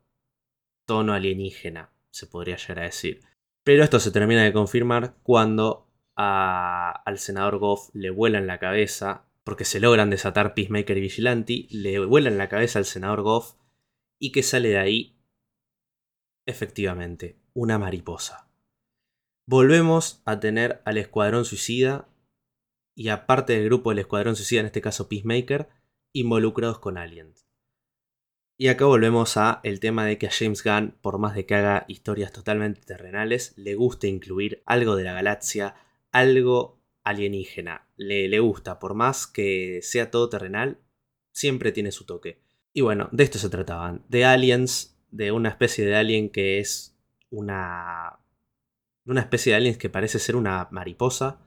tono 0.84 1.14
alienígena, 1.14 1.90
se 2.10 2.26
podría 2.26 2.56
llegar 2.56 2.80
a 2.80 2.86
decir. 2.86 3.22
Pero 3.64 3.82
esto 3.82 3.98
se 4.00 4.10
termina 4.10 4.44
de 4.44 4.52
confirmar 4.52 5.14
cuando 5.22 5.87
al 6.18 7.18
senador 7.18 7.58
Goff 7.58 7.90
le 7.94 8.10
vuela 8.10 8.38
en 8.38 8.48
la 8.48 8.58
cabeza, 8.58 9.24
porque 9.44 9.64
se 9.64 9.78
logran 9.78 10.10
desatar 10.10 10.52
Peacemaker 10.54 10.98
y 10.98 11.00
Vigilante, 11.00 11.66
le 11.70 12.04
vuela 12.04 12.28
en 12.28 12.38
la 12.38 12.48
cabeza 12.48 12.80
al 12.80 12.84
senador 12.84 13.22
Goff 13.22 13.54
y 14.18 14.32
que 14.32 14.42
sale 14.42 14.70
de 14.70 14.78
ahí, 14.78 15.16
efectivamente, 16.44 17.38
una 17.54 17.78
mariposa. 17.78 18.50
Volvemos 19.46 20.20
a 20.24 20.40
tener 20.40 20.82
al 20.84 20.98
Escuadrón 20.98 21.44
Suicida 21.44 22.08
y 22.96 23.10
aparte 23.10 23.52
del 23.52 23.66
grupo 23.66 23.90
del 23.90 24.00
Escuadrón 24.00 24.34
Suicida, 24.34 24.60
en 24.60 24.66
este 24.66 24.82
caso 24.82 25.08
Peacemaker, 25.08 25.68
involucrados 26.12 26.80
con 26.80 26.98
aliens. 26.98 27.46
Y 28.60 28.68
acá 28.68 28.86
volvemos 28.86 29.36
a 29.36 29.60
el 29.62 29.78
tema 29.78 30.04
de 30.04 30.18
que 30.18 30.26
a 30.26 30.32
James 30.32 30.64
Gunn, 30.64 30.98
por 31.00 31.18
más 31.18 31.36
de 31.36 31.46
que 31.46 31.54
haga 31.54 31.84
historias 31.86 32.32
totalmente 32.32 32.80
terrenales, 32.80 33.56
le 33.56 33.76
gusta 33.76 34.08
incluir 34.08 34.64
algo 34.66 34.96
de 34.96 35.04
la 35.04 35.12
galaxia, 35.12 35.76
algo 36.18 36.80
alienígena. 37.02 37.88
Le, 37.96 38.28
le 38.28 38.40
gusta, 38.40 38.78
por 38.78 38.94
más 38.94 39.26
que 39.26 39.80
sea 39.82 40.10
todo 40.10 40.28
terrenal, 40.28 40.78
siempre 41.32 41.72
tiene 41.72 41.92
su 41.92 42.04
toque. 42.04 42.40
Y 42.72 42.80
bueno, 42.80 43.08
de 43.12 43.24
esto 43.24 43.38
se 43.38 43.48
trataban. 43.48 44.04
De 44.08 44.24
aliens, 44.24 44.96
de 45.10 45.32
una 45.32 45.48
especie 45.48 45.84
de 45.86 45.96
alien 45.96 46.30
que 46.30 46.60
es 46.60 46.96
una... 47.30 48.20
Una 49.04 49.22
especie 49.22 49.52
de 49.52 49.56
aliens 49.56 49.78
que 49.78 49.88
parece 49.88 50.18
ser 50.18 50.36
una 50.36 50.68
mariposa. 50.70 51.40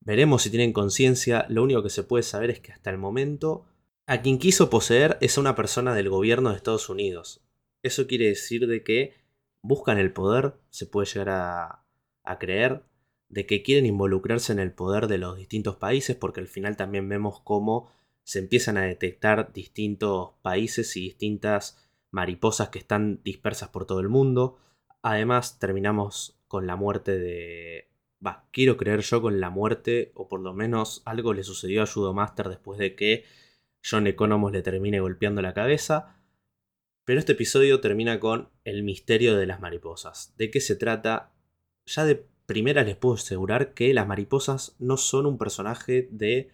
Veremos 0.00 0.42
si 0.42 0.50
tienen 0.50 0.72
conciencia. 0.72 1.44
Lo 1.50 1.62
único 1.62 1.82
que 1.82 1.90
se 1.90 2.02
puede 2.02 2.22
saber 2.22 2.50
es 2.50 2.60
que 2.60 2.72
hasta 2.72 2.90
el 2.90 2.96
momento 2.96 3.66
a 4.06 4.22
quien 4.22 4.38
quiso 4.38 4.70
poseer 4.70 5.18
es 5.20 5.36
a 5.36 5.40
una 5.40 5.54
persona 5.54 5.94
del 5.94 6.08
gobierno 6.08 6.50
de 6.50 6.56
Estados 6.56 6.88
Unidos. 6.88 7.42
Eso 7.82 8.06
quiere 8.06 8.26
decir 8.26 8.66
de 8.66 8.82
que 8.82 9.14
buscan 9.62 9.98
el 9.98 10.12
poder, 10.12 10.54
se 10.70 10.86
puede 10.86 11.06
llegar 11.06 11.28
a, 11.30 11.84
a 12.22 12.38
creer, 12.38 12.82
de 13.28 13.46
que 13.46 13.62
quieren 13.62 13.86
involucrarse 13.86 14.52
en 14.52 14.58
el 14.58 14.72
poder 14.72 15.06
de 15.06 15.18
los 15.18 15.36
distintos 15.36 15.76
países, 15.76 16.16
porque 16.16 16.40
al 16.40 16.48
final 16.48 16.76
también 16.76 17.08
vemos 17.08 17.40
cómo 17.40 17.90
se 18.22 18.38
empiezan 18.38 18.76
a 18.76 18.82
detectar 18.82 19.52
distintos 19.52 20.32
países 20.42 20.96
y 20.96 21.00
distintas 21.00 21.78
mariposas 22.10 22.70
que 22.70 22.78
están 22.78 23.20
dispersas 23.22 23.68
por 23.68 23.86
todo 23.86 24.00
el 24.00 24.08
mundo. 24.08 24.58
Además, 25.02 25.58
terminamos 25.58 26.38
con 26.48 26.66
la 26.66 26.76
muerte 26.76 27.18
de... 27.18 27.90
Va, 28.24 28.48
quiero 28.52 28.78
creer 28.78 29.00
yo 29.00 29.20
con 29.20 29.40
la 29.40 29.50
muerte, 29.50 30.12
o 30.14 30.28
por 30.28 30.40
lo 30.40 30.54
menos 30.54 31.02
algo 31.04 31.34
le 31.34 31.42
sucedió 31.42 31.82
a 31.82 31.86
Judomaster 31.86 32.48
después 32.48 32.78
de 32.78 32.94
que 32.94 33.24
John 33.88 34.06
Economos 34.06 34.52
le 34.52 34.62
termine 34.62 35.00
golpeando 35.00 35.42
la 35.42 35.52
cabeza. 35.52 36.16
Pero 37.04 37.18
este 37.18 37.32
episodio 37.32 37.80
termina 37.80 38.18
con 38.18 38.48
el 38.64 38.82
misterio 38.82 39.36
de 39.36 39.46
las 39.46 39.60
mariposas. 39.60 40.34
¿De 40.38 40.50
qué 40.50 40.60
se 40.60 40.76
trata? 40.76 41.34
Ya 41.84 42.06
de 42.06 42.26
primera 42.46 42.82
les 42.82 42.96
puedo 42.96 43.14
asegurar 43.14 43.74
que 43.74 43.92
las 43.94 44.06
mariposas 44.06 44.76
no 44.78 44.96
son 44.96 45.26
un 45.26 45.38
personaje 45.38 46.08
de 46.10 46.52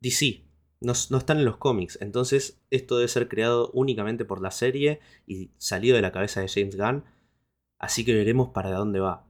DC. 0.00 0.44
No, 0.80 0.92
están 0.92 1.38
en 1.38 1.44
los 1.44 1.56
cómics. 1.56 1.98
Entonces 2.00 2.60
esto 2.70 2.96
debe 2.96 3.08
ser 3.08 3.28
creado 3.28 3.70
únicamente 3.72 4.24
por 4.24 4.40
la 4.40 4.50
serie 4.50 5.00
y 5.26 5.50
salido 5.58 5.96
de 5.96 6.02
la 6.02 6.12
cabeza 6.12 6.40
de 6.40 6.48
James 6.48 6.76
Gunn. 6.76 7.04
Así 7.78 8.04
que 8.04 8.14
veremos 8.14 8.50
para 8.50 8.70
dónde 8.70 9.00
va. 9.00 9.26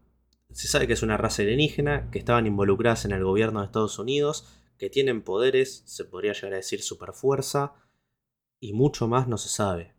Se 0.52 0.68
sabe 0.68 0.86
que 0.86 0.92
es 0.92 1.02
una 1.02 1.16
raza 1.16 1.42
alienígena, 1.42 2.10
que 2.10 2.18
estaban 2.18 2.46
involucradas 2.46 3.04
en 3.04 3.12
el 3.12 3.24
gobierno 3.24 3.60
de 3.60 3.66
Estados 3.66 3.98
Unidos, 3.98 4.46
que 4.78 4.90
tienen 4.90 5.22
poderes, 5.22 5.82
se 5.86 6.04
podría 6.04 6.32
llegar 6.32 6.54
a 6.54 6.56
decir 6.56 6.82
superfuerza, 6.82 7.74
y 8.60 8.72
mucho 8.72 9.08
más 9.08 9.26
no 9.28 9.38
se 9.38 9.48
sabe. 9.48 9.94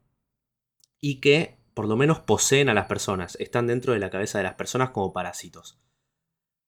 Y 1.00 1.20
que 1.20 1.58
por 1.78 1.88
lo 1.88 1.96
menos 1.96 2.20
poseen 2.22 2.70
a 2.70 2.74
las 2.74 2.88
personas, 2.88 3.36
están 3.40 3.68
dentro 3.68 3.94
de 3.94 4.00
la 4.00 4.10
cabeza 4.10 4.40
de 4.40 4.46
las 4.46 4.56
personas 4.56 4.90
como 4.90 5.14
parásitos. 5.14 5.80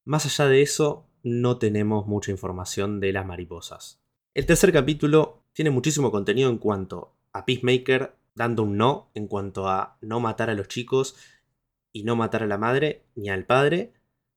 Más 0.05 0.25
allá 0.25 0.49
de 0.49 0.61
eso, 0.61 1.05
no 1.23 1.57
tenemos 1.57 2.07
mucha 2.07 2.31
información 2.31 2.99
de 2.99 3.13
las 3.13 3.25
mariposas. 3.25 4.01
El 4.33 4.45
tercer 4.45 4.71
capítulo 4.71 5.43
tiene 5.53 5.71
muchísimo 5.71 6.11
contenido 6.11 6.49
en 6.49 6.57
cuanto 6.57 7.15
a 7.33 7.45
Peacemaker 7.45 8.15
dando 8.35 8.63
un 8.63 8.77
no, 8.77 9.11
en 9.13 9.27
cuanto 9.27 9.67
a 9.67 9.97
no 10.01 10.19
matar 10.19 10.49
a 10.49 10.53
los 10.53 10.67
chicos 10.67 11.15
y 11.91 12.03
no 12.03 12.15
matar 12.15 12.43
a 12.43 12.47
la 12.47 12.57
madre 12.57 13.03
ni 13.15 13.29
al 13.29 13.45
padre. 13.45 13.93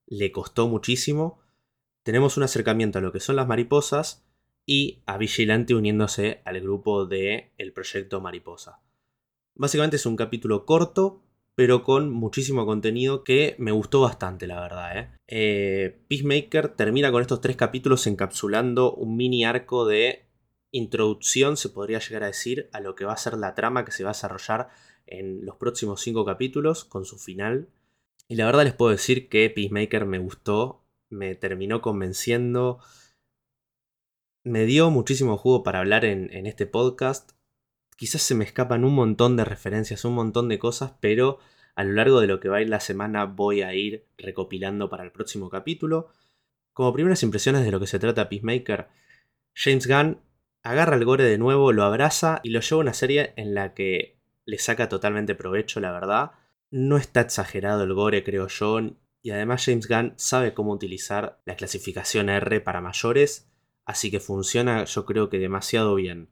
Le 0.06 0.32
costó 0.32 0.68
muchísimo. 0.68 1.40
Tenemos 2.02 2.36
un 2.36 2.42
acercamiento 2.42 2.98
a 2.98 3.02
lo 3.02 3.12
que 3.12 3.20
son 3.20 3.36
las 3.36 3.46
mariposas 3.46 4.24
y 4.66 5.02
a 5.06 5.18
Vigilante 5.18 5.74
uniéndose 5.74 6.42
al 6.44 6.60
grupo 6.60 7.06
de 7.06 7.52
el 7.58 7.72
proyecto 7.72 8.20
Mariposa. 8.20 8.80
Básicamente 9.54 9.96
es 9.96 10.06
un 10.06 10.16
capítulo 10.16 10.64
corto, 10.64 11.21
pero 11.55 11.82
con 11.82 12.11
muchísimo 12.11 12.64
contenido 12.64 13.24
que 13.24 13.57
me 13.59 13.72
gustó 13.72 14.00
bastante, 14.00 14.46
la 14.46 14.61
verdad. 14.61 14.98
¿eh? 14.98 15.11
¿eh? 15.26 16.05
Peacemaker 16.09 16.68
termina 16.68 17.12
con 17.12 17.20
estos 17.20 17.40
tres 17.40 17.57
capítulos 17.57 18.07
encapsulando 18.07 18.94
un 18.94 19.16
mini 19.16 19.44
arco 19.44 19.86
de 19.86 20.26
introducción, 20.70 21.57
se 21.59 21.68
podría 21.68 21.98
llegar 21.98 22.22
a 22.22 22.28
decir, 22.28 22.70
a 22.72 22.80
lo 22.80 22.94
que 22.94 23.05
va 23.05 23.12
a 23.12 23.18
ser 23.18 23.36
la 23.36 23.55
trama 23.55 23.84
que 23.84 23.92
se 23.92 24.05
va 24.05 24.11
a 24.11 24.14
desarrollar 24.14 24.68
en 25.07 25.44
los 25.44 25.57
próximos 25.57 26.00
cinco 26.00 26.24
capítulos, 26.24 26.84
con 26.84 27.05
su 27.05 27.18
final. 27.18 27.68
Y 28.28 28.36
la 28.36 28.46
verdad 28.46 28.64
les 28.64 28.72
puedo 28.72 28.90
decir 28.90 29.28
que 29.28 29.50
Peacemaker 29.50 30.07
me 30.07 30.18
gustó, 30.18 30.86
me 31.11 31.34
terminó 31.34 31.82
convenciendo, 31.82 32.78
me 34.42 34.64
dio 34.64 34.90
muchísimo 34.90 35.36
jugo 35.36 35.62
para 35.62 35.80
hablar 35.80 36.07
en, 36.07 36.32
en 36.32 36.46
este 36.46 36.66
podcast 36.66 37.32
quizás 38.03 38.22
se 38.22 38.34
me 38.34 38.42
escapan 38.42 38.84
un 38.84 38.96
montón 38.96 39.36
de 39.36 39.44
referencias, 39.44 40.05
un 40.05 40.14
montón 40.14 40.48
de 40.48 40.59
cosas, 40.59 40.94
pero 40.98 41.38
a 41.76 41.84
lo 41.84 41.92
largo 41.92 42.20
de 42.20 42.26
lo 42.26 42.40
que 42.40 42.48
va 42.48 42.57
a 42.57 42.61
ir 42.61 42.68
la 42.68 42.80
semana 42.80 43.26
voy 43.26 43.62
a 43.62 43.74
ir 43.74 44.09
recopilando 44.18 44.90
para 44.90 45.05
el 45.05 45.12
próximo 45.12 45.48
capítulo. 45.48 46.09
Como 46.72 46.92
primeras 46.92 47.22
impresiones 47.22 47.64
de 47.64 47.70
lo 47.70 47.78
que 47.78 47.86
se 47.86 48.00
trata 48.00 48.28
Peacemaker, 48.28 48.88
James 49.55 49.86
Gunn 49.86 50.20
agarra 50.64 50.96
al 50.96 51.05
gore 51.05 51.22
de 51.22 51.38
nuevo, 51.38 51.70
lo 51.70 51.84
abraza 51.84 52.40
y 52.42 52.50
lo 52.50 52.59
lleva 52.59 52.80
a 52.80 52.82
una 52.82 52.92
serie 52.92 53.34
en 53.36 53.55
la 53.55 53.72
que 53.72 54.18
le 54.46 54.59
saca 54.59 54.88
totalmente 54.88 55.36
provecho, 55.36 55.78
la 55.78 55.92
verdad. 55.92 56.32
No 56.72 56.96
está 56.96 57.20
exagerado 57.20 57.84
el 57.84 57.94
gore, 57.94 58.24
creo 58.24 58.48
yo, 58.48 58.80
y 59.22 59.30
además 59.30 59.64
James 59.64 59.86
Gunn 59.86 60.14
sabe 60.16 60.55
cómo 60.55 60.72
utilizar 60.72 61.40
la 61.44 61.55
clasificación 61.55 62.30
R 62.30 62.62
para 62.62 62.80
mayores, 62.80 63.48
así 63.84 64.11
que 64.11 64.18
funciona 64.18 64.86
yo 64.86 65.07
creo 65.07 65.30
que 65.30 65.38
demasiado 65.38 65.94
bien. 65.94 66.30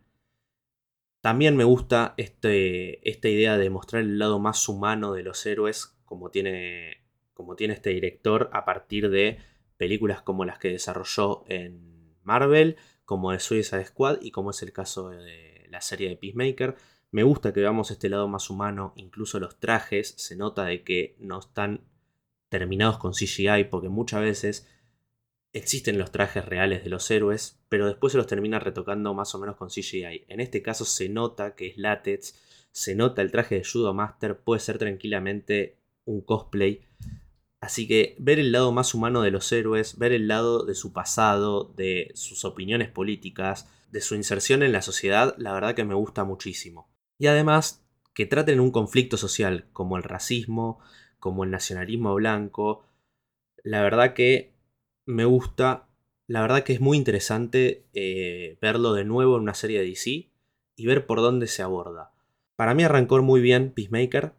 También 1.20 1.56
me 1.56 1.64
gusta 1.64 2.14
este, 2.16 3.08
esta 3.08 3.28
idea 3.28 3.58
de 3.58 3.68
mostrar 3.68 4.02
el 4.02 4.18
lado 4.18 4.38
más 4.38 4.68
humano 4.68 5.12
de 5.12 5.22
los 5.22 5.44
héroes, 5.44 5.98
como 6.06 6.30
tiene, 6.30 7.04
como 7.34 7.56
tiene 7.56 7.74
este 7.74 7.90
director, 7.90 8.48
a 8.52 8.64
partir 8.64 9.10
de 9.10 9.38
películas 9.76 10.22
como 10.22 10.44
las 10.44 10.58
que 10.58 10.68
desarrolló 10.68 11.44
en 11.46 12.16
Marvel, 12.22 12.76
como 13.04 13.32
de 13.32 13.40
Suicide 13.40 13.84
Squad 13.84 14.18
y 14.22 14.30
como 14.30 14.50
es 14.50 14.62
el 14.62 14.72
caso 14.72 15.10
de 15.10 15.66
la 15.68 15.80
serie 15.80 16.08
de 16.08 16.16
Peacemaker. 16.16 16.76
Me 17.10 17.22
gusta 17.22 17.52
que 17.52 17.60
veamos 17.60 17.90
este 17.90 18.08
lado 18.08 18.28
más 18.28 18.50
humano, 18.50 18.92
incluso 18.96 19.40
los 19.40 19.58
trajes, 19.58 20.14
se 20.16 20.36
nota 20.36 20.64
de 20.64 20.84
que 20.84 21.16
no 21.18 21.40
están 21.40 21.84
terminados 22.48 22.98
con 22.98 23.12
CGI, 23.12 23.64
porque 23.70 23.88
muchas 23.88 24.20
veces 24.20 24.68
existen 25.52 25.98
los 25.98 26.12
trajes 26.12 26.44
reales 26.44 26.84
de 26.84 26.90
los 26.90 27.10
héroes, 27.10 27.60
pero 27.68 27.86
después 27.86 28.12
se 28.12 28.18
los 28.18 28.26
termina 28.26 28.58
retocando 28.58 29.14
más 29.14 29.34
o 29.34 29.38
menos 29.38 29.56
con 29.56 29.68
CGI. 29.68 30.24
En 30.28 30.40
este 30.40 30.62
caso 30.62 30.84
se 30.84 31.08
nota 31.08 31.54
que 31.54 31.68
es 31.68 31.78
látex, 31.78 32.38
se 32.72 32.94
nota 32.94 33.22
el 33.22 33.32
traje 33.32 33.56
de 33.56 33.64
Judo 33.64 33.92
Master, 33.94 34.38
puede 34.38 34.60
ser 34.60 34.78
tranquilamente 34.78 35.76
un 36.04 36.20
cosplay. 36.20 36.86
Así 37.60 37.86
que 37.86 38.16
ver 38.18 38.38
el 38.38 38.52
lado 38.52 38.72
más 38.72 38.94
humano 38.94 39.22
de 39.22 39.30
los 39.30 39.50
héroes, 39.52 39.98
ver 39.98 40.12
el 40.12 40.28
lado 40.28 40.64
de 40.64 40.74
su 40.74 40.92
pasado, 40.92 41.72
de 41.76 42.10
sus 42.14 42.44
opiniones 42.44 42.88
políticas, 42.88 43.68
de 43.90 44.00
su 44.00 44.14
inserción 44.14 44.62
en 44.62 44.72
la 44.72 44.82
sociedad, 44.82 45.34
la 45.36 45.52
verdad 45.52 45.74
que 45.74 45.84
me 45.84 45.94
gusta 45.94 46.24
muchísimo. 46.24 46.88
Y 47.18 47.26
además 47.26 47.84
que 48.14 48.24
traten 48.24 48.60
un 48.60 48.70
conflicto 48.70 49.16
social 49.16 49.66
como 49.72 49.96
el 49.96 50.04
racismo, 50.04 50.80
como 51.18 51.44
el 51.44 51.50
nacionalismo 51.50 52.14
blanco, 52.14 52.84
la 53.62 53.82
verdad 53.82 54.14
que 54.14 54.49
me 55.10 55.24
gusta. 55.24 55.88
La 56.26 56.40
verdad 56.40 56.62
que 56.62 56.72
es 56.72 56.80
muy 56.80 56.96
interesante 56.96 57.84
eh, 57.92 58.56
verlo 58.60 58.94
de 58.94 59.04
nuevo 59.04 59.36
en 59.36 59.42
una 59.42 59.54
serie 59.54 59.80
de 59.80 59.86
DC 59.86 60.30
y 60.76 60.86
ver 60.86 61.06
por 61.06 61.20
dónde 61.20 61.46
se 61.46 61.62
aborda. 61.62 62.12
Para 62.56 62.74
mí 62.74 62.84
arrancó 62.84 63.20
muy 63.22 63.40
bien 63.40 63.72
Peacemaker. 63.72 64.32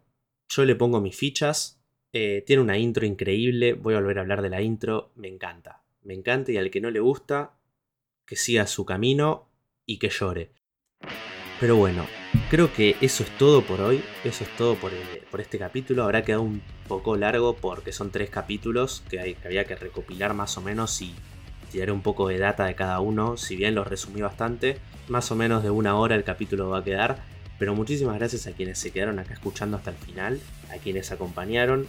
Yo 0.48 0.64
le 0.64 0.74
pongo 0.74 1.00
mis 1.00 1.16
fichas. 1.16 1.82
Eh, 2.12 2.42
tiene 2.46 2.62
una 2.62 2.78
intro 2.78 3.06
increíble. 3.06 3.74
Voy 3.74 3.94
a 3.94 3.98
volver 3.98 4.18
a 4.18 4.20
hablar 4.22 4.42
de 4.42 4.50
la 4.50 4.62
intro. 4.62 5.12
Me 5.16 5.28
encanta. 5.28 5.82
Me 6.02 6.14
encanta 6.14 6.50
y 6.52 6.56
al 6.56 6.70
que 6.70 6.80
no 6.80 6.90
le 6.90 7.00
gusta, 7.00 7.58
que 8.26 8.36
siga 8.36 8.66
su 8.66 8.84
camino 8.84 9.48
y 9.86 9.98
que 9.98 10.08
llore. 10.08 10.50
Pero 11.60 11.76
bueno, 11.76 12.06
creo 12.52 12.70
que 12.70 12.96
eso 13.00 13.22
es 13.22 13.30
todo 13.38 13.62
por 13.62 13.80
hoy. 13.80 14.04
Eso 14.24 14.44
es 14.44 14.56
todo 14.58 14.74
por, 14.74 14.92
este 15.40 15.58
capítulo. 15.58 16.04
Habrá 16.04 16.22
quedado 16.22 16.42
un 16.42 16.60
poco 16.86 17.16
largo 17.16 17.56
porque 17.56 17.92
son 17.92 18.10
tres 18.10 18.28
capítulos 18.28 19.02
que, 19.08 19.38
había 19.42 19.64
que 19.64 19.74
recopilar 19.74 20.34
más 20.34 20.58
o 20.58 20.60
menos 20.60 21.00
y 21.00 21.14
tiraré 21.70 21.92
un 21.92 22.02
poco 22.02 22.28
de 22.28 22.36
data 22.36 22.66
de 22.66 22.74
cada 22.74 23.00
uno. 23.00 23.38
Si 23.38 23.56
bien 23.56 23.74
lo 23.74 23.84
resumí 23.84 24.20
bastante, 24.20 24.76
más 25.08 25.32
o 25.32 25.34
menos 25.34 25.62
de 25.62 25.70
una 25.70 25.96
hora 25.96 26.14
el 26.14 26.24
capítulo 26.24 26.68
va 26.68 26.80
a 26.80 26.84
quedar. 26.84 27.22
Pero 27.58 27.74
muchísimas 27.74 28.18
gracias 28.18 28.46
a 28.46 28.52
quienes 28.52 28.78
se 28.78 28.90
quedaron 28.90 29.18
acá 29.18 29.32
escuchando 29.32 29.78
hasta 29.78 29.88
el 29.88 29.96
final, 29.96 30.38
a 30.70 30.76
quienes 30.76 31.10
acompañaron. 31.10 31.86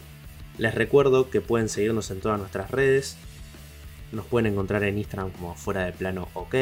Les 0.58 0.74
recuerdo 0.74 1.30
que 1.30 1.42
pueden 1.42 1.68
seguirnos 1.68 2.10
en 2.10 2.22
todas 2.22 2.40
nuestras 2.40 2.72
redes. 2.72 3.18
Nos 4.14 4.26
pueden 4.28 4.54
encontrar 4.54 4.86
en 4.86 4.98
Instagram 4.98 5.32
como 5.32 5.56
fuera 5.56 5.84
de 5.84 5.92
plano 5.92 6.30
ok 6.34 6.56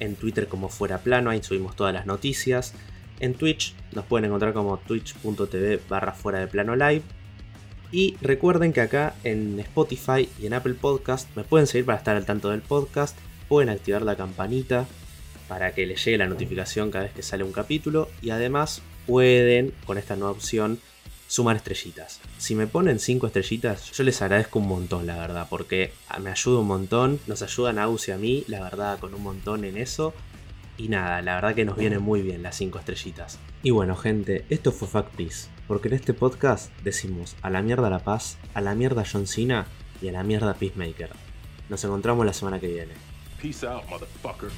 en 0.00 0.16
Twitter 0.16 0.48
como 0.48 0.68
Fuera 0.68 0.98
Plano, 0.98 1.30
ahí 1.30 1.42
subimos 1.42 1.76
todas 1.76 1.94
las 1.94 2.06
noticias. 2.06 2.74
En 3.20 3.34
Twitch 3.34 3.74
nos 3.92 4.04
pueden 4.04 4.26
encontrar 4.26 4.52
como 4.52 4.78
twitch.tv 4.78 5.80
barra 5.88 6.12
fuera 6.12 6.40
de 6.40 6.46
plano 6.46 6.76
live. 6.76 7.02
Y 7.92 8.16
recuerden 8.20 8.72
que 8.72 8.80
acá 8.80 9.14
en 9.22 9.60
Spotify 9.60 10.28
y 10.40 10.46
en 10.46 10.54
Apple 10.54 10.74
Podcast 10.74 11.28
me 11.36 11.44
pueden 11.44 11.66
seguir 11.66 11.86
para 11.86 11.98
estar 11.98 12.16
al 12.16 12.26
tanto 12.26 12.50
del 12.50 12.60
podcast. 12.60 13.16
Pueden 13.48 13.68
activar 13.68 14.02
la 14.02 14.16
campanita 14.16 14.86
para 15.48 15.74
que 15.74 15.86
les 15.86 16.04
llegue 16.04 16.18
la 16.18 16.26
notificación 16.26 16.90
cada 16.90 17.04
vez 17.04 17.12
que 17.12 17.22
sale 17.22 17.44
un 17.44 17.52
capítulo. 17.52 18.08
Y 18.20 18.30
además 18.30 18.82
pueden, 19.06 19.72
con 19.86 19.98
esta 19.98 20.16
nueva 20.16 20.32
opción, 20.32 20.80
sumar 21.28 21.56
estrellitas. 21.56 22.20
Si 22.38 22.54
me 22.54 22.66
ponen 22.66 22.98
5 22.98 23.26
estrellitas, 23.26 23.92
yo 23.92 24.04
les 24.04 24.20
agradezco 24.22 24.58
un 24.58 24.68
montón, 24.68 25.06
la 25.06 25.16
verdad, 25.16 25.46
porque 25.48 25.92
me 26.20 26.30
ayuda 26.30 26.60
un 26.60 26.66
montón, 26.66 27.20
nos 27.26 27.42
ayudan 27.42 27.78
a 27.78 27.84
Agus 27.84 28.08
y 28.08 28.12
a 28.12 28.18
mí, 28.18 28.44
la 28.48 28.60
verdad, 28.60 28.98
con 28.98 29.14
un 29.14 29.22
montón 29.22 29.64
en 29.64 29.76
eso. 29.76 30.14
Y 30.76 30.88
nada, 30.88 31.22
la 31.22 31.36
verdad 31.36 31.54
que 31.54 31.64
nos 31.64 31.76
viene 31.76 32.00
muy 32.00 32.20
bien 32.20 32.42
las 32.42 32.56
5 32.56 32.80
estrellitas. 32.80 33.38
Y 33.62 33.70
bueno, 33.70 33.94
gente, 33.94 34.44
esto 34.50 34.72
fue 34.72 34.88
Fact 34.88 35.14
Peace, 35.14 35.48
porque 35.68 35.88
en 35.88 35.94
este 35.94 36.14
podcast 36.14 36.72
decimos 36.82 37.36
a 37.42 37.50
la 37.50 37.62
mierda 37.62 37.90
La 37.90 38.00
Paz, 38.00 38.38
a 38.54 38.60
la 38.60 38.74
mierda 38.74 39.04
John 39.10 39.26
Cena 39.26 39.66
y 40.02 40.08
a 40.08 40.12
la 40.12 40.24
mierda 40.24 40.54
Peacemaker. 40.54 41.10
Nos 41.68 41.84
encontramos 41.84 42.26
la 42.26 42.32
semana 42.32 42.58
que 42.58 42.66
viene. 42.66 42.92
Peace 43.40 43.64
out, 43.66 43.88
motherfucker. 43.88 44.50